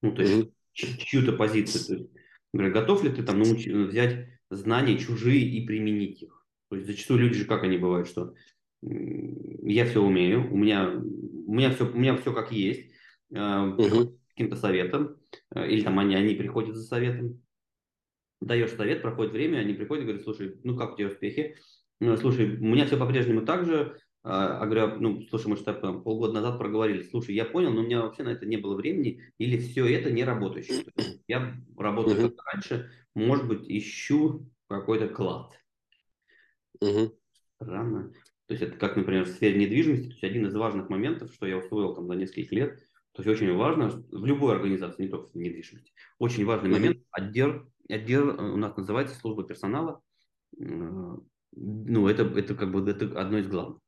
Ну, 0.00 0.14
то 0.14 0.22
есть 0.22 0.34
mm 0.34 0.52
чью-то 0.74 1.32
позицию. 1.32 1.84
То 1.84 1.92
есть, 1.92 2.10
например, 2.54 2.72
готов 2.72 3.04
ли 3.04 3.10
ты 3.10 3.22
там 3.22 3.38
научить 3.38 3.70
взять 3.70 4.26
знания 4.48 4.96
чужие 4.96 5.42
и 5.42 5.66
применить 5.66 6.22
их. 6.22 6.46
То 6.70 6.76
есть 6.76 6.88
зачастую 6.88 7.20
люди 7.20 7.34
же 7.34 7.44
как 7.44 7.62
они 7.62 7.76
бывают, 7.76 8.08
что 8.08 8.34
я 8.82 9.86
все 9.86 10.02
умею, 10.02 10.52
у 10.52 10.56
меня, 10.56 10.90
у 10.90 11.54
меня, 11.54 11.70
все, 11.70 11.86
у 11.86 11.96
меня 11.96 12.16
все 12.16 12.32
как 12.32 12.52
есть, 12.52 12.90
угу. 13.30 14.18
каким-то 14.28 14.56
советом, 14.56 15.16
или 15.54 15.82
там 15.82 15.98
они, 15.98 16.14
они 16.14 16.34
приходят 16.34 16.74
за 16.74 16.82
советом, 16.82 17.40
даешь 18.40 18.72
совет, 18.72 19.02
проходит 19.02 19.32
время, 19.32 19.58
они 19.58 19.72
приходят 19.72 20.02
и 20.02 20.06
говорят, 20.06 20.24
слушай, 20.24 20.58
ну 20.64 20.76
как 20.76 20.94
у 20.94 20.96
тебя 20.96 21.08
успехи? 21.08 21.56
Ну, 22.00 22.16
слушай, 22.16 22.56
у 22.56 22.64
меня 22.64 22.86
все 22.86 22.96
по-прежнему 22.96 23.42
так 23.46 23.64
же, 23.64 23.96
а, 24.24 24.58
а 24.58 24.66
говорю, 24.66 25.00
ну, 25.00 25.22
слушай, 25.30 25.46
мы 25.46 25.56
что 25.56 25.72
там 25.72 26.02
полгода 26.02 26.32
назад 26.32 26.58
проговорили, 26.58 27.02
слушай, 27.02 27.34
я 27.34 27.44
понял, 27.44 27.70
но 27.70 27.80
у 27.80 27.84
меня 27.84 28.02
вообще 28.02 28.24
на 28.24 28.30
это 28.30 28.46
не 28.46 28.56
было 28.56 28.74
времени, 28.74 29.22
или 29.38 29.58
все 29.58 29.86
это 29.86 30.10
не 30.10 30.24
работающее. 30.24 30.84
Я 31.28 31.54
работаю 31.76 32.18
uh-huh. 32.18 32.30
как 32.30 32.46
раньше, 32.52 32.90
может 33.14 33.46
быть, 33.46 33.64
ищу 33.68 34.48
какой-то 34.68 35.08
клад. 35.08 35.52
Uh-huh. 36.82 37.12
Странно. 37.60 38.12
То 38.52 38.56
есть 38.56 38.64
это 38.64 38.78
как, 38.78 38.96
например, 38.98 39.24
в 39.24 39.28
сфере 39.28 39.58
недвижимости, 39.58 40.08
то 40.08 40.10
есть 40.10 40.24
один 40.24 40.46
из 40.46 40.54
важных 40.54 40.90
моментов, 40.90 41.32
что 41.32 41.46
я 41.46 41.56
усвоил 41.56 41.94
там 41.94 42.06
за 42.06 42.16
несколько 42.16 42.54
лет, 42.54 42.80
то 43.12 43.22
есть 43.22 43.28
очень 43.28 43.56
важно, 43.56 43.88
в 44.10 44.26
любой 44.26 44.54
организации, 44.54 45.04
не 45.04 45.08
только 45.08 45.30
в 45.30 45.34
недвижимости, 45.36 45.90
очень 46.18 46.44
важный 46.44 46.68
момент, 46.68 46.98
отдел, 47.12 47.66
отдел 47.88 48.28
у 48.28 48.58
нас 48.58 48.76
называется 48.76 49.18
служба 49.18 49.44
персонала, 49.44 50.02
ну, 50.58 52.08
это, 52.08 52.24
это 52.24 52.54
как 52.54 52.72
бы 52.72 52.90
это 52.90 53.18
одно 53.18 53.38
из 53.38 53.48
главных. 53.48 53.80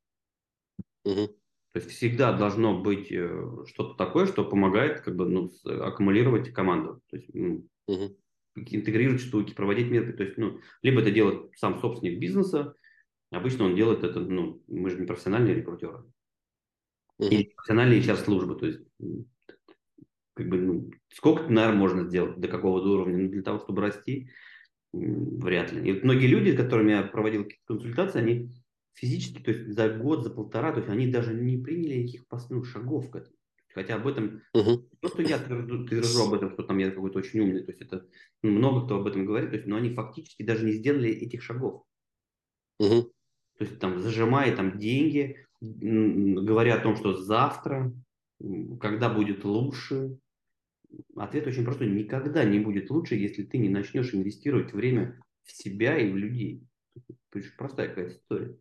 Угу. 1.04 1.26
То 1.26 1.78
есть 1.78 1.90
всегда 1.90 2.32
должно 2.32 2.80
быть 2.80 3.12
э, 3.12 3.64
что-то 3.66 3.98
такое, 3.98 4.24
что 4.24 4.46
помогает 4.46 5.02
как 5.02 5.14
бы, 5.14 5.28
ну, 5.28 5.52
аккумулировать 5.64 6.54
команду. 6.54 7.02
То 7.10 7.16
есть 7.16 7.28
ну, 7.34 7.68
угу. 7.86 8.16
интегрировать 8.54 9.20
штуки, 9.20 9.52
проводить 9.52 9.90
меры. 9.90 10.14
То 10.14 10.22
есть, 10.22 10.38
ну, 10.38 10.58
либо 10.80 11.02
это 11.02 11.10
делает 11.10 11.50
сам 11.58 11.78
собственник 11.80 12.18
бизнеса, 12.18 12.74
обычно 13.36 13.64
он 13.64 13.74
делает 13.74 14.04
это, 14.04 14.20
ну, 14.20 14.62
мы 14.66 14.90
же 14.90 14.98
не 14.98 15.06
профессиональные 15.06 15.54
рекрутеры. 15.54 16.04
Угу. 17.18 17.28
Или 17.28 17.52
профессиональные 17.54 18.00
HR-службы. 18.00 18.56
То 18.56 18.66
есть, 18.66 18.80
как 20.34 20.48
бы, 20.48 20.58
ну, 20.58 20.90
сколько, 21.10 21.44
наверное, 21.44 21.78
можно 21.78 22.04
сделать, 22.04 22.38
до 22.38 22.48
какого 22.48 22.80
уровня? 22.80 23.18
Ну, 23.18 23.28
для 23.30 23.42
того, 23.42 23.60
чтобы 23.60 23.82
расти, 23.82 24.30
вряд 24.92 25.72
ли. 25.72 25.88
И 25.88 25.92
вот 25.92 26.04
многие 26.04 26.26
люди, 26.26 26.50
с 26.52 26.56
которыми 26.56 26.92
я 26.92 27.02
проводил 27.02 27.48
консультации, 27.66 28.18
они 28.18 28.54
физически, 28.94 29.42
то 29.42 29.50
есть 29.50 29.72
за 29.72 29.88
год, 29.88 30.22
за 30.22 30.30
полтора, 30.30 30.72
то 30.72 30.78
есть 30.78 30.90
они 30.90 31.08
даже 31.08 31.34
не 31.34 31.56
приняли 31.58 32.02
никаких 32.02 32.24
ну, 32.50 32.64
шагов 32.64 33.10
к 33.10 33.16
этому. 33.16 33.36
Хотя 33.74 33.96
об 33.96 34.06
этом, 34.06 34.40
uh-huh. 34.56 34.88
то, 35.00 35.08
что 35.08 35.22
я 35.22 35.36
твержу 35.38 36.28
об 36.28 36.34
этом, 36.34 36.52
что 36.52 36.62
там 36.62 36.78
я 36.78 36.92
какой-то 36.92 37.18
очень 37.18 37.40
умный, 37.40 37.64
то 37.64 37.72
есть 37.72 37.82
это 37.82 38.06
ну, 38.42 38.52
много 38.52 38.86
кто 38.86 39.00
об 39.00 39.06
этом 39.08 39.26
говорит, 39.26 39.50
то 39.50 39.56
есть, 39.56 39.66
но 39.66 39.76
они 39.76 39.92
фактически 39.92 40.44
даже 40.44 40.64
не 40.64 40.72
сделали 40.72 41.10
этих 41.10 41.42
шагов. 41.42 41.84
Uh-huh. 42.80 43.10
То 43.58 43.64
есть 43.64 43.78
там 43.78 44.00
зажимая 44.00 44.54
там 44.56 44.78
деньги, 44.78 45.46
говоря 45.60 46.76
о 46.76 46.80
том, 46.80 46.96
что 46.96 47.14
завтра, 47.14 47.92
когда 48.80 49.08
будет 49.08 49.44
лучше, 49.44 50.18
ответ 51.16 51.46
очень 51.46 51.64
простой. 51.64 51.88
Никогда 51.88 52.44
не 52.44 52.58
будет 52.58 52.90
лучше, 52.90 53.14
если 53.14 53.44
ты 53.44 53.58
не 53.58 53.68
начнешь 53.68 54.14
инвестировать 54.14 54.72
время 54.72 55.20
в 55.44 55.52
себя 55.52 55.98
и 55.98 56.10
в 56.10 56.16
людей. 56.16 56.62
Простая 57.56 57.88
какая-то 57.88 58.16
история. 58.16 58.56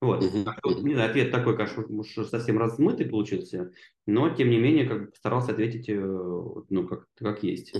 Вот. 0.00 0.22
Не 0.22 0.94
знаю, 0.94 1.10
ответ 1.10 1.32
такой, 1.32 1.56
конечно, 1.56 2.24
совсем 2.24 2.58
размытый 2.58 3.08
получился, 3.08 3.72
но, 4.06 4.30
тем 4.30 4.48
не 4.50 4.58
менее, 4.58 4.88
как 4.88 5.00
бы 5.00 5.06
постарался 5.10 5.52
ответить, 5.52 5.88
э, 5.88 5.94
ну, 5.96 6.86
как, 6.86 7.06
как 7.16 7.42
есть. 7.42 7.74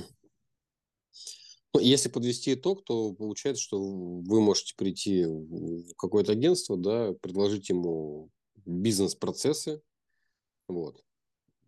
Ну, 1.75 1.81
если 1.81 2.09
подвести 2.09 2.55
итог, 2.55 2.85
то 2.85 3.13
получается, 3.13 3.63
что 3.63 3.79
вы 3.79 4.41
можете 4.41 4.75
прийти 4.77 5.25
в 5.25 5.95
какое-то 5.97 6.33
агентство, 6.33 6.77
да, 6.77 7.13
предложить 7.21 7.69
ему 7.69 8.31
бизнес-процессы, 8.65 9.83
вот, 10.67 11.03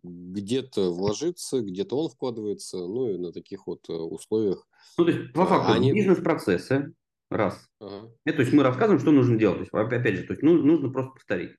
где-то 0.03 0.91
вложиться, 0.91 1.61
где-то 1.61 1.95
он 1.97 2.09
вкладывается, 2.09 2.77
ну 2.77 3.11
и 3.11 3.17
на 3.17 3.31
таких 3.31 3.67
вот 3.67 3.87
э, 3.89 3.93
условиях. 3.93 4.67
Ну, 4.97 5.05
то 5.05 5.11
есть, 5.11 5.33
по 5.33 5.45
факту, 5.45 5.73
они... 5.73 5.93
бизнес-процессы, 5.93 6.93
Раз. 7.31 7.65
Ага. 7.79 8.11
Это, 8.25 8.37
то 8.37 8.41
есть 8.41 8.53
мы 8.53 8.61
рассказываем, 8.61 8.99
что 8.99 9.11
нужно 9.11 9.37
делать. 9.39 9.71
То 9.71 9.79
есть, 9.79 9.93
опять 9.93 10.17
же, 10.17 10.23
то 10.23 10.33
есть, 10.33 10.43
ну, 10.43 10.53
нужно 10.53 10.89
просто 10.89 11.13
повторить. 11.13 11.55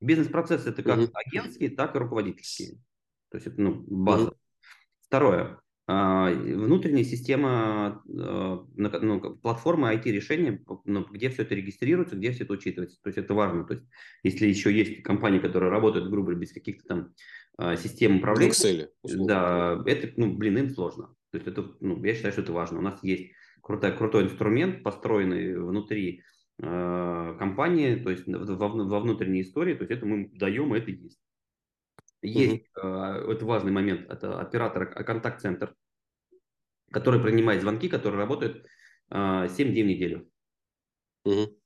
Бизнес-процессы 0.00 0.68
это 0.68 0.84
как 0.84 0.98
угу. 0.98 1.10
агентские, 1.14 1.70
так 1.70 1.96
и 1.96 1.98
руководительские. 1.98 2.78
То 3.30 3.38
есть 3.38 3.48
это 3.48 3.60
ну, 3.60 3.84
база. 3.88 4.28
Угу. 4.28 4.36
Второе. 5.00 5.60
А, 5.88 6.32
внутренняя 6.32 7.04
система, 7.04 8.02
а, 8.08 8.66
ну, 8.74 9.36
платформа 9.36 9.94
IT-решения, 9.94 10.60
ну, 10.84 11.04
где 11.04 11.28
все 11.28 11.42
это 11.42 11.54
регистрируется, 11.54 12.16
где 12.16 12.32
все 12.32 12.42
это 12.42 12.54
учитывается. 12.54 12.98
То 13.02 13.08
есть 13.08 13.18
это 13.18 13.34
важно. 13.34 13.64
То 13.64 13.74
есть 13.74 13.86
если 14.24 14.46
еще 14.46 14.72
есть 14.72 15.02
компании, 15.02 15.38
которые 15.38 15.70
работают, 15.70 16.10
грубо 16.10 16.28
говоря, 16.28 16.40
без 16.40 16.52
каких-то 16.52 16.88
там 16.88 17.14
а, 17.56 17.76
систем 17.76 18.16
управления, 18.16 18.52
Excel, 18.52 18.88
да, 19.04 19.80
это, 19.86 20.12
ну, 20.16 20.34
блин, 20.34 20.58
им 20.58 20.70
сложно. 20.70 21.14
То 21.30 21.38
есть 21.38 21.46
это, 21.46 21.76
ну, 21.80 22.02
я 22.04 22.14
считаю, 22.14 22.32
что 22.32 22.42
это 22.42 22.52
важно. 22.52 22.78
У 22.78 22.82
нас 22.82 22.98
есть 23.04 23.30
крутой, 23.62 23.96
крутой 23.96 24.24
инструмент, 24.24 24.82
построенный 24.82 25.56
внутри 25.56 26.22
э, 26.60 27.36
компании, 27.38 27.94
то 27.94 28.10
есть 28.10 28.24
во, 28.26 28.68
во 28.68 29.00
внутренней 29.00 29.42
истории, 29.42 29.74
то 29.74 29.82
есть 29.82 29.92
это 29.92 30.04
мы 30.04 30.30
даем, 30.34 30.72
это 30.74 30.90
есть. 30.90 31.20
Есть, 32.26 32.66
mm-hmm. 32.76 33.32
это 33.32 33.44
важный 33.44 33.72
момент, 33.72 34.10
это 34.10 34.40
оператор, 34.40 34.92
э, 34.94 35.04
контакт-центр, 35.04 35.74
который 36.90 37.20
принимает 37.20 37.62
звонки, 37.62 37.88
который 37.88 38.16
работает 38.16 38.66
э, 39.10 39.48
7 39.48 39.68
дней 39.68 39.82
в 39.82 39.86
неделю. 39.86 40.30
Mm-hmm. 41.24 41.56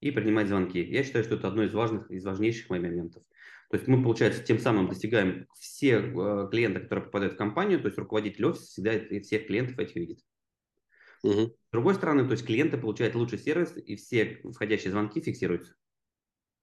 И 0.00 0.10
принимает 0.10 0.48
звонки. 0.48 0.82
Я 0.82 1.02
считаю, 1.02 1.24
что 1.24 1.34
это 1.34 1.48
одно 1.48 1.64
из 1.64 1.74
важных, 1.74 2.10
из 2.10 2.24
важнейших 2.24 2.70
моментов. 2.70 3.22
То 3.70 3.76
есть 3.76 3.86
мы, 3.86 4.02
получается, 4.02 4.42
тем 4.42 4.58
самым 4.58 4.88
достигаем 4.88 5.46
всех 5.58 6.16
э, 6.16 6.48
клиентов, 6.50 6.84
которые 6.84 7.04
попадают 7.06 7.34
в 7.34 7.38
компанию, 7.38 7.80
то 7.80 7.88
есть 7.88 7.98
руководитель 7.98 8.46
офиса 8.46 8.64
всегда 8.64 9.20
всех 9.20 9.46
клиентов 9.46 9.78
этих 9.78 9.96
видит. 9.96 10.20
Угу. 11.22 11.40
С 11.40 11.70
другой 11.72 11.94
стороны, 11.96 12.24
то 12.24 12.32
есть 12.32 12.46
клиенты 12.46 12.78
получают 12.78 13.14
лучший 13.14 13.38
сервис, 13.38 13.76
и 13.76 13.96
все 13.96 14.40
входящие 14.54 14.92
звонки 14.92 15.20
фиксируются. 15.20 15.74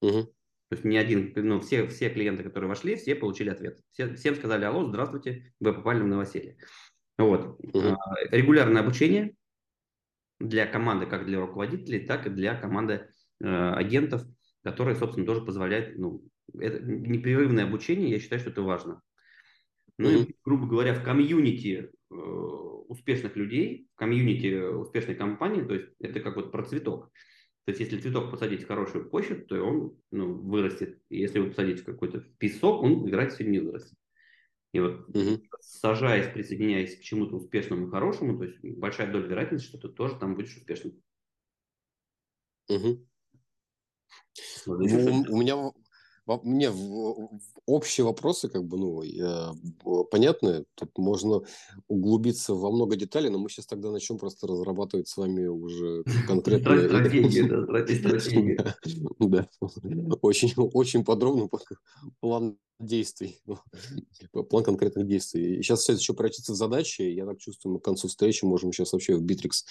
Угу. 0.02 0.34
То 0.76 0.80
есть 0.80 0.86
ни 0.86 0.98
один, 0.98 1.32
ну, 1.38 1.62
все, 1.62 1.88
все 1.88 2.10
клиенты, 2.10 2.44
которые 2.44 2.68
вошли, 2.68 2.98
все 2.98 3.16
получили 3.16 3.50
ответ. 3.50 3.80
Все, 3.94 4.14
всем 4.16 4.36
сказали, 4.36 4.66
алло, 4.66 4.86
здравствуйте, 4.86 5.54
вы 5.62 5.74
попали 5.74 6.02
в 6.02 6.06
новоселье. 6.06 6.58
Вот. 7.18 7.58
Угу. 7.60 7.98
регулярное 8.32 8.82
обучение 8.82 9.36
для 10.42 10.68
команды, 10.68 11.06
как 11.06 11.26
для 11.26 11.40
руководителей, 11.40 12.06
так 12.06 12.28
и 12.28 12.30
для 12.30 12.56
команды 12.56 13.08
э, 13.42 13.48
агентов, 13.48 14.24
которые, 14.66 14.98
собственно, 14.98 15.26
тоже 15.26 15.46
позволяют, 15.46 15.98
ну, 15.98 16.26
это 16.60 16.84
непрерывное 16.84 17.64
обучение, 17.64 18.10
я 18.10 18.20
считаю, 18.20 18.42
что 18.42 18.50
это 18.50 18.62
важно. 18.62 19.02
Ну 19.98 20.10
и, 20.10 20.36
грубо 20.44 20.68
говоря, 20.68 20.94
в 20.94 21.04
комьюнити 21.06 21.90
э, 22.12 22.16
успешных 22.16 23.38
людей, 23.38 23.88
в 23.94 23.98
комьюнити 23.98 24.62
успешной 24.74 25.16
компании, 25.16 25.64
то 25.64 25.74
есть 25.74 25.88
это 26.02 26.20
как 26.20 26.36
вот 26.36 26.52
про 26.52 26.66
цветок. 26.66 27.12
То 27.66 27.72
есть 27.72 27.82
если 27.82 28.00
цветок 28.00 28.30
посадить 28.30 28.64
в 28.64 28.68
хорошую 28.68 29.10
почву, 29.10 29.38
то 29.42 29.60
он 29.62 29.98
ну, 30.12 30.36
вырастет. 30.36 31.02
И 31.10 31.20
если 31.20 31.40
его 31.40 31.50
посадить 31.50 31.82
в 31.82 31.86
какой-то 31.86 32.20
песок, 32.38 32.84
он 32.84 33.10
играть 33.10 33.34
сегодня 33.34 33.60
не 33.60 33.60
вырастет. 33.60 33.98
И 34.72 34.80
вот 34.80 35.10
угу. 35.10 35.42
сажаясь, 35.62 36.32
присоединяясь 36.32 36.98
к 36.98 37.02
чему-то 37.02 37.38
успешному 37.38 37.88
и 37.88 37.90
хорошему, 37.90 38.38
то 38.38 38.44
есть 38.44 38.60
большая 38.78 39.12
доля 39.12 39.26
вероятности, 39.26 39.68
что 39.68 39.80
ты 39.80 39.90
тоже 39.90 40.20
там 40.20 40.36
будешь 40.36 40.56
успешным. 40.56 41.02
Угу. 42.70 43.08
у, 44.68 44.72
у 44.72 45.38
меня 45.42 45.72
мне 46.44 46.72
общие 47.66 48.04
вопросы, 48.04 48.50
как 48.50 48.64
бы, 48.66 48.78
ну, 48.78 50.06
понятны. 50.06 50.66
Тут 50.76 50.98
можно 50.98 51.42
углубиться 51.88 52.54
во 52.54 52.72
много 52.72 52.96
деталей, 52.96 53.30
но 53.30 53.38
мы 53.38 53.50
сейчас 53.50 53.68
тогда 53.68 53.92
начнем 53.92 54.18
просто 54.18 54.48
разрабатывать 54.48 55.08
с 55.08 55.18
вами 55.18 55.46
уже 55.46 56.04
конкретные... 56.28 56.88
Стратегии, 56.88 57.42
да, 57.42 57.62
Очень, 60.22 60.54
очень 60.56 61.04
подробно 61.04 61.50
план 62.20 62.58
действий, 62.80 63.40
план 64.50 64.64
конкретных 64.64 65.08
действий. 65.08 65.62
сейчас 65.62 65.82
все 65.82 65.94
это 65.94 66.02
еще 66.02 66.14
превратится 66.14 66.54
в 66.54 66.56
задачи. 66.56 67.02
Я 67.02 67.26
так 67.26 67.40
чувствую, 67.40 67.74
мы 67.74 67.80
к 67.80 67.84
концу 67.84 68.08
встречи 68.08 68.46
можем 68.46 68.72
сейчас 68.72 68.94
вообще 68.94 69.16
в 69.16 69.22
Битрикс 69.22 69.66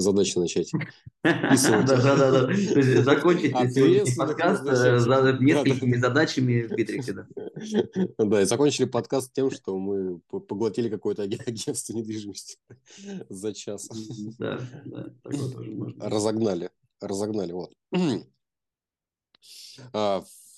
задачи 0.00 0.38
начать 0.38 0.70
Да, 1.22 1.84
да, 1.84 2.16
да. 2.16 2.30
да. 2.30 3.02
Закончить 3.02 3.52
сегодняшний 3.72 4.16
подкаст 4.16 4.64
э, 4.66 5.38
несколькими 5.40 5.96
задачами 5.96 6.62
в 6.62 6.72
Битриксе. 6.72 7.26
Да, 8.18 8.42
и 8.42 8.44
закончили 8.44 8.84
подкаст 8.86 9.32
тем, 9.32 9.50
что 9.50 9.78
мы 9.78 10.20
поглотили 10.28 10.88
какое-то 10.88 11.22
агентство 11.22 11.92
недвижимости 11.94 12.58
за 13.28 13.54
час. 13.54 13.88
Да, 14.38 14.60
да, 14.84 15.10
такое 15.22 15.50
тоже 15.50 15.70
можно. 15.70 16.08
Разогнали, 16.08 16.70
разогнали, 17.00 17.52
вот. 17.52 17.72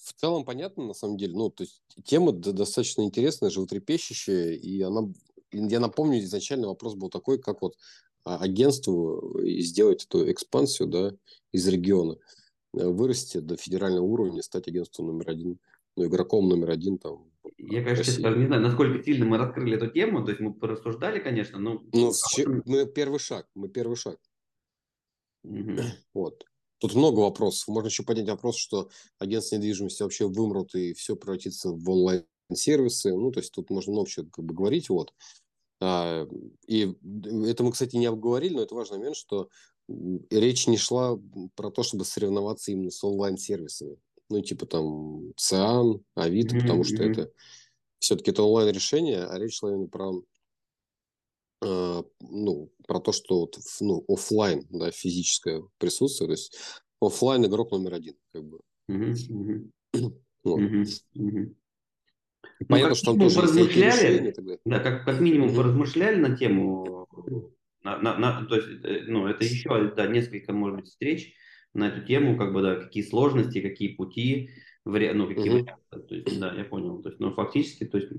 А, 0.09 0.14
в 0.16 0.20
целом 0.20 0.44
понятно, 0.44 0.86
на 0.86 0.94
самом 0.94 1.16
деле. 1.16 1.34
Ну, 1.34 1.50
то 1.50 1.64
есть 1.64 1.82
тема 2.04 2.32
достаточно 2.32 3.02
интересная, 3.02 3.50
животрепещущая, 3.50 4.52
и 4.52 4.80
она 4.80 5.09
я 5.50 5.80
напомню, 5.80 6.18
изначально 6.20 6.68
вопрос 6.68 6.94
был 6.94 7.09
такой, 7.09 7.38
как 7.38 7.62
вот 7.62 7.76
а, 8.24 8.36
агентству 8.38 9.40
сделать 9.42 10.04
эту 10.04 10.30
экспансию 10.30 10.88
да, 10.88 11.14
из 11.52 11.66
региона. 11.66 12.16
вырасти 12.72 13.38
до 13.38 13.56
федерального 13.56 14.04
уровня, 14.04 14.42
стать 14.42 14.68
агентством 14.68 15.06
номер 15.06 15.30
один, 15.30 15.59
ну, 15.96 16.06
игроком 16.06 16.48
номер 16.48 16.70
один 16.70 16.98
там. 16.98 17.24
Я, 17.56 17.82
конечно, 17.82 18.04
честно 18.04 18.34
не 18.34 18.46
знаю, 18.46 18.61
насколько 18.61 19.02
сильно 19.02 19.24
мы 19.24 19.38
раскрыли 19.38 19.76
эту 19.76 19.88
тему, 19.88 20.22
то 20.22 20.30
есть 20.30 20.40
мы 20.40 20.52
порассуждали, 20.52 21.18
конечно, 21.18 21.59
но... 21.59 21.82
Ну, 21.92 22.12
мы 22.66 22.86
первый 22.86 23.18
шаг, 23.18 23.46
мы 23.54 23.68
первый 23.68 23.96
шаг. 23.96 24.18
Угу. 25.44 25.80
Вот. 26.12 26.44
Тут 26.79 26.95
много 26.95 27.20
вопросов. 27.20 27.68
Можно 27.68 27.89
еще 27.89 28.05
поднять 28.05 28.29
вопрос, 28.29 28.57
что 28.57 28.89
агентство 29.18 29.57
недвижимости 29.57 30.03
вообще 30.03 30.29
вымрут 30.29 30.74
и 30.74 30.95
все 30.95 31.16
превратится 31.16 31.70
в 31.70 31.91
онлайн-сервисы. 31.91 33.14
Ну, 33.14 33.33
то 33.33 33.41
есть 33.41 33.53
тут 33.53 33.70
можно 33.70 33.93
много 33.93 34.09
чего 34.09 34.26
как 34.31 34.45
бы 34.45 34.55
говорить. 34.55 34.89
Вот. 34.89 35.12
А, 35.81 36.26
и 36.66 36.95
это 37.47 37.64
мы, 37.64 37.72
кстати, 37.72 37.97
не 37.97 38.07
обговорили, 38.07 38.55
но 38.55 38.62
это 38.62 38.74
важный 38.74 38.99
момент, 38.99 39.16
что 39.16 39.49
речь 40.31 40.66
не 40.66 40.76
шла 40.76 41.18
про 41.55 41.70
то, 41.70 41.83
чтобы 41.83 42.05
соревноваться 42.05 42.72
именно 42.72 42.91
с 42.91 43.03
онлайн-сервисами. 43.03 43.97
Ну, 44.31 44.41
типа 44.43 44.66
там 44.66 45.33
ЦИАН, 45.37 46.01
Авито, 46.14 46.57
mm-hmm. 46.57 46.61
потому 46.61 46.85
что 46.85 47.03
это 47.03 47.31
все-таки 47.99 48.31
это 48.31 48.43
онлайн-решение, 48.43 49.24
а 49.24 49.39
речь 49.39 49.57
шла 49.57 49.72
именно 49.72 49.89
про 49.89 50.12
ну, 51.61 52.72
про 52.86 53.00
то, 53.00 53.12
что 53.12 53.40
вот, 53.40 53.59
ну, 53.80 54.04
офлайн, 54.09 54.64
да, 54.70 54.90
физическое 54.90 55.62
присутствие, 55.78 56.28
то 56.28 56.32
есть 56.32 56.56
офлайн 57.00 57.44
игрок 57.46 57.72
номер 57.72 57.94
один, 57.94 58.14
как 58.32 58.44
бы. 58.44 58.61
Mm-hmm. 58.90 59.70
Вот. 60.44 60.61
Mm-hmm. 60.61 61.54
Понятно, 62.68 62.90
ну, 62.90 62.94
что 62.94 63.06
там 63.06 63.18
тоже 63.18 63.36
поразмышляли, 63.36 64.34
да, 64.64 64.78
как, 64.78 65.04
как 65.04 65.20
минимум 65.20 65.50
mm-hmm. 65.50 65.56
поразмышляли 65.56 66.16
на 66.16 66.36
тему, 66.36 67.09
на, 67.82 67.98
на, 67.98 68.16
на, 68.16 68.46
то 68.46 68.56
есть, 68.56 68.68
э, 68.84 69.04
ну, 69.09 69.26
это 69.26 69.44
еще 69.44 69.92
да, 69.94 70.06
несколько, 70.06 70.52
может 70.52 70.76
быть, 70.76 70.88
встреч 70.88 71.34
на 71.74 71.88
эту 71.88 72.06
тему, 72.06 72.38
как 72.38 72.52
бы, 72.52 72.62
да, 72.62 72.76
какие 72.76 73.02
сложности, 73.02 73.61
какие 73.61 73.94
пути, 73.94 74.50
вари... 74.84 75.12
ну, 75.12 75.28
какие 75.28 75.46
mm-hmm. 75.46 75.62
варианты, 75.62 76.09
то 76.09 76.14
есть, 76.14 76.40
да, 76.40 76.54
я 76.54 76.64
понял, 76.64 77.02
то 77.02 77.11
есть, 77.11 77.20
ну, 77.20 77.32
фактически, 77.32 77.84
то 77.84 77.98
есть, 77.98 78.11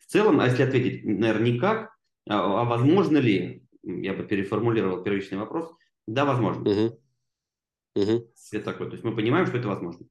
в 0.00 0.06
целом, 0.06 0.40
а 0.40 0.46
если 0.46 0.62
ответить, 0.62 1.04
наверное, 1.04 1.52
никак, 1.52 1.96
а, 2.28 2.62
а 2.62 2.64
возможно 2.64 3.18
ли, 3.18 3.66
я 3.82 4.14
бы 4.14 4.24
переформулировал 4.24 5.02
первичный 5.02 5.38
вопрос, 5.38 5.74
да, 6.06 6.24
возможно. 6.24 6.62
Mm-hmm. 6.68 6.98
Mm-hmm. 7.98 8.26
Это 8.52 8.64
такое, 8.64 8.88
то 8.88 8.94
есть, 8.94 9.04
мы 9.04 9.14
понимаем, 9.14 9.46
что 9.46 9.58
это 9.58 9.68
возможно. 9.68 10.06